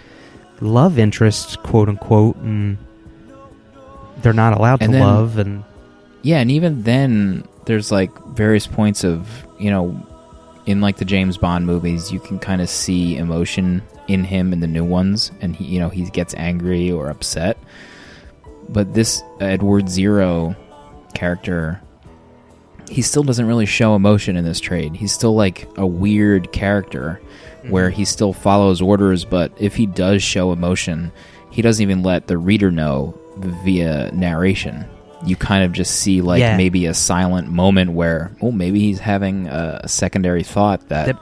love 0.60 0.98
interest, 0.98 1.62
quote 1.62 1.88
unquote, 1.88 2.36
and 2.36 2.76
they're 4.18 4.32
not 4.32 4.52
allowed 4.56 4.82
And 4.82 4.92
to 4.92 4.98
then- 4.98 5.06
love 5.06 5.38
and 5.38 5.64
Yeah, 6.22 6.38
and 6.40 6.50
even 6.50 6.82
then, 6.82 7.44
there's 7.64 7.90
like 7.90 8.12
various 8.34 8.66
points 8.66 9.02
of 9.04 9.26
you 9.58 9.70
know, 9.70 10.06
in 10.70 10.80
like 10.80 10.96
the 10.96 11.04
James 11.04 11.36
Bond 11.36 11.66
movies, 11.66 12.12
you 12.12 12.20
can 12.20 12.38
kind 12.38 12.62
of 12.62 12.68
see 12.68 13.16
emotion 13.16 13.82
in 14.08 14.24
him 14.24 14.52
in 14.52 14.60
the 14.60 14.66
new 14.66 14.84
ones, 14.84 15.32
and 15.40 15.54
he, 15.54 15.64
you 15.64 15.80
know, 15.80 15.88
he 15.88 16.04
gets 16.10 16.34
angry 16.34 16.90
or 16.90 17.10
upset. 17.10 17.58
But 18.68 18.94
this 18.94 19.22
Edward 19.40 19.88
Zero 19.88 20.54
character, 21.14 21.80
he 22.88 23.02
still 23.02 23.22
doesn't 23.22 23.46
really 23.46 23.66
show 23.66 23.94
emotion 23.94 24.36
in 24.36 24.44
this 24.44 24.60
trade. 24.60 24.94
He's 24.96 25.12
still 25.12 25.34
like 25.34 25.68
a 25.76 25.86
weird 25.86 26.52
character 26.52 27.20
mm-hmm. 27.58 27.70
where 27.70 27.90
he 27.90 28.04
still 28.04 28.32
follows 28.32 28.80
orders, 28.80 29.24
but 29.24 29.52
if 29.58 29.74
he 29.74 29.86
does 29.86 30.22
show 30.22 30.52
emotion, 30.52 31.12
he 31.50 31.62
doesn't 31.62 31.82
even 31.82 32.02
let 32.02 32.28
the 32.28 32.38
reader 32.38 32.70
know 32.70 33.18
via 33.64 34.10
narration. 34.12 34.84
You 35.24 35.36
kind 35.36 35.64
of 35.64 35.72
just 35.72 35.96
see 35.96 36.20
like 36.22 36.40
Yeah. 36.40 36.56
maybe 36.56 36.86
a 36.86 36.94
silent 36.94 37.48
moment 37.48 37.92
where, 37.92 38.30
oh, 38.40 38.50
maybe 38.52 38.80
he's 38.80 38.98
having 39.00 39.46
a 39.48 39.86
secondary 39.86 40.42
thought 40.42 40.88
that, 40.88 41.06
That- 41.06 41.18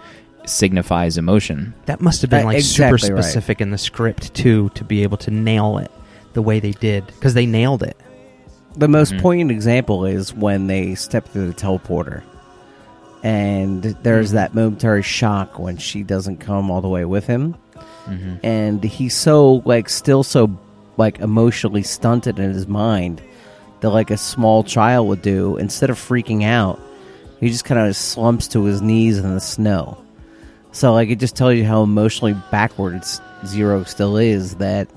signifies 0.46 1.18
emotion. 1.18 1.74
that 1.86 2.00
must 2.00 2.22
have 2.22 2.30
been 2.30 2.42
Uh, 2.42 2.46
like 2.52 2.62
super 2.62 2.94
exactly 2.94 3.14
right. 3.14 3.22
specific 3.24 3.60
in 3.60 3.70
the 3.70 3.76
script 3.78 4.32
too 4.34 4.70
to 4.74 4.82
be 4.84 5.02
able 5.02 5.16
to 5.18 5.30
nail 5.30 5.76
it 5.78 5.90
the 6.32 6.40
way 6.42 6.58
they 6.60 6.70
did 6.72 7.04
because 7.06 7.34
they 7.34 7.44
nailed 7.44 7.82
it. 7.82 7.96
The 8.76 8.88
most 8.88 9.12
Mhm. 9.14 9.20
poignant 9.20 9.50
example 9.50 10.04
is 10.06 10.32
when 10.34 10.66
they 10.68 10.94
step 10.94 11.28
through 11.28 11.48
the 11.48 11.52
teleporter, 11.54 12.22
and 13.22 13.82
there's 14.02 14.30
that 14.32 14.54
momentary 14.54 15.02
shock 15.02 15.58
when 15.58 15.76
she 15.76 16.02
doesn't 16.02 16.38
come 16.38 16.70
all 16.70 16.80
the 16.80 16.88
way 16.88 17.04
with 17.04 17.26
him, 17.26 17.54
and 18.42 18.82
he's 18.84 19.14
so 19.14 19.60
like 19.66 19.88
still 19.90 20.22
so 20.22 20.50
like 20.96 21.18
emotionally 21.20 21.82
stunted 21.82 22.38
in 22.38 22.52
his 22.54 22.66
mind 22.66 23.20
that 23.80 23.90
like 23.90 24.10
a 24.10 24.16
small 24.16 24.64
child 24.64 25.08
would 25.08 25.22
do 25.22 25.56
instead 25.56 25.90
of 25.90 25.98
freaking 25.98 26.44
out 26.44 26.80
he 27.40 27.48
just 27.50 27.64
kind 27.64 27.80
of 27.86 27.94
slumps 27.94 28.48
to 28.48 28.64
his 28.64 28.82
knees 28.82 29.18
in 29.18 29.32
the 29.32 29.40
snow. 29.40 30.02
So 30.72 30.92
like 30.92 31.08
it 31.08 31.20
just 31.20 31.36
tells 31.36 31.54
you 31.54 31.64
how 31.64 31.82
emotionally 31.84 32.34
backwards 32.50 33.20
zero 33.46 33.84
still 33.84 34.16
is 34.16 34.56
that 34.56 34.88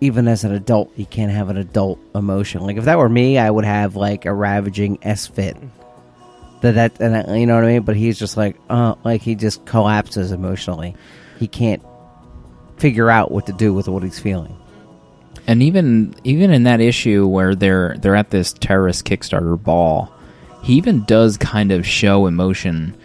even 0.00 0.28
as 0.28 0.44
an 0.44 0.52
adult 0.52 0.92
you 0.96 1.06
can't 1.06 1.32
have 1.32 1.48
an 1.48 1.56
adult 1.56 1.98
emotion. 2.14 2.60
Like 2.62 2.76
if 2.76 2.84
that 2.84 2.98
were 2.98 3.08
me 3.08 3.38
i 3.38 3.50
would 3.50 3.64
have 3.64 3.96
like 3.96 4.26
a 4.26 4.32
ravaging 4.34 4.98
s 5.02 5.26
fit 5.26 5.56
that 6.60 6.72
that 6.72 7.00
and 7.00 7.16
I- 7.16 7.36
you 7.36 7.46
know 7.46 7.54
what 7.54 7.64
i 7.64 7.68
mean? 7.72 7.82
But 7.82 7.96
he's 7.96 8.18
just 8.18 8.36
like 8.36 8.56
uh 8.68 8.94
like 9.02 9.22
he 9.22 9.34
just 9.34 9.64
collapses 9.64 10.32
emotionally. 10.32 10.94
He 11.38 11.48
can't 11.48 11.82
figure 12.76 13.08
out 13.10 13.30
what 13.30 13.46
to 13.46 13.52
do 13.52 13.72
with 13.72 13.88
what 13.88 14.02
he's 14.02 14.18
feeling 14.18 14.54
And 15.46 15.62
even 15.62 16.14
even 16.24 16.50
in 16.52 16.64
that 16.64 16.80
issue 16.80 17.26
where 17.26 17.54
they're 17.54 17.96
they're 17.98 18.16
at 18.16 18.30
this 18.30 18.52
terrorist 18.52 19.04
Kickstarter 19.04 19.62
ball, 19.62 20.12
he 20.62 20.74
even 20.74 21.04
does 21.04 21.36
kind 21.36 21.70
of 21.70 21.86
show 21.86 22.26
emotion 22.26 22.96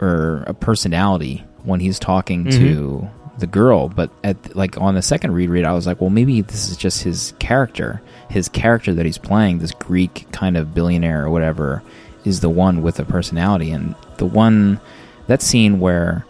or 0.00 0.44
a 0.46 0.54
personality 0.54 1.44
when 1.64 1.80
he's 1.80 1.98
talking 1.98 2.44
to 2.44 2.50
mm-hmm. 2.58 3.38
the 3.38 3.46
girl. 3.46 3.88
But 3.88 4.10
at 4.22 4.54
like 4.54 4.78
on 4.78 4.94
the 4.94 5.02
second 5.02 5.32
read 5.32 5.48
read, 5.48 5.64
I 5.64 5.72
was 5.72 5.86
like, 5.86 6.00
well, 6.00 6.10
maybe 6.10 6.42
this 6.42 6.70
is 6.70 6.76
just 6.76 7.02
his 7.02 7.32
character, 7.38 8.02
his 8.28 8.48
character 8.48 8.92
that 8.94 9.06
he's 9.06 9.18
playing, 9.18 9.58
this 9.58 9.72
Greek 9.72 10.26
kind 10.30 10.56
of 10.56 10.74
billionaire 10.74 11.24
or 11.24 11.30
whatever, 11.30 11.82
is 12.24 12.40
the 12.40 12.50
one 12.50 12.82
with 12.82 13.00
a 13.00 13.04
personality. 13.04 13.70
And 13.70 13.94
the 14.18 14.26
one 14.26 14.80
that 15.26 15.40
scene 15.40 15.80
where 15.80 16.26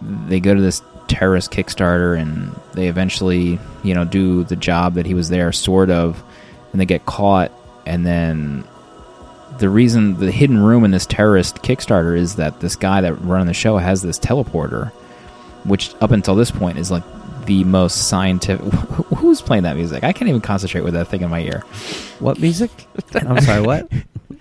they 0.00 0.40
go 0.40 0.54
to 0.54 0.60
this 0.60 0.82
terrorist 1.14 1.52
Kickstarter 1.52 2.18
and 2.18 2.52
they 2.72 2.88
eventually, 2.88 3.60
you 3.84 3.94
know, 3.94 4.04
do 4.04 4.42
the 4.42 4.56
job 4.56 4.94
that 4.94 5.06
he 5.06 5.14
was 5.14 5.28
there, 5.28 5.52
sort 5.52 5.90
of, 5.90 6.20
and 6.72 6.80
they 6.80 6.86
get 6.86 7.06
caught. 7.06 7.52
And 7.86 8.04
then 8.04 8.64
the 9.58 9.68
reason 9.68 10.18
the 10.18 10.32
hidden 10.32 10.58
room 10.60 10.84
in 10.84 10.90
this 10.90 11.06
terrorist 11.06 11.56
Kickstarter 11.56 12.18
is 12.18 12.34
that 12.36 12.58
this 12.60 12.74
guy 12.74 13.00
that 13.00 13.14
running 13.14 13.46
the 13.46 13.54
show 13.54 13.76
has 13.78 14.02
this 14.02 14.18
teleporter, 14.18 14.90
which 15.64 15.94
up 16.00 16.10
until 16.10 16.34
this 16.34 16.50
point 16.50 16.78
is 16.78 16.90
like 16.90 17.04
the 17.46 17.62
most 17.62 18.08
scientific. 18.08 18.66
Who's 19.18 19.40
playing 19.40 19.62
that 19.62 19.76
music? 19.76 20.02
I 20.02 20.12
can't 20.12 20.28
even 20.28 20.40
concentrate 20.40 20.82
with 20.82 20.94
that 20.94 21.06
thing 21.06 21.20
in 21.20 21.30
my 21.30 21.40
ear. 21.40 21.60
what 22.18 22.40
music 22.40 22.70
i'm 23.14 23.40
sorry 23.40 23.60
what 23.60 23.88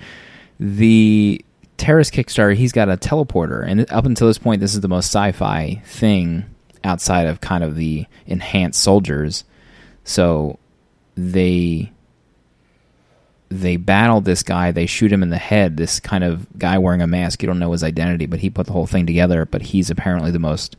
the 0.59 1.43
terrorist 1.77 2.13
Kickstarter, 2.13 2.55
he's 2.55 2.71
got 2.71 2.89
a 2.89 2.97
teleporter, 2.97 3.67
and 3.67 3.91
up 3.91 4.05
until 4.05 4.27
this 4.27 4.37
point, 4.37 4.61
this 4.61 4.73
is 4.73 4.81
the 4.81 4.87
most 4.87 5.07
sci-fi 5.07 5.81
thing 5.85 6.45
outside 6.83 7.27
of 7.27 7.41
kind 7.41 7.63
of 7.63 7.75
the 7.75 8.05
enhanced 8.25 8.81
soldiers. 8.81 9.43
So 10.03 10.59
they 11.15 11.91
they 13.49 13.77
battle 13.77 14.21
this 14.21 14.41
guy. 14.41 14.71
They 14.71 14.87
shoot 14.87 15.11
him 15.11 15.21
in 15.21 15.29
the 15.29 15.37
head. 15.37 15.77
This 15.77 15.99
kind 15.99 16.23
of 16.23 16.47
guy 16.57 16.79
wearing 16.79 17.01
a 17.01 17.07
mask. 17.07 17.41
You 17.41 17.47
don't 17.47 17.59
know 17.59 17.71
his 17.71 17.83
identity, 17.83 18.25
but 18.25 18.39
he 18.39 18.49
put 18.49 18.65
the 18.65 18.73
whole 18.73 18.87
thing 18.87 19.05
together. 19.05 19.45
But 19.45 19.61
he's 19.61 19.89
apparently 19.89 20.31
the 20.31 20.39
most 20.39 20.75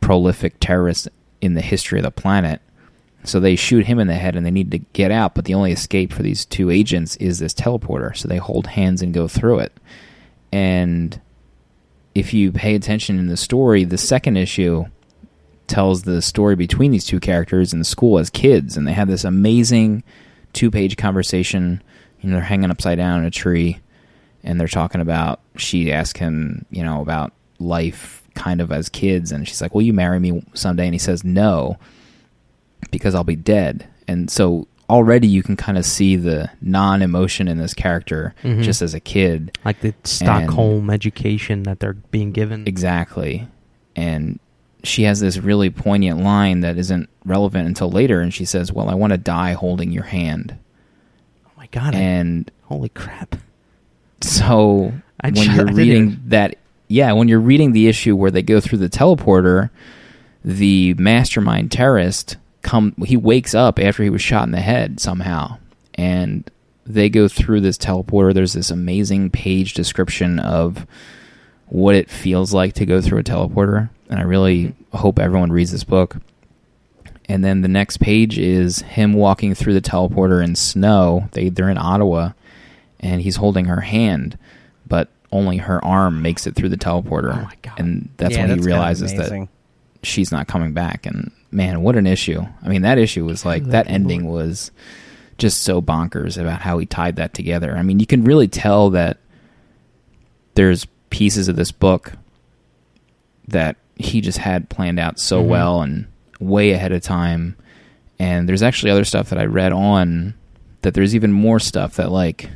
prolific 0.00 0.58
terrorist 0.60 1.08
in 1.40 1.54
the 1.54 1.60
history 1.60 1.98
of 1.98 2.04
the 2.04 2.10
planet. 2.10 2.60
So 3.24 3.40
they 3.40 3.56
shoot 3.56 3.86
him 3.86 3.98
in 3.98 4.06
the 4.06 4.14
head 4.14 4.36
and 4.36 4.44
they 4.44 4.50
need 4.50 4.70
to 4.72 4.78
get 4.78 5.10
out, 5.10 5.34
but 5.34 5.46
the 5.46 5.54
only 5.54 5.72
escape 5.72 6.12
for 6.12 6.22
these 6.22 6.44
two 6.44 6.68
agents 6.68 7.16
is 7.16 7.38
this 7.38 7.54
teleporter. 7.54 8.14
So 8.14 8.28
they 8.28 8.36
hold 8.36 8.66
hands 8.66 9.00
and 9.00 9.14
go 9.14 9.28
through 9.28 9.60
it. 9.60 9.72
And 10.52 11.18
if 12.14 12.34
you 12.34 12.52
pay 12.52 12.74
attention 12.74 13.18
in 13.18 13.28
the 13.28 13.36
story, 13.38 13.84
the 13.84 13.96
second 13.96 14.36
issue 14.36 14.84
tells 15.66 16.02
the 16.02 16.20
story 16.22 16.56
between 16.56 16.90
these 16.90 17.04
two 17.06 17.20
characters 17.20 17.72
in 17.72 17.78
the 17.78 17.84
school 17.84 18.18
as 18.18 18.30
kids, 18.30 18.76
and 18.76 18.86
they 18.86 18.92
have 18.92 19.08
this 19.08 19.24
amazing 19.24 20.02
two 20.52 20.70
page 20.70 20.96
conversation. 20.96 21.82
You 22.20 22.30
know, 22.30 22.36
they're 22.36 22.44
hanging 22.44 22.70
upside 22.70 22.98
down 22.98 23.20
in 23.20 23.24
a 23.26 23.30
tree, 23.30 23.80
and 24.42 24.60
they're 24.60 24.68
talking 24.68 25.00
about. 25.00 25.40
She 25.56 25.92
asks 25.92 26.18
him, 26.18 26.64
you 26.70 26.82
know, 26.82 27.00
about 27.00 27.32
life 27.58 28.22
kind 28.34 28.60
of 28.60 28.72
as 28.72 28.88
kids, 28.88 29.30
and 29.32 29.46
she's 29.46 29.60
like, 29.62 29.74
"Will 29.74 29.82
you 29.82 29.92
marry 29.92 30.18
me 30.20 30.44
someday?" 30.54 30.84
And 30.86 30.94
he 30.94 30.98
says, 30.98 31.24
"No." 31.24 31.78
because 32.90 33.14
I'll 33.14 33.24
be 33.24 33.34
dead. 33.34 33.88
And 34.06 34.30
so 34.30 34.68
already 34.90 35.26
you 35.26 35.42
can 35.42 35.56
kind 35.56 35.78
of 35.78 35.86
see 35.86 36.16
the 36.16 36.50
non 36.60 37.00
emotion 37.02 37.48
in 37.48 37.56
this 37.58 37.72
character 37.74 38.34
Mhm. 38.44 38.62
just 38.62 38.82
as 38.82 38.92
a 38.94 39.00
kid. 39.00 39.56
like 39.64 39.80
the 39.80 39.94
Stockholm 40.04 40.90
education 40.90 41.62
that 41.62 41.80
they're 41.80 41.94
being 41.94 42.30
given. 42.30 42.66
Exactly. 42.68 43.48
And 43.96 44.38
she 44.84 45.02
has 45.04 45.20
this 45.20 45.38
really 45.38 45.70
poignant 45.70 46.20
line 46.20 46.60
that 46.60 46.78
isn't 46.78 47.08
relevant 47.24 47.66
until 47.66 47.90
later. 47.90 48.20
And 48.20 48.32
she 48.32 48.44
says, 48.44 48.72
Well, 48.72 48.88
I 48.88 48.94
want 48.94 49.12
to 49.12 49.18
die 49.18 49.52
holding 49.54 49.90
your 49.92 50.04
hand. 50.04 50.56
Oh 51.46 51.50
my 51.56 51.66
god! 51.72 51.94
I- 51.94 51.98
And 51.98 52.50
holy 52.64 52.88
crap! 52.90 53.36
so 54.20 54.92
I 55.20 55.30
when 55.30 55.50
you're 55.54 55.66
reading 55.72 56.20
that, 56.26 56.56
yeah, 56.88 57.12
when 57.12 57.28
you're 57.28 57.40
reading 57.40 57.72
the 57.72 57.88
issue 57.88 58.16
where 58.16 58.30
they 58.30 58.42
go 58.42 58.60
through 58.60 58.78
the 58.78 58.88
teleporter, 58.88 59.70
the 60.44 60.94
mastermind 60.94 61.70
terrorist 61.72 62.36
come 62.62 62.94
he 63.04 63.16
wakes 63.16 63.54
up 63.54 63.78
after 63.78 64.02
he 64.02 64.10
was 64.10 64.22
shot 64.22 64.44
in 64.46 64.52
the 64.52 64.60
head 64.60 65.00
somehow, 65.00 65.58
and 65.94 66.50
they 66.86 67.08
go 67.08 67.28
through 67.28 67.60
this 67.60 67.78
teleporter. 67.78 68.32
There's 68.34 68.52
this 68.54 68.70
amazing 68.70 69.30
page 69.30 69.74
description 69.74 70.38
of 70.38 70.86
what 71.66 71.94
it 71.94 72.10
feels 72.10 72.52
like 72.52 72.74
to 72.74 72.86
go 72.86 73.00
through 73.00 73.18
a 73.18 73.24
teleporter, 73.24 73.90
and 74.08 74.18
I 74.18 74.22
really 74.22 74.66
mm-hmm. 74.66 74.96
hope 74.96 75.18
everyone 75.18 75.52
reads 75.52 75.72
this 75.72 75.84
book. 75.84 76.16
And 77.26 77.42
then 77.42 77.62
the 77.62 77.68
next 77.68 77.98
page 77.98 78.38
is 78.38 78.80
him 78.80 79.14
walking 79.14 79.54
through 79.54 79.74
the 79.74 79.80
teleporter 79.80 80.44
in 80.44 80.56
snow. 80.56 81.28
They 81.32 81.48
they're 81.48 81.70
in 81.70 81.78
Ottawa, 81.78 82.32
and 83.00 83.22
he's 83.22 83.36
holding 83.36 83.64
her 83.66 83.80
hand, 83.80 84.38
but 84.86 85.08
only 85.32 85.56
her 85.56 85.84
arm 85.84 86.22
makes 86.22 86.46
it 86.46 86.54
through 86.54 86.68
the 86.68 86.76
teleporter. 86.76 87.32
Oh 87.34 87.42
my 87.42 87.56
God. 87.62 87.80
And 87.80 88.10
that's 88.18 88.36
Yeah, 88.36 88.46
when 88.46 88.58
he 88.58 88.64
realizes 88.64 89.12
that 89.14 89.48
she's 90.02 90.30
not 90.30 90.46
coming 90.46 90.74
back. 90.74 91.06
And 91.06 91.32
man, 91.50 91.82
what 91.82 91.96
an 91.96 92.06
issue! 92.06 92.42
I 92.62 92.68
mean, 92.68 92.82
that 92.82 92.98
issue 92.98 93.24
was 93.24 93.44
like 93.44 93.64
that 93.64 93.88
ending 93.88 94.26
was 94.26 94.70
just 95.38 95.62
so 95.62 95.82
bonkers 95.82 96.38
about 96.38 96.60
how 96.60 96.78
he 96.78 96.86
tied 96.86 97.16
that 97.16 97.34
together. 97.34 97.76
I 97.76 97.82
mean, 97.82 98.00
you 98.00 98.06
can 98.06 98.24
really 98.24 98.48
tell 98.48 98.90
that 98.90 99.18
there's 100.54 100.86
pieces 101.14 101.46
of 101.46 101.54
this 101.54 101.70
book 101.70 102.14
that 103.46 103.76
he 103.96 104.20
just 104.20 104.38
had 104.38 104.68
planned 104.68 104.98
out 104.98 105.20
so 105.20 105.40
Mhm. 105.42 105.46
well 105.48 105.80
and 105.82 106.06
way 106.40 106.72
ahead 106.72 106.90
of 106.92 107.02
time. 107.02 107.54
And 108.18 108.48
there's 108.48 108.62
actually 108.62 108.90
other 108.90 109.04
stuff 109.04 109.30
that 109.30 109.38
I 109.38 109.44
read 109.44 109.72
on 109.72 110.34
that 110.82 110.94
there's 110.94 111.14
even 111.14 111.30
more 111.32 111.60
stuff 111.60 111.94
that 111.96 112.10
like 112.10 112.50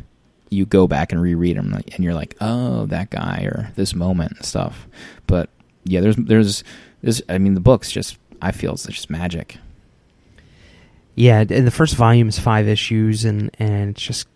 you 0.50 0.66
go 0.66 0.86
back 0.88 1.12
and 1.12 1.20
reread 1.22 1.56
them 1.56 1.72
and 1.72 2.04
you're 2.04 2.14
like, 2.14 2.34
oh, 2.40 2.86
that 2.86 3.10
guy 3.10 3.42
or 3.44 3.70
this 3.76 3.94
moment 3.94 4.32
and 4.36 4.44
stuff. 4.44 4.88
But 5.28 5.50
yeah, 5.84 6.00
there's 6.00 6.16
there's 6.16 6.64
there's 7.02 7.22
I 7.28 7.38
mean 7.38 7.54
the 7.54 7.60
book's 7.60 7.92
just 7.92 8.18
I 8.42 8.50
feel 8.50 8.72
it's 8.72 8.86
just 8.86 9.08
magic. 9.10 9.58
Yeah, 11.14 11.40
and 11.40 11.66
the 11.66 11.70
first 11.70 11.94
volume 11.96 12.28
is 12.28 12.38
five 12.38 12.66
issues, 12.68 13.24
and 13.24 13.50
and 13.58 13.90
it's 13.90 14.02
just 14.02 14.26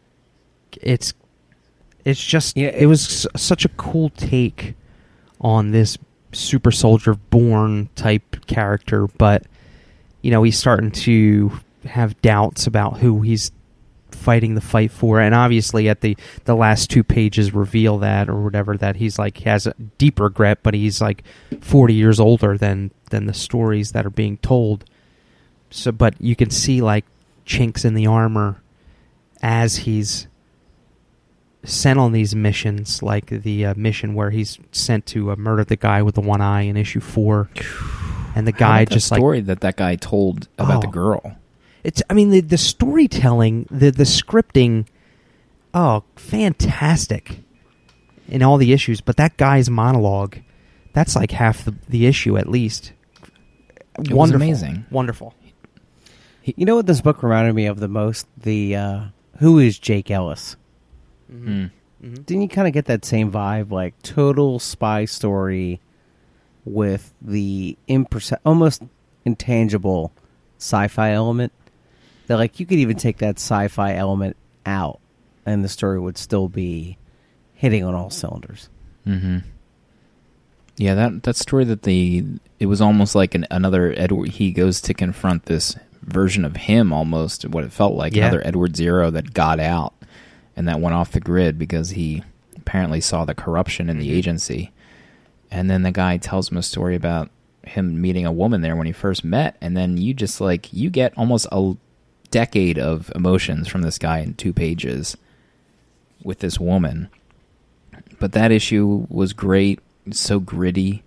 it's 0.80 1.12
it's 2.05 2.22
just 2.22 2.57
Yeah, 2.57 2.68
it 2.68 2.86
was 2.86 3.26
such 3.36 3.64
a 3.64 3.68
cool 3.70 4.11
take 4.11 4.74
on 5.40 5.70
this 5.70 5.98
super 6.32 6.70
soldier 6.70 7.14
Bourne 7.14 7.88
type 7.94 8.46
character, 8.46 9.07
but 9.07 9.44
you 10.22 10.30
know 10.30 10.42
he's 10.42 10.59
starting 10.59 10.90
to 10.90 11.53
have 11.84 12.20
doubts 12.22 12.66
about 12.66 12.98
who 12.98 13.20
he's 13.22 13.50
fighting 14.11 14.55
the 14.55 14.61
fight 14.61 14.90
for, 14.90 15.20
and 15.20 15.34
obviously 15.34 15.88
at 15.88 16.00
the 16.00 16.16
the 16.44 16.55
last 16.55 16.90
two 16.90 17.03
pages 17.03 17.53
reveal 17.53 17.98
that 17.98 18.28
or 18.28 18.40
whatever 18.42 18.76
that 18.76 18.96
he's 18.96 19.18
like 19.18 19.38
has 19.38 19.66
a 19.66 19.74
deep 19.98 20.20
regret, 20.20 20.59
but 20.62 20.74
he's 20.74 21.00
like 21.00 21.24
forty 21.61 21.94
years 21.94 22.20
older 22.20 22.57
than 22.57 22.90
than 23.11 23.26
the 23.26 23.34
stories 23.34 23.92
that 23.92 24.07
are 24.07 24.11
being 24.11 24.38
told. 24.38 24.84
So 25.70 25.92
but 25.92 26.14
you 26.20 26.36
can 26.36 26.50
see 26.50 26.80
like 26.80 27.05
chinks 27.44 27.84
in 27.84 27.94
the 27.94 28.07
armor 28.07 28.62
as 29.42 29.76
he's 29.78 30.28
sent 31.64 31.98
on 31.98 32.12
these 32.12 32.34
missions 32.34 33.02
like 33.02 33.26
the 33.26 33.66
uh, 33.66 33.74
mission 33.76 34.14
where 34.14 34.30
he's 34.30 34.58
sent 34.72 35.06
to 35.06 35.30
uh, 35.30 35.36
murder 35.36 35.62
the 35.64 35.76
guy 35.76 36.02
with 36.02 36.14
the 36.16 36.20
one 36.20 36.40
eye 36.40 36.62
in 36.62 36.76
issue 36.76 37.00
4 37.00 37.48
and 38.34 38.46
the 38.46 38.52
guy 38.52 38.80
about 38.80 38.88
that 38.88 38.94
just 38.94 39.10
like 39.10 39.18
story 39.18 39.40
that 39.40 39.60
that 39.60 39.76
guy 39.76 39.94
told 39.96 40.48
about 40.58 40.80
the 40.82 40.88
Oh. 40.88 40.90
girl. 40.90 41.36
it's 41.84 42.02
i 42.10 42.14
mean 42.14 42.30
the 42.30 42.40
the 42.40 42.58
storytelling 42.58 43.66
the 43.70 43.90
the 43.90 44.02
scripting 44.04 44.86
oh 45.74 46.02
fantastic 46.16 47.38
in 48.28 48.42
all 48.42 48.56
the 48.56 48.72
issues 48.72 49.00
but 49.00 49.16
that 49.16 49.36
guy's 49.36 49.70
monologue 49.70 50.38
that's 50.94 51.14
like 51.14 51.30
half 51.30 51.64
the 51.64 51.74
the 51.88 52.06
issue 52.06 52.36
at 52.36 52.48
least 52.48 52.92
It 53.98 54.08
was 54.08 54.10
wonderful 54.10 54.42
amazing. 54.46 54.86
wonderful 54.90 55.34
You 56.44 56.64
know 56.66 56.74
what 56.74 56.86
this 56.86 57.00
book 57.00 57.22
reminded 57.22 57.54
me 57.54 57.66
of 57.66 57.78
the 57.78 57.86
most? 57.86 58.26
The 58.36 58.74
uh, 58.74 59.00
who 59.38 59.60
is 59.60 59.78
Jake 59.78 60.10
Ellis? 60.10 60.56
Mm. 61.32 61.70
didn't 62.26 62.42
you 62.42 62.48
kind 62.48 62.66
of 62.68 62.74
get 62.74 62.84
that 62.86 63.04
same 63.04 63.30
vibe, 63.32 63.70
like 63.70 64.00
total 64.02 64.58
spy 64.58 65.04
story 65.06 65.80
with 66.64 67.12
the 67.22 67.76
imperce- 67.88 68.36
almost 68.44 68.82
intangible 69.24 70.12
sci-fi 70.58 71.12
element? 71.12 71.52
That 72.26 72.36
like 72.36 72.60
you 72.60 72.66
could 72.66 72.78
even 72.78 72.96
take 72.96 73.18
that 73.18 73.36
sci-fi 73.36 73.94
element 73.94 74.36
out, 74.66 75.00
and 75.46 75.64
the 75.64 75.68
story 75.68 75.98
would 75.98 76.18
still 76.18 76.48
be 76.48 76.96
hitting 77.54 77.84
on 77.84 77.94
all 77.94 78.10
cylinders. 78.10 78.68
Mm-hmm. 79.06 79.38
Yeah, 80.76 80.94
that 80.94 81.22
that 81.24 81.36
story 81.36 81.64
that 81.64 81.82
the 81.82 82.24
it 82.58 82.66
was 82.66 82.80
almost 82.80 83.14
like 83.14 83.34
an, 83.34 83.46
another 83.50 83.92
Edward. 83.96 84.30
He 84.30 84.52
goes 84.52 84.80
to 84.82 84.94
confront 84.94 85.44
this 85.46 85.76
version 86.02 86.44
of 86.44 86.56
him, 86.56 86.92
almost 86.92 87.46
what 87.46 87.64
it 87.64 87.72
felt 87.72 87.94
like 87.94 88.14
Yeah. 88.14 88.24
another 88.28 88.46
Edward 88.46 88.76
Zero 88.76 89.10
that 89.10 89.34
got 89.34 89.60
out 89.60 89.94
and 90.57 90.68
that 90.68 90.80
went 90.80 90.94
off 90.94 91.12
the 91.12 91.20
grid 91.20 91.59
because 91.59 91.90
he 91.90 92.22
apparently 92.57 93.00
saw 93.00 93.24
the 93.24 93.34
corruption 93.34 93.88
in 93.88 93.98
the 93.98 94.07
Mm-hmm. 94.09 94.16
agency. 94.18 94.72
And 95.50 95.70
then 95.70 95.82
the 95.82 95.92
guy 95.92 96.16
tells 96.16 96.50
him 96.50 96.57
a 96.59 96.62
story 96.62 96.94
about 96.94 97.30
him 97.64 98.00
meeting 98.00 98.24
a 98.26 98.32
woman 98.32 98.61
there 98.62 98.74
when 98.76 98.86
he 98.86 98.92
first 98.92 99.24
met, 99.24 99.57
and 99.61 99.76
then 99.76 99.96
you 99.96 100.14
just 100.14 100.40
like 100.40 100.72
you 100.72 100.90
get 100.90 101.12
almost 101.16 101.46
a 101.53 101.74
decade 102.30 102.78
of 102.78 103.12
emotions 103.14 103.68
from 103.68 103.82
this 103.82 103.98
guy 103.98 104.18
in 104.20 104.32
two 104.34 104.53
pages 104.55 105.16
with 106.24 106.38
this 106.38 106.59
woman 106.59 107.11
but 108.18 108.32
that 108.32 108.50
issue 108.50 109.07
was 109.11 109.32
great 109.34 109.80
so 110.12 110.40
gritty 110.40 111.03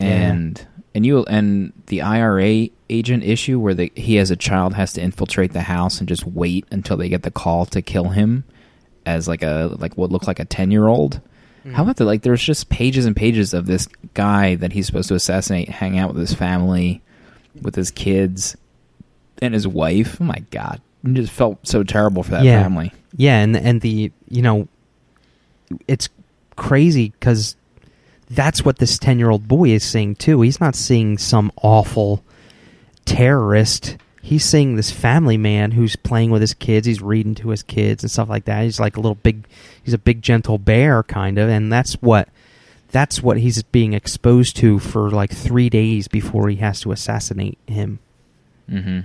and 0.00 0.66
and 0.94 1.06
you 1.06 1.24
and 1.26 1.72
the 1.86 2.02
IRA 2.02 2.68
agent 2.88 3.22
issue 3.22 3.60
where 3.60 3.74
the 3.74 3.92
he 3.94 4.18
as 4.18 4.30
a 4.32 4.36
child 4.36 4.74
has 4.74 4.92
to 4.94 5.00
infiltrate 5.00 5.52
the 5.52 5.60
house 5.62 6.00
and 6.00 6.08
just 6.08 6.26
wait 6.26 6.64
until 6.72 6.96
they 6.96 7.08
get 7.08 7.22
the 7.22 7.30
call 7.30 7.64
to 7.66 7.80
kill 7.80 8.08
him 8.08 8.42
as 9.16 9.28
like 9.28 9.42
a 9.42 9.74
like 9.78 9.96
what 9.96 10.10
looked 10.10 10.26
like 10.26 10.38
a 10.38 10.44
10 10.44 10.70
year 10.70 10.86
old 10.86 11.20
hmm. 11.62 11.72
how 11.72 11.82
about 11.82 11.96
that 11.96 12.04
like 12.04 12.22
there's 12.22 12.42
just 12.42 12.68
pages 12.68 13.04
and 13.06 13.14
pages 13.16 13.54
of 13.54 13.66
this 13.66 13.86
guy 14.14 14.54
that 14.56 14.72
he's 14.72 14.86
supposed 14.86 15.08
to 15.08 15.14
assassinate 15.14 15.68
hang 15.68 15.98
out 15.98 16.12
with 16.12 16.20
his 16.20 16.34
family 16.34 17.02
with 17.62 17.74
his 17.74 17.90
kids 17.90 18.56
and 19.42 19.54
his 19.54 19.66
wife 19.66 20.18
oh 20.20 20.24
my 20.24 20.38
god 20.50 20.80
it 21.04 21.14
just 21.14 21.32
felt 21.32 21.66
so 21.66 21.82
terrible 21.82 22.22
for 22.22 22.32
that 22.32 22.44
Yeah. 22.44 22.62
family 22.62 22.92
Yeah, 23.16 23.38
and 23.40 23.56
and 23.56 23.80
the 23.80 24.12
you 24.28 24.42
know, 24.42 24.68
it's 25.88 26.08
crazy 26.56 27.08
because 27.08 27.56
that's 28.28 28.64
what 28.64 28.78
this 28.78 28.98
ten 28.98 29.18
year 29.18 29.30
old 29.30 29.48
boy 29.48 29.70
is 29.70 29.82
seeing 29.82 30.14
too. 30.14 30.42
He's 30.42 30.60
not 30.60 30.74
seeing 30.76 31.18
some 31.18 31.50
awful 31.62 32.22
terrorist. 33.04 33.96
He's 34.22 34.44
seeing 34.44 34.76
this 34.76 34.90
family 34.90 35.38
man 35.38 35.72
who's 35.72 35.96
playing 35.96 36.30
with 36.30 36.42
his 36.42 36.52
kids. 36.54 36.86
He's 36.86 37.00
reading 37.00 37.34
to 37.36 37.48
his 37.48 37.62
kids 37.62 38.02
and 38.02 38.10
stuff 38.10 38.28
like 38.28 38.44
that. 38.44 38.64
He's 38.64 38.78
like 38.78 38.96
a 38.96 39.00
little 39.00 39.14
big. 39.14 39.46
He's 39.82 39.94
a 39.94 39.98
big 39.98 40.20
gentle 40.20 40.58
bear 40.58 41.02
kind 41.02 41.38
of, 41.38 41.48
and 41.48 41.72
that's 41.72 41.94
what 41.94 42.28
that's 42.90 43.22
what 43.22 43.38
he's 43.38 43.62
being 43.62 43.92
exposed 43.92 44.56
to 44.56 44.78
for 44.78 45.10
like 45.10 45.32
three 45.32 45.70
days 45.70 46.08
before 46.08 46.48
he 46.48 46.56
has 46.56 46.80
to 46.80 46.92
assassinate 46.92 47.58
him. 47.66 47.98
Mm-hmm. 48.70 49.00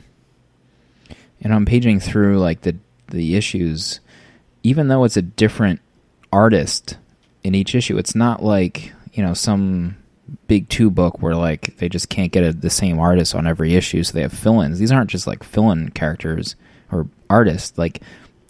And 1.41 1.53
I'm 1.53 1.65
paging 1.65 1.99
through 1.99 2.39
like 2.39 2.61
the 2.61 2.75
the 3.07 3.35
issues, 3.35 3.99
even 4.63 4.87
though 4.87 5.03
it's 5.03 5.17
a 5.17 5.21
different 5.21 5.79
artist 6.31 6.97
in 7.43 7.55
each 7.55 7.75
issue, 7.75 7.97
it's 7.97 8.15
not 8.15 8.43
like 8.43 8.91
you 9.13 9.23
know 9.23 9.33
some 9.33 9.95
big 10.47 10.67
two 10.69 10.89
book 10.89 11.21
where 11.21 11.35
like 11.35 11.77
they 11.77 11.89
just 11.89 12.09
can't 12.09 12.31
get 12.31 12.43
a, 12.43 12.53
the 12.53 12.69
same 12.69 12.99
artist 12.99 13.35
on 13.35 13.45
every 13.47 13.75
issue, 13.75 14.03
so 14.03 14.13
they 14.13 14.21
have 14.21 14.33
fill-ins. 14.33 14.79
These 14.79 14.91
aren't 14.91 15.09
just 15.09 15.27
like 15.27 15.43
fill-in 15.43 15.89
characters 15.91 16.55
or 16.91 17.07
artists, 17.29 17.77
like. 17.77 18.01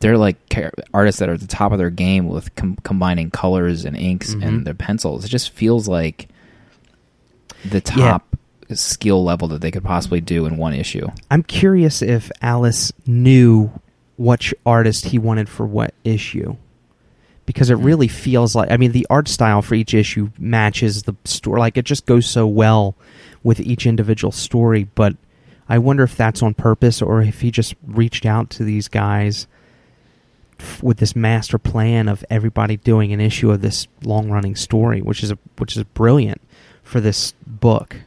They're 0.02 0.18
like 0.18 0.36
char- 0.50 0.74
artists 0.94 1.20
that 1.20 1.30
are 1.30 1.36
at 1.36 1.40
the 1.40 1.48
top 1.48 1.72
of 1.72 1.78
their 1.78 1.90
game 1.90 2.28
with 2.28 2.54
com- 2.56 2.76
combining 2.84 3.32
colors 3.32 3.86
and 3.86 3.96
inks 3.96 4.36
Mhm. 4.36 4.46
and 4.46 4.68
their 4.68 4.74
pencils. 4.74 5.24
It 5.24 5.30
just 5.30 5.52
feels 5.52 5.88
like 5.88 6.28
the 7.64 7.78
Yeah. 7.78 7.82
top 8.20 8.36
skill 8.74 9.24
level 9.24 9.48
that 9.48 9.62
they 9.62 9.72
could 9.72 9.86
possibly 9.86 10.20
do 10.20 10.46
in 10.46 10.58
one 10.58 10.74
issue. 10.74 11.08
I'm 11.32 11.44
curious 11.44 12.02
if 12.02 12.30
Alice 12.42 12.92
knew 13.08 13.72
which 14.18 14.54
artist 14.66 15.06
he 15.08 15.18
wanted 15.18 15.48
for 15.48 15.66
what 15.66 15.94
issue. 16.04 16.58
Because 17.46 17.70
it 17.70 17.78
hmm. 17.78 17.84
really 17.84 18.08
feels 18.08 18.56
like 18.56 18.72
I 18.72 18.78
mean 18.78 18.92
the 18.92 19.08
art 19.10 19.28
style 19.28 19.62
for 19.62 19.76
each 19.76 19.94
issue 19.94 20.30
matches 20.38 21.04
the 21.04 21.16
story 21.26 21.60
like 21.60 21.78
it 21.78 21.86
just 21.86 22.06
goes 22.06 22.28
so 22.28 22.48
well 22.48 22.96
with 23.44 23.60
each 23.60 23.86
individual 23.86 24.32
story, 24.32 24.86
but 24.96 25.16
I 25.70 25.78
wonder 25.78 26.04
if 26.04 26.16
that's 26.16 26.44
on 26.44 26.54
purpose 26.54 27.02
or 27.02 27.22
if 27.22 27.42
he 27.42 27.52
just 27.52 27.76
reached 27.86 28.26
out 28.26 28.50
to 28.52 28.64
these 28.64 28.88
guys 28.88 29.48
f- 30.60 30.82
with 30.84 30.98
this 30.98 31.16
master 31.16 31.58
plan 31.58 32.08
of 32.08 32.24
everybody 32.30 32.78
doing 32.78 33.14
an 33.14 33.22
issue 33.22 33.52
of 33.52 33.62
this 33.62 33.88
long-running 34.04 34.56
story, 34.56 35.02
which 35.02 35.24
is 35.24 35.32
a, 35.32 35.38
which 35.58 35.76
is 35.76 35.84
brilliant 35.84 36.42
for 36.84 37.00
this 37.00 37.34
book. 37.46 37.98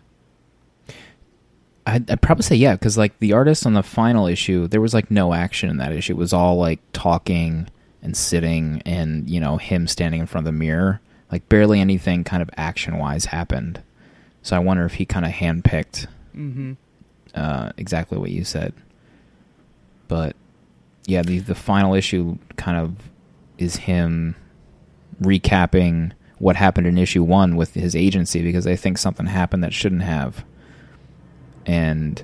I'd, 1.87 2.11
I'd 2.11 2.23
probably 2.23 2.43
say 2.43 2.57
yeah, 2.57 2.75
because 2.75 2.99
like 2.99 3.19
the 3.19 3.33
artist 3.33 3.67
on 3.67 3.75
the 3.75 3.83
final 3.83 4.27
issue, 4.27 4.69
there 4.69 4.81
was 4.81 4.95
like 4.95 5.11
no 5.11 5.33
action 5.33 5.71
in 5.71 5.79
that 5.79 5.93
issue. 5.93 6.13
It 6.13 6.19
was 6.19 6.33
all 6.33 6.57
like 6.57 6.81
talking 6.93 7.69
and 8.03 8.17
sitting, 8.17 8.83
and 8.87 9.29
you 9.29 9.41
know 9.41 9.57
him 9.57 9.87
standing 9.87 10.21
in 10.21 10.27
front 10.27 10.47
of 10.47 10.53
the 10.53 10.59
mirror. 10.59 11.01
Like 11.31 11.49
barely 11.49 11.81
anything 11.81 12.25
kind 12.25 12.43
of 12.43 12.49
action 12.57 12.99
wise 12.99 13.27
happened. 13.27 13.83
So 14.43 14.57
I 14.57 14.61
wonder 14.61 14.85
if 14.87 14.95
he 14.95 15.05
kind 15.05 15.27
of 15.27 15.33
handpicked 15.33 16.07
Mm-hmm. 16.37 16.73
uh, 17.35 17.71
exactly 17.77 18.17
what 18.19 18.31
you 18.31 18.45
said. 18.45 18.73
But 20.07 20.37
yeah, 21.07 21.23
the 21.23 21.41
the 21.41 21.55
final 21.55 21.95
issue 21.95 22.39
kind 22.57 22.79
of 22.79 22.97
is 23.59 23.77
him 23.77 24.37
recapping 25.21 26.13
what 26.39 26.55
happened 26.57 26.87
in 26.87 26.97
issue 26.97 27.25
one 27.25 27.57
with 27.57 27.75
his 27.75 27.97
agency 27.97 28.41
because 28.43 28.65
they 28.65 28.77
think 28.77 28.97
something 28.99 29.27
happened 29.27 29.65
that 29.65 29.75
shouldn't 29.75 30.03
have, 30.03 30.45
and 31.67 32.23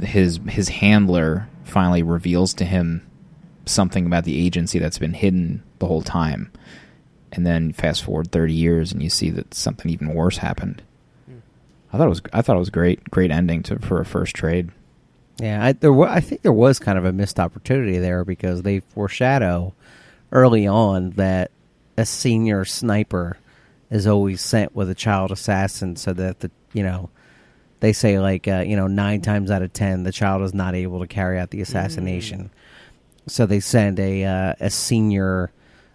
his 0.00 0.38
his 0.48 0.68
handler 0.68 1.48
finally 1.64 2.02
reveals 2.02 2.52
to 2.54 2.64
him 2.64 3.04
something 3.66 4.06
about 4.06 4.24
the 4.24 4.44
agency 4.44 4.78
that's 4.78 4.98
been 4.98 5.14
hidden 5.14 5.62
the 5.78 5.86
whole 5.86 6.02
time. 6.02 6.50
And 7.32 7.44
then 7.44 7.72
fast 7.72 8.04
forward 8.04 8.32
30 8.32 8.54
years 8.54 8.92
and 8.92 9.02
you 9.02 9.10
see 9.10 9.30
that 9.30 9.52
something 9.52 9.90
even 9.90 10.14
worse 10.14 10.38
happened. 10.38 10.82
I 11.92 11.98
thought 11.98 12.06
it 12.06 12.10
was 12.10 12.22
I 12.32 12.42
thought 12.42 12.56
it 12.56 12.60
was 12.60 12.70
great 12.70 13.10
great 13.10 13.30
ending 13.30 13.62
to 13.64 13.78
for 13.78 14.00
a 14.00 14.04
first 14.04 14.34
trade. 14.34 14.70
Yeah, 15.38 15.64
I, 15.64 15.72
there 15.72 15.92
wa- 15.92 16.10
I 16.10 16.20
think 16.20 16.42
there 16.42 16.52
was 16.52 16.78
kind 16.78 16.98
of 16.98 17.04
a 17.04 17.12
missed 17.12 17.38
opportunity 17.38 17.98
there 17.98 18.24
because 18.24 18.62
they 18.62 18.80
foreshadow 18.80 19.74
early 20.32 20.66
on 20.66 21.10
that 21.10 21.50
a 21.96 22.06
senior 22.06 22.64
sniper 22.64 23.36
is 23.90 24.06
always 24.06 24.40
sent 24.40 24.74
with 24.74 24.90
a 24.90 24.94
child 24.94 25.30
assassin, 25.30 25.96
so 25.96 26.12
that 26.14 26.40
the 26.40 26.50
you 26.72 26.82
know 26.82 27.08
they 27.80 27.92
say 27.92 28.18
like 28.18 28.48
uh, 28.48 28.64
you 28.66 28.76
know 28.76 28.86
nine 28.88 29.20
times 29.20 29.50
out 29.50 29.62
of 29.62 29.72
ten 29.72 30.02
the 30.02 30.12
child 30.12 30.42
is 30.42 30.54
not 30.54 30.74
able 30.74 31.00
to 31.00 31.06
carry 31.06 31.38
out 31.38 31.50
the 31.50 31.60
assassination, 31.60 32.50
so 33.26 33.46
they 33.46 33.60
send 33.60 33.98
a 33.98 34.24
uh, 34.24 34.54
a 34.60 34.70
senior 34.70 35.50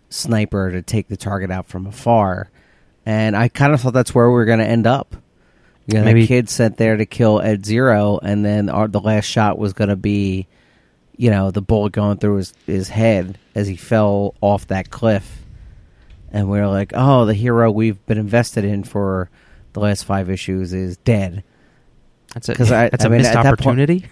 sniper 0.10 0.72
to 0.72 0.82
take 0.82 1.08
the 1.08 1.18
target 1.18 1.52
out 1.52 1.68
from 1.68 1.88
afar, 1.88 2.50
and 3.06 3.36
I 3.36 3.48
kind 3.48 3.74
of 3.74 3.82
thought 3.82 3.94
that's 3.94 4.14
where 4.14 4.28
we 4.28 4.34
were 4.34 4.46
going 4.46 4.60
to 4.60 4.68
end 4.68 4.88
up. 4.88 5.16
You 5.88 5.96
know, 6.00 6.04
Maybe- 6.06 6.22
the 6.22 6.28
kid 6.28 6.50
sent 6.50 6.78
there 6.78 6.96
to 6.98 7.06
kill 7.06 7.42
Ed 7.42 7.66
Zero, 7.66 8.20
and 8.22 8.46
then 8.46 8.70
our, 8.70 8.88
the 8.88 9.00
last 9.02 9.26
shot 9.26 9.58
was 9.58 9.74
going 9.74 9.90
to 9.90 9.96
be, 9.96 10.48
you 11.18 11.32
know, 11.32 11.52
the 11.52 11.62
bullet 11.62 11.92
going 11.92 12.18
through 12.18 12.38
his, 12.38 12.54
his 12.68 12.90
head 12.90 13.38
as 13.56 13.68
he 13.68 13.76
fell 13.76 14.36
off 14.42 14.68
that 14.68 14.90
cliff. 14.92 15.40
And 16.32 16.50
we 16.50 16.60
are 16.60 16.68
like, 16.68 16.92
oh, 16.96 17.26
the 17.26 17.34
hero 17.34 17.72
we've 17.72 18.06
been 18.06 18.20
invested 18.20 18.64
in 18.64 18.84
for 18.84 19.30
the 19.74 19.80
last 19.80 20.06
five 20.06 20.30
issues 20.30 20.72
is 20.72 20.98
dead. 20.98 21.44
That's 22.34 22.48
a, 22.48 22.54
that's 22.54 22.72
I 22.72 23.08
a 23.08 23.10
mean, 23.10 23.18
missed 23.18 23.34
that 23.34 23.44
point- 23.44 23.48
opportunity. 23.54 24.06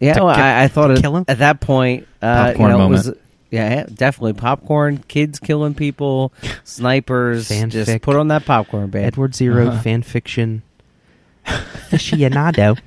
Yeah, 0.00 0.14
To 0.14 0.24
well, 0.24 0.34
kill- 0.34 0.44
I, 0.44 0.62
I 0.64 0.68
thought 0.68 0.90
it, 0.92 1.02
kill 1.02 1.16
him? 1.16 1.24
at 1.28 1.38
that 1.38 1.60
point, 1.60 2.08
uh, 2.22 2.26
you 2.52 2.58
Popcorn 2.58 2.70
know, 2.70 2.86
it 2.86 2.88
was 2.88 3.12
yeah, 3.50 3.84
definitely 3.92 4.32
popcorn. 4.34 4.98
Kids 5.08 5.38
killing 5.38 5.74
people, 5.74 6.32
snipers. 6.64 7.48
Fanfic. 7.48 7.70
Just 7.70 8.02
put 8.02 8.16
on 8.16 8.28
that 8.28 8.44
popcorn, 8.46 8.88
babe. 8.90 9.04
Edward 9.04 9.34
0 9.34 9.66
Uh-huh. 9.68 9.82
fan 9.82 10.02
fiction 10.02 10.62
aficionado. 11.46 12.78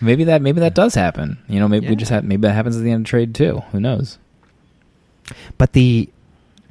Maybe 0.00 0.24
that 0.24 0.42
maybe 0.42 0.60
that 0.60 0.74
does 0.74 0.94
happen. 0.94 1.38
You 1.48 1.58
know, 1.58 1.66
maybe 1.68 1.88
we 1.88 1.96
just 1.96 2.10
have 2.10 2.24
maybe 2.24 2.42
that 2.42 2.52
happens 2.54 2.76
at 2.76 2.82
the 2.84 2.92
end 2.92 3.04
of 3.04 3.10
trade 3.10 3.34
too. 3.34 3.62
Who 3.72 3.80
knows? 3.80 4.18
But 5.58 5.72
the 5.72 6.08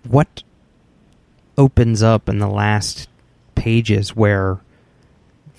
what 0.08 0.44
opens 1.58 2.02
up 2.02 2.30
in 2.30 2.40
the 2.40 2.48
last 2.48 3.10
pages 3.56 4.16
where 4.16 4.60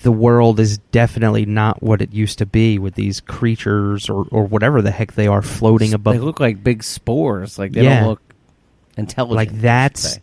the 0.09 0.13
world 0.13 0.59
is 0.59 0.79
definitely 0.91 1.45
not 1.45 1.83
what 1.83 2.01
it 2.01 2.15
used 2.15 2.39
to 2.39 2.47
be 2.47 2.79
with 2.79 2.95
these 2.95 3.21
creatures 3.21 4.09
or, 4.09 4.27
or 4.31 4.45
whatever 4.45 4.81
the 4.81 4.91
heck 4.91 5.13
they 5.13 5.27
are 5.27 5.43
floating 5.43 5.93
above. 5.93 6.15
They 6.15 6.19
look 6.21 6.41
like 6.41 6.65
big 6.65 6.83
spores. 6.83 7.59
Like 7.59 7.73
they 7.73 7.83
Yeah. 7.85 8.01
don't 8.01 8.09
look 8.09 8.23
intelligent. 8.97 9.37
like 9.37 9.61
that's 9.61 10.19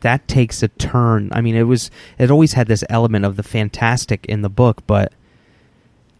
that 0.00 0.26
takes 0.26 0.62
a 0.62 0.68
turn. 0.68 1.28
I 1.32 1.42
mean, 1.42 1.54
it 1.54 1.64
was 1.64 1.90
it 2.18 2.30
always 2.30 2.54
had 2.54 2.66
this 2.66 2.82
element 2.88 3.26
of 3.26 3.36
the 3.36 3.42
fantastic 3.42 4.24
in 4.24 4.40
the 4.40 4.48
book, 4.48 4.82
but 4.86 5.12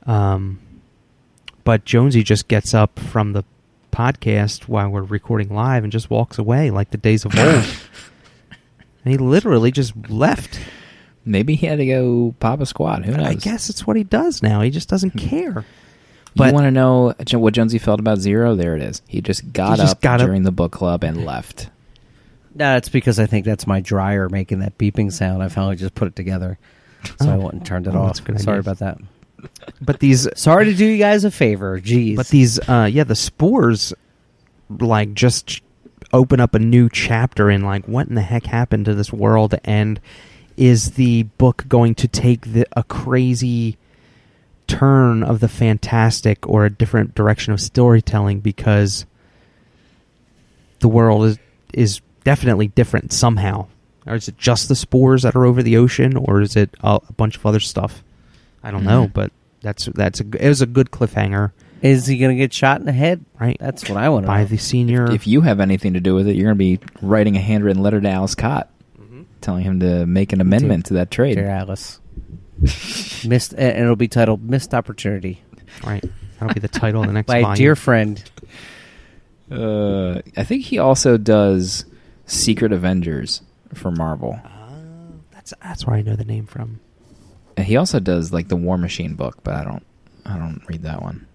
um, 0.05 0.59
but 1.65 1.87
Jonesy 1.87 2.23
just 2.23 2.49
gets 2.49 2.75
up 2.75 2.99
from 2.99 3.33
the 3.33 3.45
podcast 3.93 4.69
while 4.69 4.91
we're 4.91 5.01
recording 5.05 5.49
live 5.55 5.85
and 5.85 5.91
just 5.91 6.11
walks 6.11 6.37
away 6.37 6.71
like 6.71 6.91
the 6.91 6.99
days 6.99 7.25
of 7.25 7.35
old. 7.35 7.47
and 9.05 9.13
he 9.13 9.17
literally 9.17 9.71
just 9.71 9.95
left. 10.11 10.61
Maybe 11.29 11.55
he 11.55 11.67
had 11.67 11.79
to 11.79 11.87
go 11.87 12.35
pop 12.41 12.61
a 12.61 12.67
squat. 12.67 13.05
Who 13.05 13.13
knows? 13.13 13.27
I 13.27 13.35
guess 13.35 13.69
it's 13.71 13.87
what 13.87 13.97
he 13.97 14.05
does 14.05 14.43
now. 14.43 14.61
He 14.63 14.71
just 14.71 14.89
doesn't 14.89 15.13
care. 15.13 15.59
you 15.61 15.65
But 16.35 16.55
want 16.55 16.65
to 16.67 16.71
know 16.71 17.15
what 17.39 17.55
Jonesy 17.55 17.79
felt 17.79 18.01
about 18.01 18.19
Zero? 18.19 18.55
There 18.57 18.75
it 18.77 18.83
is. 18.83 19.03
He 19.07 19.21
just 19.21 19.53
got 19.53 19.73
He 19.79 19.83
just 19.85 19.97
up 19.97 20.01
got 20.01 20.21
up. 20.21 20.27
during 20.27 20.43
the 20.43 20.53
book 20.53 20.73
club 20.73 21.05
and 21.05 21.25
left. 21.25 21.69
No, 22.55 22.77
it's 22.77 22.89
because 22.89 23.19
I 23.21 23.27
think 23.27 23.45
that's 23.45 23.67
my 23.67 23.81
dryer 23.81 24.29
making 24.29 24.61
that 24.61 24.77
beeping 24.79 25.13
sound. 25.13 25.43
I 25.43 25.49
finally 25.49 25.77
just 25.77 25.95
put 25.95 26.09
it 26.09 26.17
together, 26.17 26.59
so 27.21 27.29
I 27.31 27.35
Oh. 27.35 27.39
went 27.41 27.53
and 27.55 27.65
turned 27.67 27.87
it 27.87 27.95
Oh, 27.95 28.01
off. 28.01 28.07
that's 28.09 28.21
good 28.21 28.41
Sorry 28.41 28.59
idea. 28.59 28.73
about 28.73 28.79
that. 28.79 28.99
but 29.81 30.01
these 30.01 30.27
Sorry 30.35 30.65
to 30.65 30.75
do 30.75 30.85
you 30.85 30.99
guys 30.99 31.25
a 31.25 31.31
favor. 31.31 31.79
Jeez. 31.79 32.17
But 32.17 32.29
these, 32.29 32.59
uh, 32.69 32.89
yeah, 32.91 33.05
the 33.05 33.15
spores, 33.15 33.93
like, 34.81 35.15
just 35.15 35.61
open 36.13 36.41
up 36.41 36.55
a 36.55 36.59
new 36.59 36.89
chapter 36.91 37.49
in, 37.51 37.63
like, 37.63 37.87
what 37.87 38.09
in 38.09 38.15
the 38.17 38.23
heck 38.23 38.47
happened 38.47 38.87
to 38.87 38.95
this 38.95 39.13
world? 39.13 39.55
And 39.65 40.01
is 40.59 40.93
the 40.93 41.23
book 41.23 41.65
going 41.69 41.95
to 41.95 42.09
take 42.09 42.53
the, 42.53 42.67
a 42.77 42.83
crazy 42.83 43.79
turn 44.67 45.23
of 45.23 45.41
the 45.41 45.49
fantastic 45.49 46.47
or 46.47 46.67
a 46.67 46.71
different 46.71 47.15
direction 47.15 47.53
of 47.55 47.61
storytelling 47.61 48.41
because 48.41 49.07
the 50.81 50.89
world 50.89 51.25
is 51.25 51.39
is 51.73 52.01
definitely 52.25 52.69
different 52.69 53.13
somehow? 53.13 53.67
Or 54.07 54.15
is 54.15 54.27
it 54.29 54.39
just 54.39 54.69
the 54.69 54.75
spores 54.77 55.23
that 55.23 55.37
are 55.37 55.45
over 55.45 55.63
the 55.63 55.77
ocean, 55.77 56.17
or 56.17 56.41
is 56.41 56.57
it 56.57 56.71
a, 56.83 56.99
a 57.09 57.13
bunch 57.13 57.37
of 57.37 57.45
other 57.45 57.61
stuff? 57.61 58.03
I 58.63 58.71
don't 58.71 58.85
know, 58.85 59.07
Mhm. 59.07 59.13
but 59.13 59.33
that's 59.61 59.87
that's 59.95 60.21
a, 60.21 60.25
g- 60.25 60.39
it 60.41 60.49
was 60.49 60.63
a 60.63 60.67
good 60.67 60.91
cliffhanger, 60.91 61.53
is 61.83 62.07
he 62.07 62.17
going 62.19 62.35
to 62.37 62.41
get 62.43 62.53
shot 62.53 62.81
in 62.81 62.87
the 62.87 62.93
head? 62.93 63.25
right? 63.39 63.57
That's 63.61 63.89
what 63.89 63.99
I 63.99 64.09
want 64.09 64.25
to 64.25 64.29
by 64.29 64.41
know. 64.41 64.47
the 64.47 64.57
senior. 64.57 65.11
If 65.13 65.27
you 65.27 65.43
have 65.43 65.61
anything 65.61 65.93
to 65.95 66.01
do 66.01 66.15
with 66.15 66.27
it, 66.27 66.37
you're 66.37 66.53
going 66.53 66.59
to 66.59 66.79
be 66.79 66.81
writing 67.03 67.37
a 67.37 67.41
handwritten 67.41 67.83
letter 67.83 68.01
to 68.01 68.09
Ales 68.09 68.35
Kot, 68.35 68.67
Mm-hmm. 68.69 68.78
Telling 69.41 69.65
him 69.65 69.81
to 69.81 70.07
make 70.07 70.33
an 70.33 70.41
amendment 70.41 70.87
to 70.87 70.95
that 70.95 71.11
trade. 71.11 71.37
Dear 71.37 71.49
Alice. 71.49 72.01
Missed, 73.27 73.53
and 73.53 73.79
it'll 73.79 73.97
be 73.97 74.09
titled 74.09 74.43
"Missed 74.43 74.75
Opportunity" 74.75 75.43
right, 75.85 76.05
that'll 76.39 76.55
be 76.55 76.61
the 76.61 76.69
title 76.69 77.03
of 77.03 77.07
the 77.07 77.13
next 77.13 77.27
by 77.27 77.39
a 77.39 77.43
volume. 77.43 77.57
dear 77.57 77.77
friend. 77.77 78.31
Uh, 79.51 80.21
I 80.37 80.45
think 80.45 80.65
he 80.65 80.79
also 80.79 81.17
does 81.17 81.85
Secret 82.27 82.73
Avengers 82.73 83.43
for 83.75 83.91
Marvel. 83.91 84.39
That's 85.33 85.55
that's 85.63 85.87
where 85.87 85.97
I 85.97 86.03
know 86.03 86.17
the 86.17 86.25
name 86.25 86.47
from. 86.47 86.81
And 87.57 87.67
he 87.67 87.77
also 87.77 88.01
does 88.01 88.33
like 88.33 88.49
the 88.49 88.57
War 88.57 88.77
Machine 88.77 89.15
book, 89.15 89.39
but 89.43 89.55
I 89.55 89.65
don't 89.65 89.87
I 90.27 90.37
don't 90.37 90.63
read 90.69 90.83
that 90.83 91.03
one. 91.03 91.27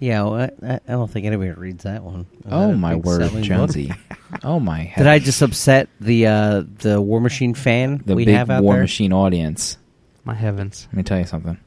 Yeah, 0.00 0.22
well, 0.24 0.34
I, 0.34 0.50
I 0.66 0.74
I 0.86 0.92
don't 0.92 1.10
think 1.10 1.24
anybody 1.26 1.50
reads 1.52 1.84
that 1.84 2.02
one. 2.02 2.26
Oh 2.50 2.68
that 2.72 2.76
my 2.76 2.96
word, 2.96 3.30
Jonesy. 3.42 3.92
oh 4.42 4.58
my 4.60 4.92
Did 4.96 5.06
I 5.06 5.18
just 5.18 5.40
upset 5.40 5.88
the 6.00 6.26
uh, 6.26 6.62
the 6.78 7.00
War 7.00 7.20
Machine 7.20 7.54
fan 7.54 8.02
the 8.04 8.14
we 8.14 8.24
big 8.24 8.34
have 8.34 8.50
out 8.50 8.62
War 8.62 8.74
there? 8.74 8.82
Machine 8.82 9.12
audience. 9.12 9.78
My 10.24 10.34
heavens, 10.34 10.86
Let 10.88 10.96
me 10.96 11.02
tell 11.02 11.18
you 11.18 11.26
something. 11.26 11.58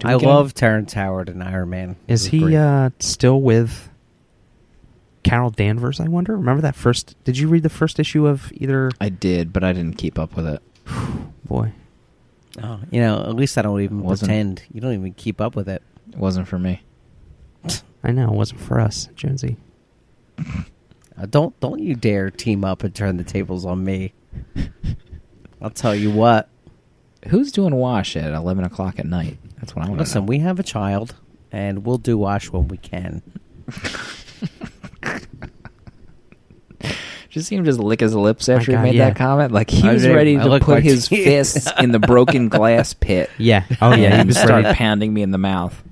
Do 0.00 0.08
I 0.08 0.14
love 0.14 0.46
him? 0.46 0.52
Terrence 0.52 0.92
Howard 0.94 1.28
and 1.28 1.42
Iron 1.42 1.70
Man. 1.70 1.96
is 2.08 2.26
he 2.26 2.56
uh, 2.56 2.90
still 2.98 3.40
with 3.40 3.88
Carol 5.22 5.50
Danvers? 5.50 6.00
I 6.00 6.08
wonder. 6.08 6.36
Remember 6.36 6.62
that 6.62 6.74
first? 6.76 7.14
Did 7.24 7.36
you 7.38 7.48
read 7.48 7.62
the 7.62 7.68
first 7.68 7.98
issue 8.00 8.26
of 8.26 8.50
either? 8.54 8.90
I 9.00 9.08
did, 9.10 9.52
but 9.52 9.64
I 9.64 9.72
didn't 9.72 9.98
keep 9.98 10.18
up 10.18 10.34
with 10.36 10.46
it. 10.46 10.62
Boy, 11.44 11.72
Oh, 12.62 12.80
you 12.90 13.00
know, 13.00 13.20
at 13.20 13.34
least 13.34 13.58
I 13.58 13.62
don't 13.62 13.80
even 13.82 14.02
Wasn't- 14.02 14.28
pretend. 14.28 14.62
You 14.72 14.80
don't 14.80 14.94
even 14.94 15.12
keep 15.12 15.40
up 15.40 15.54
with 15.56 15.68
it. 15.68 15.82
It 16.10 16.16
wasn't 16.18 16.48
for 16.48 16.58
me. 16.58 16.80
I 18.06 18.12
know 18.12 18.28
it 18.28 18.34
wasn't 18.34 18.60
for 18.60 18.80
us, 18.80 19.08
Jonesy. 19.14 19.56
Uh, 21.18 21.24
don't 21.24 21.58
don't 21.60 21.78
you 21.78 21.94
dare 21.94 22.30
team 22.30 22.62
up 22.62 22.84
and 22.84 22.94
turn 22.94 23.16
the 23.16 23.24
tables 23.24 23.64
on 23.64 23.82
me. 23.82 24.12
I'll 25.62 25.70
tell 25.70 25.94
you 25.94 26.10
what. 26.10 26.50
Who's 27.28 27.50
doing 27.52 27.74
wash 27.74 28.16
at 28.18 28.34
eleven 28.34 28.64
o'clock 28.64 28.98
at 28.98 29.06
night? 29.06 29.38
That's 29.58 29.74
what 29.74 29.86
I 29.86 29.88
want 29.88 29.96
to 29.98 30.02
Listen, 30.02 30.24
know. 30.24 30.28
we 30.28 30.40
have 30.40 30.60
a 30.60 30.62
child, 30.62 31.14
and 31.50 31.86
we'll 31.86 31.96
do 31.96 32.18
wash 32.18 32.50
when 32.52 32.68
we 32.68 32.76
can. 32.76 33.22
just 37.30 37.48
see 37.48 37.56
him 37.56 37.64
just 37.64 37.78
lick 37.78 38.00
his 38.00 38.14
lips 38.14 38.48
after 38.50 38.72
God, 38.72 38.78
he 38.78 38.82
made 38.90 38.94
yeah. 38.96 39.08
that 39.08 39.16
comment. 39.16 39.52
Like 39.52 39.70
he 39.70 39.88
I 39.88 39.94
was 39.94 40.02
did- 40.02 40.14
ready 40.14 40.38
I 40.38 40.42
to 40.44 40.58
put 40.60 40.68
like- 40.68 40.84
his 40.84 41.08
fists 41.08 41.70
in 41.78 41.92
the 41.92 41.98
broken 41.98 42.48
glass 42.50 42.92
pit. 42.94 43.30
Yeah. 43.38 43.64
Oh 43.80 43.94
yeah. 43.94 44.20
He 44.20 44.26
was 44.26 44.36
started 44.36 44.64
ready. 44.66 44.76
pounding 44.76 45.14
me 45.14 45.22
in 45.22 45.30
the 45.30 45.38
mouth. 45.38 45.82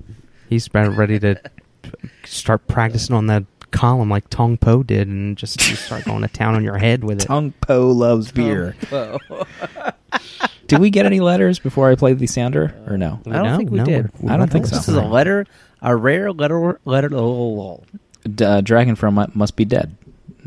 He's 0.49 0.67
about 0.67 0.95
ready 0.95 1.19
to 1.19 1.41
start 2.25 2.67
practicing 2.67 3.15
on 3.15 3.27
that 3.27 3.43
column 3.71 4.09
like 4.09 4.29
Tong 4.29 4.57
Po 4.57 4.83
did, 4.83 5.07
and 5.07 5.37
just 5.37 5.69
you 5.69 5.75
start 5.75 6.05
going 6.05 6.21
to 6.21 6.27
town 6.27 6.55
on 6.55 6.63
your 6.63 6.77
head 6.77 7.03
with 7.03 7.21
it. 7.21 7.25
Tong 7.25 7.51
Po 7.61 7.87
loves 7.89 8.31
beer. 8.31 8.75
Did 10.67 10.79
we 10.79 10.89
get 10.89 11.05
any 11.05 11.19
letters 11.19 11.59
before 11.59 11.91
I 11.91 11.95
played 11.95 12.17
the 12.17 12.25
sounder, 12.25 12.73
or 12.87 12.97
no? 12.97 13.19
I 13.27 13.29
don't 13.33 13.43
No, 13.43 13.57
think 13.57 13.69
we 13.69 13.77
no, 13.77 13.85
did. 13.85 13.95
we're- 14.05 14.09
we're 14.21 14.31
I 14.33 14.37
don't 14.37 14.49
think 14.51 14.65
so. 14.65 14.75
This 14.77 14.87
is 14.89 14.95
a 14.95 15.03
letter, 15.03 15.45
a 15.81 15.95
rare 15.95 16.31
letter. 16.31 16.79
Letter. 16.85 17.09
Oh, 17.13 17.83
D- 18.23 18.43
uh, 18.43 18.61
Dragon 18.61 18.95
From 18.95 19.13
Mu- 19.15 19.27
must 19.35 19.55
be 19.55 19.63
dead 19.65 19.95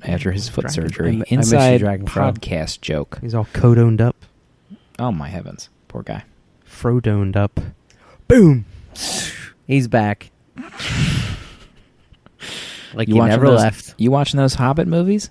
after 0.02 0.32
his 0.32 0.48
foot 0.48 0.64
Dragon- 0.64 0.82
I 0.84 0.88
surgery. 0.88 1.12
mi- 1.12 1.16
I 1.30 1.36
miss 1.36 1.52
you, 1.52 1.56
Inside 1.58 1.78
Dragon 1.78 2.06
From. 2.08 2.34
podcast 2.34 2.80
joke. 2.80 3.18
He's 3.20 3.34
all 3.34 3.46
codoned 3.52 4.00
up, 4.00 4.16
Oh 4.98 5.12
my 5.12 5.28
heavens, 5.28 5.68
poor 5.86 6.02
guy. 6.02 6.24
Frodoned 6.68 7.36
up. 7.36 7.60
Boom. 8.26 8.64
he's 9.68 9.86
back. 9.86 10.30
Like 12.94 13.08
You 13.08 13.14
he 13.14 13.20
watching 13.20 13.30
never 13.30 13.46
those, 13.46 13.60
left. 13.60 13.94
You 13.98 14.10
watching 14.10 14.38
those 14.38 14.54
Hobbit 14.54 14.88
movies? 14.88 15.30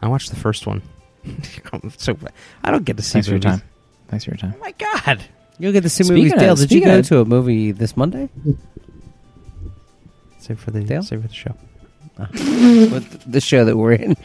I 0.00 0.08
watched 0.08 0.30
the 0.30 0.36
first 0.36 0.66
one. 0.66 0.82
so 1.98 2.16
I 2.64 2.70
don't 2.70 2.84
get 2.84 2.96
to 2.96 3.02
see 3.02 3.12
Thanks 3.14 3.28
for 3.28 3.34
your 3.34 3.40
time. 3.40 3.62
Thanks 4.08 4.24
for 4.24 4.30
your 4.32 4.38
time. 4.38 4.54
Oh 4.56 4.60
my 4.60 4.72
god. 4.72 5.22
You'll 5.58 5.72
get 5.72 5.82
to 5.82 5.88
see 5.88 6.04
Speaking 6.04 6.16
movies. 6.24 6.32
of- 6.32 6.38
Dale, 6.40 6.54
did 6.56 6.72
you 6.72 6.84
go 6.84 6.98
of- 6.98 7.06
to 7.08 7.20
a 7.20 7.24
movie 7.24 7.72
this 7.72 7.96
Monday? 7.96 8.28
Save 10.38 10.58
for 10.58 10.72
the 10.72 10.80
Dale? 10.82 11.02
save 11.02 11.22
for 11.22 11.28
the 11.28 11.34
show. 11.34 11.54
With 12.18 13.30
the 13.30 13.40
show 13.40 13.64
that 13.64 13.76
we're 13.76 13.92
in. 13.92 14.16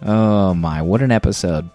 Oh 0.00 0.54
my, 0.54 0.82
what 0.82 1.02
an 1.02 1.10
episode! 1.10 1.68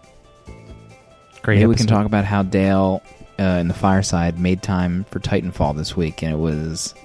Great. 1.42 1.56
Maybe 1.56 1.68
we 1.68 1.76
can 1.76 1.88
talk 1.88 2.06
about 2.06 2.24
how 2.26 2.44
Dale 2.44 3.02
uh, 3.38 3.44
in 3.44 3.68
the 3.68 3.74
fireside 3.74 4.40
made 4.40 4.62
time 4.64 5.06
for 5.12 5.20
Titanfall 5.20 5.76
this 5.76 5.96
week, 5.96 6.24
and 6.24 6.32
it 6.34 6.38
was 6.38 6.96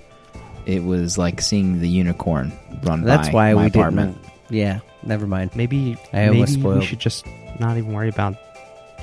it 0.66 0.82
was 0.84 1.18
like 1.18 1.40
seeing 1.40 1.80
the 1.80 1.88
unicorn 1.88 2.52
run 2.82 3.02
That's 3.02 3.28
by 3.28 3.34
why 3.34 3.54
my 3.54 3.62
we 3.62 3.66
apartment. 3.68 4.20
didn't. 4.22 4.32
Yeah, 4.50 4.80
never 5.02 5.26
mind. 5.26 5.54
Maybe 5.56 5.96
I 6.12 6.28
almost 6.28 6.50
maybe 6.52 6.60
spoiled. 6.60 6.78
we 6.80 6.86
should 6.86 6.98
just 7.00 7.26
not 7.58 7.76
even 7.78 7.92
worry 7.92 8.08
about 8.08 8.36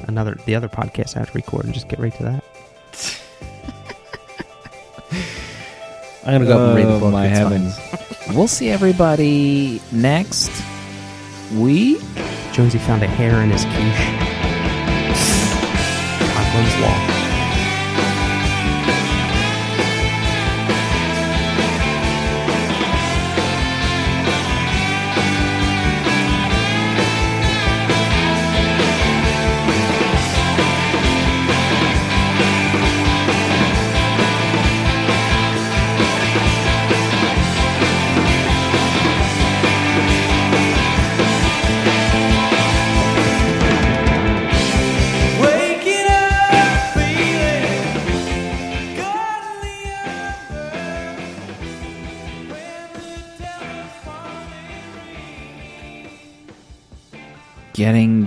another 0.07 0.35
the 0.45 0.55
other 0.55 0.69
podcast 0.69 1.15
I 1.15 1.19
have 1.19 1.31
to 1.31 1.35
record 1.35 1.65
and 1.65 1.73
just 1.73 1.87
get 1.89 1.99
right 1.99 2.13
to 2.15 2.23
that. 2.23 2.43
I'm 6.25 6.33
gonna 6.33 6.45
go 6.45 6.53
up 6.57 6.67
and 6.69 6.75
read 6.77 6.85
the 6.87 6.95
Oh, 6.95 6.99
book. 6.99 7.11
my 7.13 7.27
It's 7.27 7.37
heavens. 7.37 7.79
we'll 8.35 8.47
see 8.47 8.69
everybody 8.69 9.81
next 9.91 10.51
week. 11.55 12.01
Jonesy 12.51 12.77
found 12.77 13.01
a 13.03 13.07
hair 13.07 13.41
in 13.41 13.49
his 13.49 13.63
quiche. 13.63 14.05
Conklin's 16.35 16.81
Law. 16.81 17.08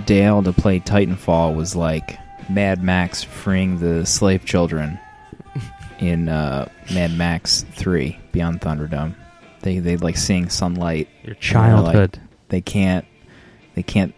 Dale 0.05 0.43
to 0.43 0.53
play 0.53 0.79
Titanfall 0.79 1.55
was 1.55 1.75
like 1.75 2.17
Mad 2.49 2.83
Max 2.83 3.23
freeing 3.23 3.79
the 3.79 4.05
slave 4.05 4.45
children 4.45 4.99
in 5.99 6.29
uh, 6.29 6.69
Mad 6.93 7.11
Max 7.17 7.63
Three: 7.71 8.19
Beyond 8.31 8.61
Thunderdome. 8.61 9.15
They 9.61 9.79
they 9.79 9.97
like 9.97 10.17
seeing 10.17 10.49
sunlight. 10.49 11.07
Your 11.23 11.35
and 11.35 11.41
they're 11.43 11.75
like- 11.81 11.93
childhood. 11.93 12.19
they 12.49 12.61
can't 12.61 13.05
they 13.75 13.83
can't 13.83 14.13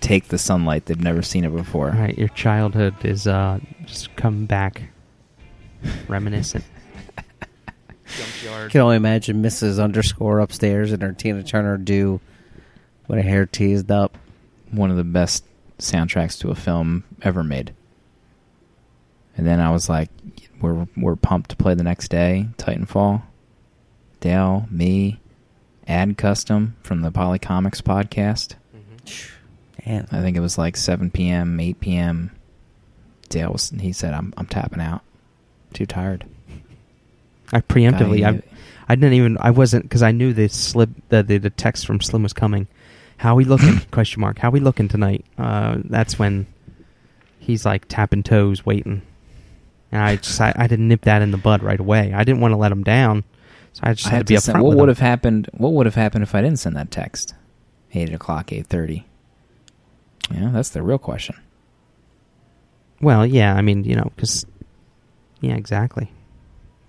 take 0.00 0.28
the 0.28 0.38
sunlight. 0.38 0.86
They've 0.86 1.00
never 1.00 1.22
seen 1.22 1.44
it 1.44 1.54
before. 1.54 1.90
Right, 1.90 2.16
your 2.18 2.28
childhood 2.28 2.94
is 3.04 3.26
uh 3.26 3.60
just 3.86 4.14
come 4.16 4.46
back 4.46 4.82
reminiscent. 6.08 6.64
backyard. 8.06 8.70
can 8.72 8.80
only 8.80 8.96
imagine 8.96 9.42
Mrs. 9.42 9.82
Underscore 9.82 10.40
upstairs 10.40 10.92
and 10.92 11.02
her 11.02 11.12
Tina 11.12 11.42
Turner 11.42 11.76
do 11.76 12.20
with 13.06 13.18
a 13.18 13.22
hair 13.22 13.46
teased 13.46 13.90
up. 13.90 14.16
One 14.70 14.90
of 14.90 14.96
the 14.96 15.04
best 15.04 15.44
soundtracks 15.78 16.38
to 16.40 16.50
a 16.50 16.54
film 16.54 17.04
ever 17.22 17.42
made. 17.42 17.74
And 19.36 19.46
then 19.46 19.60
I 19.60 19.70
was 19.70 19.88
like, 19.88 20.10
we're 20.60 20.86
we're 20.96 21.16
pumped 21.16 21.50
to 21.50 21.56
play 21.56 21.74
the 21.74 21.84
next 21.84 22.08
day. 22.08 22.48
Titanfall, 22.56 23.22
Dale, 24.20 24.66
me, 24.70 25.20
Ad 25.86 26.18
Custom 26.18 26.76
from 26.82 27.02
the 27.02 27.12
Polycomics 27.12 27.80
podcast. 27.80 28.56
Mm-hmm. 28.74 29.90
Man, 29.90 30.08
I 30.10 30.20
think 30.20 30.36
it 30.36 30.40
was 30.40 30.58
like 30.58 30.76
7 30.76 31.10
p.m., 31.10 31.58
8 31.60 31.80
p.m. 31.80 32.32
Dale 33.28 33.52
was. 33.52 33.70
He 33.70 33.92
said, 33.92 34.12
"I'm 34.12 34.34
I'm 34.36 34.46
tapping 34.46 34.80
out. 34.80 35.02
Too 35.72 35.86
tired." 35.86 36.24
I 37.52 37.60
preemptively, 37.60 38.26
I, 38.26 38.42
I 38.88 38.94
didn't 38.94 39.14
even, 39.14 39.38
I 39.40 39.52
wasn't 39.52 39.84
because 39.84 40.02
I 40.02 40.12
knew 40.12 40.34
the 40.34 40.48
slip, 40.48 40.90
the, 41.08 41.22
the 41.22 41.38
the 41.38 41.50
text 41.50 41.86
from 41.86 42.00
Slim 42.00 42.22
was 42.22 42.32
coming. 42.32 42.66
How 43.18 43.34
we 43.34 43.44
looking? 43.44 43.80
question 43.90 44.20
mark. 44.20 44.38
How 44.38 44.50
we 44.50 44.60
looking 44.60 44.88
tonight? 44.88 45.24
Uh, 45.36 45.78
that's 45.84 46.18
when 46.18 46.46
he's 47.38 47.66
like 47.66 47.86
tapping 47.88 48.22
toes, 48.22 48.64
waiting. 48.64 49.02
And 49.92 50.02
I 50.02 50.16
just, 50.16 50.40
I, 50.40 50.52
I 50.56 50.66
didn't 50.66 50.88
nip 50.88 51.02
that 51.02 51.22
in 51.22 51.30
the 51.30 51.38
bud 51.38 51.62
right 51.62 51.78
away. 51.78 52.12
I 52.14 52.24
didn't 52.24 52.40
want 52.40 52.52
to 52.52 52.56
let 52.56 52.72
him 52.72 52.82
down, 52.82 53.24
so 53.72 53.80
I 53.84 53.94
just 53.94 54.06
I 54.06 54.10
had, 54.10 54.16
had 54.18 54.26
to 54.26 54.32
be 54.32 54.36
upfront 54.36 54.62
what 54.62 54.76
would 54.76 54.88
have 54.88 54.98
happened? 54.98 55.48
What 55.52 55.72
would 55.72 55.86
have 55.86 55.94
happened 55.94 56.22
if 56.22 56.34
I 56.34 56.42
didn't 56.42 56.58
send 56.58 56.76
that 56.76 56.90
text? 56.90 57.34
Eight 57.94 58.12
o'clock, 58.12 58.52
eight 58.52 58.66
thirty. 58.66 59.06
Yeah, 60.30 60.50
that's 60.52 60.70
the 60.70 60.82
real 60.82 60.98
question. 60.98 61.36
Well, 63.00 63.24
yeah, 63.24 63.54
I 63.54 63.62
mean, 63.62 63.84
you 63.84 63.94
know, 63.94 64.12
because 64.14 64.44
yeah, 65.40 65.54
exactly. 65.54 66.10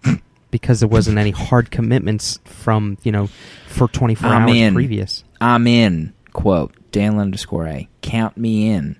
because 0.51 0.79
there 0.79 0.89
wasn't 0.89 1.17
any 1.17 1.31
hard 1.31 1.71
commitments 1.71 2.39
from 2.43 2.97
you 3.03 3.11
know 3.11 3.27
for 3.67 3.87
24 3.87 4.29
I'm 4.29 4.43
hours 4.43 4.57
in. 4.57 4.73
previous. 4.73 5.23
I'm 5.39 5.67
in. 5.67 6.13
Quote 6.33 6.73
Dan 6.91 7.17
underscore 7.19 7.67
A. 7.67 7.89
Count 8.01 8.37
me 8.37 8.69
in. 8.71 8.95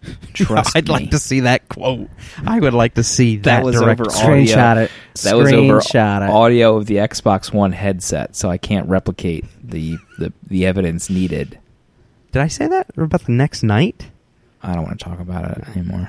Trust 0.32 0.76
I'd 0.76 0.86
me. 0.86 0.92
like 0.92 1.10
to 1.10 1.18
see 1.18 1.40
that 1.40 1.68
quote. 1.68 2.08
I 2.46 2.60
would 2.60 2.72
like 2.74 2.94
to 2.94 3.02
see 3.02 3.36
that, 3.38 3.42
That 3.44 3.64
was 3.64 3.74
direct 3.80 4.00
over 4.00 4.10
Screenshot 4.10 4.70
audio. 4.72 4.82
it. 4.84 4.90
That 5.24 5.36
was 5.36 5.52
over 5.52 5.80
Screenshot 5.80 6.22
it. 6.28 6.30
audio 6.30 6.76
of 6.76 6.86
the 6.86 6.96
Xbox 6.96 7.52
One 7.52 7.72
headset, 7.72 8.36
so 8.36 8.48
I 8.48 8.58
can't 8.58 8.88
replicate 8.88 9.44
the, 9.62 9.98
the, 10.18 10.32
the 10.46 10.66
evidence 10.66 11.10
needed. 11.10 11.58
Did 12.30 12.42
I 12.42 12.48
say 12.48 12.68
that 12.68 12.86
about 12.96 13.24
the 13.24 13.32
next 13.32 13.62
night? 13.64 14.06
I 14.62 14.74
don't 14.74 14.84
want 14.84 14.98
to 14.98 15.04
talk 15.04 15.18
about 15.18 15.50
it 15.58 15.68
anymore. 15.76 16.08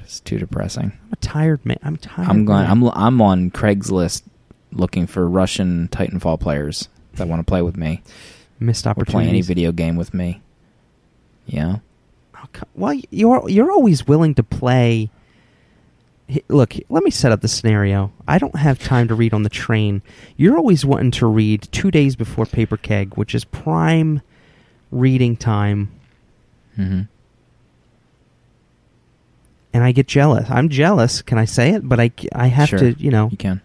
It's 0.00 0.20
too 0.20 0.38
depressing. 0.38 0.92
I'm 1.06 1.12
a 1.12 1.16
tired 1.16 1.64
man. 1.64 1.78
I'm 1.82 1.96
tired. 1.96 2.28
I'm 2.28 2.44
going. 2.44 2.62
man. 2.64 2.70
I'm 2.70 2.84
I'm 2.88 3.20
on 3.22 3.50
Craigslist 3.50 4.22
looking 4.72 5.06
for 5.06 5.26
Russian 5.28 5.88
Titanfall 5.88 6.40
players 6.40 6.88
that 7.14 7.26
want 7.28 7.40
to 7.40 7.44
play 7.44 7.62
with 7.62 7.76
me 7.76 8.02
missed 8.60 8.86
or 8.86 8.94
play 9.04 9.26
any 9.28 9.40
video 9.42 9.72
game 9.72 9.96
with 9.96 10.14
me. 10.14 10.40
Yeah. 11.46 11.78
Oh, 12.36 12.48
well, 12.74 12.94
you're 13.10 13.48
you're 13.48 13.70
always 13.72 14.06
willing 14.06 14.34
to 14.36 14.42
play. 14.42 15.10
Look, 16.48 16.74
let 16.88 17.02
me 17.04 17.10
set 17.10 17.32
up 17.32 17.42
the 17.42 17.48
scenario. 17.48 18.10
I 18.26 18.38
don't 18.38 18.56
have 18.56 18.78
time 18.78 19.08
to 19.08 19.14
read 19.14 19.34
on 19.34 19.42
the 19.42 19.50
train. 19.50 20.00
You're 20.38 20.56
always 20.56 20.84
wanting 20.84 21.10
to 21.12 21.26
read 21.26 21.68
two 21.70 21.90
days 21.90 22.16
before 22.16 22.46
Paper 22.46 22.76
Keg, 22.78 23.14
which 23.16 23.34
is 23.34 23.44
prime 23.44 24.22
reading 24.90 25.36
time, 25.36 25.90
hmm 26.76 27.02
and 29.72 29.82
I 29.82 29.90
get 29.90 30.06
jealous. 30.06 30.48
I'm 30.48 30.68
jealous. 30.68 31.20
Can 31.20 31.36
I 31.36 31.46
say 31.46 31.70
it? 31.70 31.88
But 31.88 31.98
I, 31.98 32.12
I 32.32 32.46
have 32.46 32.68
Sure. 32.68 32.78
to, 32.78 32.92
you 32.92 33.10
know, 33.10 33.28
You 33.32 33.36
can. 33.36 33.60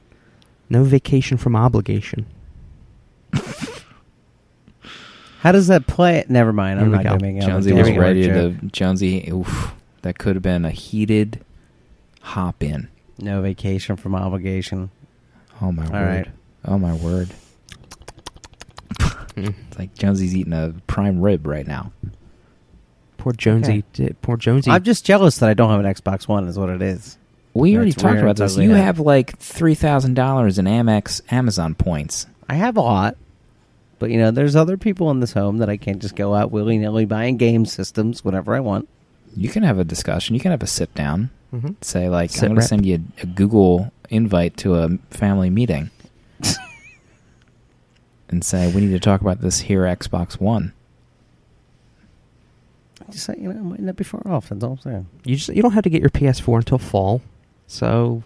no 0.67 0.83
vacation 0.83 1.37
from 1.37 1.55
obligation. 1.55 2.25
How 5.39 5.51
does 5.51 5.67
that 5.67 5.87
play? 5.87 6.25
Never 6.27 6.51
mind. 6.53 6.79
I'm 6.79 6.91
not 6.91 7.03
go. 7.03 7.09
going 7.09 7.19
to 7.19 7.25
make 7.25 7.43
it. 7.43 7.45
Jonesy 7.45 7.73
was 7.73 7.91
ready 7.91 8.23
to. 8.27 8.51
Jonesy, 8.71 9.29
oof, 9.31 9.73
that 10.01 10.17
could 10.17 10.35
have 10.35 10.43
been 10.43 10.65
a 10.65 10.71
heated 10.71 11.43
hop 12.21 12.61
in. 12.63 12.89
No 13.17 13.41
vacation 13.41 13.95
from 13.95 14.15
obligation. 14.15 14.91
Oh 15.61 15.71
my 15.71 15.85
All 15.85 15.91
word. 15.91 16.05
right. 16.05 16.27
Oh 16.65 16.77
my 16.77 16.93
word. 16.93 17.29
It's 19.37 19.79
like 19.79 19.93
Jonesy's 19.93 20.35
eating 20.35 20.51
a 20.51 20.73
prime 20.87 21.21
rib 21.21 21.47
right 21.47 21.65
now. 21.65 21.93
Poor 23.17 23.31
Jonesy. 23.31 23.85
di- 23.93 24.11
Poor 24.21 24.35
Jonesy. 24.35 24.69
I'm 24.69 24.83
just 24.83 25.05
jealous 25.05 25.37
that 25.37 25.49
I 25.49 25.53
don't 25.53 25.69
have 25.69 25.79
an 25.79 25.85
Xbox 25.85 26.27
One. 26.27 26.45
Is 26.47 26.59
what 26.59 26.69
it 26.69 26.81
is. 26.81 27.17
We 27.53 27.75
already 27.75 27.91
That's 27.91 28.03
talked 28.03 28.17
about 28.19 28.39
and 28.39 28.49
this. 28.49 28.57
You 28.57 28.71
have 28.71 28.99
like 28.99 29.37
three 29.37 29.75
thousand 29.75 30.15
dollars 30.15 30.57
in 30.59 30.65
Amex 30.65 31.21
Amazon 31.31 31.73
points. 31.75 32.27
I 32.49 32.55
have 32.55 32.75
a 32.75 32.81
lot, 32.81 33.15
but 33.99 34.09
you 34.09 34.17
know, 34.17 34.31
there's 34.31 34.55
other 34.55 34.77
people 34.77 35.11
in 35.11 35.19
this 35.19 35.33
home 35.33 35.57
that 35.59 35.69
I 35.69 35.77
can't 35.77 36.01
just 36.01 36.15
go 36.15 36.33
out 36.33 36.51
willy 36.51 36.77
nilly 36.77 37.05
buying 37.05 37.37
game 37.37 37.65
systems 37.65 38.23
whenever 38.23 38.55
I 38.55 38.59
want. 38.61 38.87
You 39.35 39.49
can 39.49 39.63
have 39.63 39.77
a 39.77 39.83
discussion. 39.83 40.33
You 40.35 40.41
can 40.41 40.51
have 40.51 40.63
a 40.63 40.67
sit 40.67 40.93
down. 40.95 41.29
Mhm. 41.53 41.75
Say 41.83 42.09
like, 42.09 42.29
Sit 42.31 42.43
I'm 42.43 42.49
going 42.49 42.61
to 42.61 42.67
send 42.67 42.85
you 42.85 43.03
a, 43.19 43.23
a 43.23 43.25
Google 43.25 43.91
invite 44.09 44.57
to 44.57 44.75
a 44.75 44.89
family 45.11 45.49
meeting, 45.49 45.89
and 48.29 48.43
say 48.43 48.71
we 48.71 48.81
need 48.81 48.91
to 48.91 48.99
talk 48.99 49.21
about 49.21 49.41
this 49.41 49.59
here 49.61 49.81
Xbox 49.83 50.39
One. 50.39 50.73
Just 53.11 53.25
say, 53.25 53.35
you 53.39 53.51
know, 53.51 53.59
it 53.59 53.63
might 53.63 53.79
not 53.79 53.95
be 53.95 54.03
far 54.03 54.21
off. 54.27 54.49
That's 54.49 54.63
all 54.63 54.73
I'm 54.73 54.79
saying. 54.79 55.07
You 55.23 55.35
just 55.35 55.49
you 55.49 55.61
don't 55.63 55.71
have 55.71 55.83
to 55.83 55.89
get 55.89 56.01
your 56.01 56.11
PS4 56.11 56.57
until 56.57 56.77
fall. 56.77 57.21
So 57.67 58.23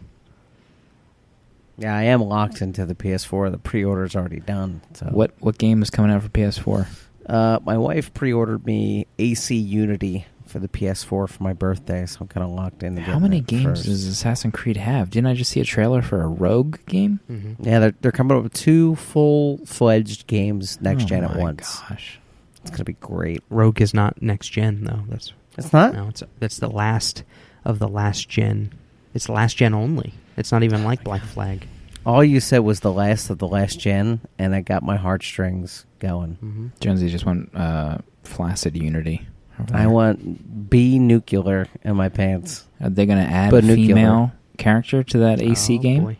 Yeah, 1.77 1.95
I 1.95 2.03
am 2.03 2.21
locked 2.21 2.61
into 2.61 2.85
the 2.85 2.95
PS4. 2.95 3.51
The 3.51 3.57
pre-order's 3.57 4.15
already 4.15 4.39
done. 4.39 4.81
So 4.93 5.07
What 5.07 5.33
what 5.39 5.57
game 5.57 5.81
is 5.81 5.89
coming 5.89 6.11
out 6.11 6.21
for 6.21 6.29
PS4? 6.29 6.87
Uh, 7.25 7.59
my 7.63 7.77
wife 7.77 8.13
pre-ordered 8.13 8.65
me 8.65 9.07
AC 9.17 9.55
Unity 9.55 10.25
for 10.45 10.59
the 10.59 10.67
PS4 10.67 11.05
for 11.29 11.29
my 11.39 11.53
birthday, 11.53 12.05
so 12.05 12.19
I'm 12.21 12.27
kind 12.27 12.43
of 12.43 12.51
locked 12.51 12.83
in. 12.83 12.95
to 12.97 13.01
How 13.01 13.17
many 13.17 13.39
games 13.39 13.63
first. 13.63 13.85
does 13.85 14.05
Assassin's 14.05 14.53
Creed 14.53 14.77
have? 14.77 15.09
Didn't 15.09 15.27
I 15.27 15.33
just 15.33 15.49
see 15.51 15.61
a 15.61 15.65
trailer 15.65 16.01
for 16.03 16.21
a 16.21 16.27
Rogue 16.27 16.77
game? 16.85 17.19
Yeah, 17.59 17.79
they're 17.79 17.95
they're 18.01 18.11
coming 18.11 18.37
up 18.37 18.43
with 18.43 18.53
two 18.53 18.95
full-fledged 18.97 20.27
games 20.27 20.79
next 20.81 21.03
Oh 21.03 21.07
gen 21.07 21.23
at 21.23 21.29
once. 21.37 21.39
Oh 21.39 21.39
my 21.39 21.43
once. 21.43 21.79
Gosh. 21.89 22.19
It's 22.61 22.71
gonna 22.71 22.83
be 22.85 22.93
great. 22.93 23.41
Rogue 23.49 23.81
is 23.81 23.93
not 23.93 24.21
next 24.21 24.49
gen 24.49 24.83
though. 24.83 25.03
That's 25.09 25.33
It's 25.57 25.73
not. 25.73 25.93
no. 25.93 26.07
It's 26.09 26.23
that's 26.39 26.59
the 26.59 26.69
last 26.69 27.23
of 27.65 27.79
the 27.79 27.87
last 27.87 28.29
gen. 28.29 28.73
It's 29.13 29.27
last 29.29 29.57
gen 29.57 29.73
only. 29.73 30.13
It's 30.37 30.51
not 30.51 30.63
even 30.63 30.83
like 30.83 31.03
Black 31.03 31.21
Flag. 31.23 31.67
All 32.05 32.23
you 32.23 32.39
said 32.39 32.59
was 32.59 32.81
the 32.81 32.91
last 32.91 33.29
of 33.29 33.37
the 33.37 33.47
last 33.47 33.79
gen, 33.79 34.19
and 34.37 34.53
it 34.53 34.63
got 34.63 34.83
my 34.83 34.97
heartstrings 34.97 35.85
going. 35.99 36.33
Mm-hmm. 36.35 36.67
Jonesy 36.79 37.09
just 37.09 37.25
went 37.25 37.55
uh, 37.55 37.99
flaccid 38.23 38.75
Unity. 38.75 39.25
I 39.71 39.87
want 39.87 40.69
B 40.69 40.97
nuclear 40.99 41.67
in 41.83 41.95
my 41.95 42.09
pants. 42.09 42.65
Are 42.81 42.89
they 42.89 43.05
going 43.05 43.23
to 43.23 43.31
add 43.31 43.51
But 43.51 43.63
a 43.63 43.67
nuclear. 43.67 43.87
female 43.95 44.31
character 44.57 45.03
to 45.03 45.17
that 45.19 45.41
AC 45.41 45.77
Oh, 45.77 45.81
game? 45.81 46.03
boy. 46.03 46.17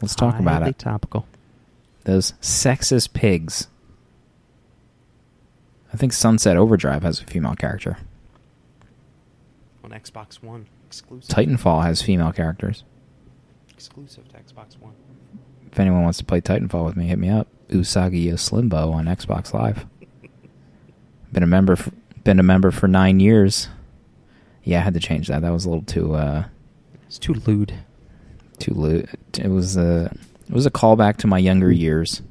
Let's 0.00 0.14
talk 0.16 0.38
about 0.40 0.66
it. 0.66 0.78
Topical. 0.78 1.26
Those 2.04 2.32
sexist 2.40 3.12
pigs. 3.12 3.68
I 5.92 5.96
think 5.96 6.12
Sunset 6.14 6.56
Overdrive 6.56 7.02
has 7.02 7.20
a 7.20 7.24
female 7.24 7.54
character. 7.54 7.98
On 9.84 9.90
Xbox 9.90 10.42
One, 10.42 10.66
exclusive. 10.86 11.28
Titanfall 11.34 11.82
has 11.84 12.02
female 12.02 12.32
characters. 12.32 12.82
Exclusive 13.86 14.28
to 14.28 14.36
Xbox 14.36 14.78
One. 14.78 14.94
If 15.72 15.80
anyone 15.80 16.04
wants 16.04 16.18
to 16.18 16.24
play 16.24 16.40
Titanfall 16.40 16.84
with 16.84 16.94
me, 16.96 17.06
hit 17.08 17.18
me 17.18 17.28
up. 17.28 17.48
Usagi 17.68 18.28
Slimbo 18.34 18.92
on 18.94 19.06
Xbox 19.06 19.52
Live. 19.52 19.86
Been 21.32 21.42
a 21.42 21.48
member. 21.48 21.74
For, 21.74 21.90
been 22.22 22.38
a 22.38 22.44
member 22.44 22.70
for 22.70 22.86
nine 22.86 23.18
years. 23.18 23.68
Yeah, 24.62 24.78
I 24.78 24.82
had 24.82 24.94
to 24.94 25.00
change 25.00 25.26
that. 25.26 25.42
That 25.42 25.50
was 25.50 25.64
a 25.64 25.68
little 25.68 25.84
too 25.84 26.14
uh, 26.14 26.44
It's 27.08 27.18
too 27.18 27.34
lewd. 27.34 27.74
too 28.60 28.72
lewd. 28.72 29.08
It 29.36 29.48
was 29.48 29.76
a 29.76 30.14
it 30.48 30.54
was 30.54 30.64
a 30.64 30.70
callback 30.70 31.16
to 31.18 31.26
my 31.26 31.38
younger 31.38 31.72
years, 31.72 32.22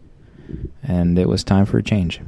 and 0.82 1.20
it 1.20 1.28
was 1.28 1.44
time 1.44 1.66
for 1.66 1.78
a 1.78 1.84
change. 1.84 2.22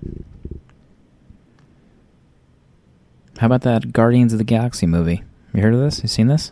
How 3.37 3.45
about 3.45 3.61
that 3.61 3.93
Guardians 3.93 4.33
of 4.33 4.37
the 4.39 4.43
Galaxy 4.43 4.85
movie? 4.85 5.23
You 5.53 5.61
heard 5.61 5.73
of 5.73 5.79
this? 5.79 6.01
You 6.03 6.09
seen 6.09 6.27
this? 6.27 6.51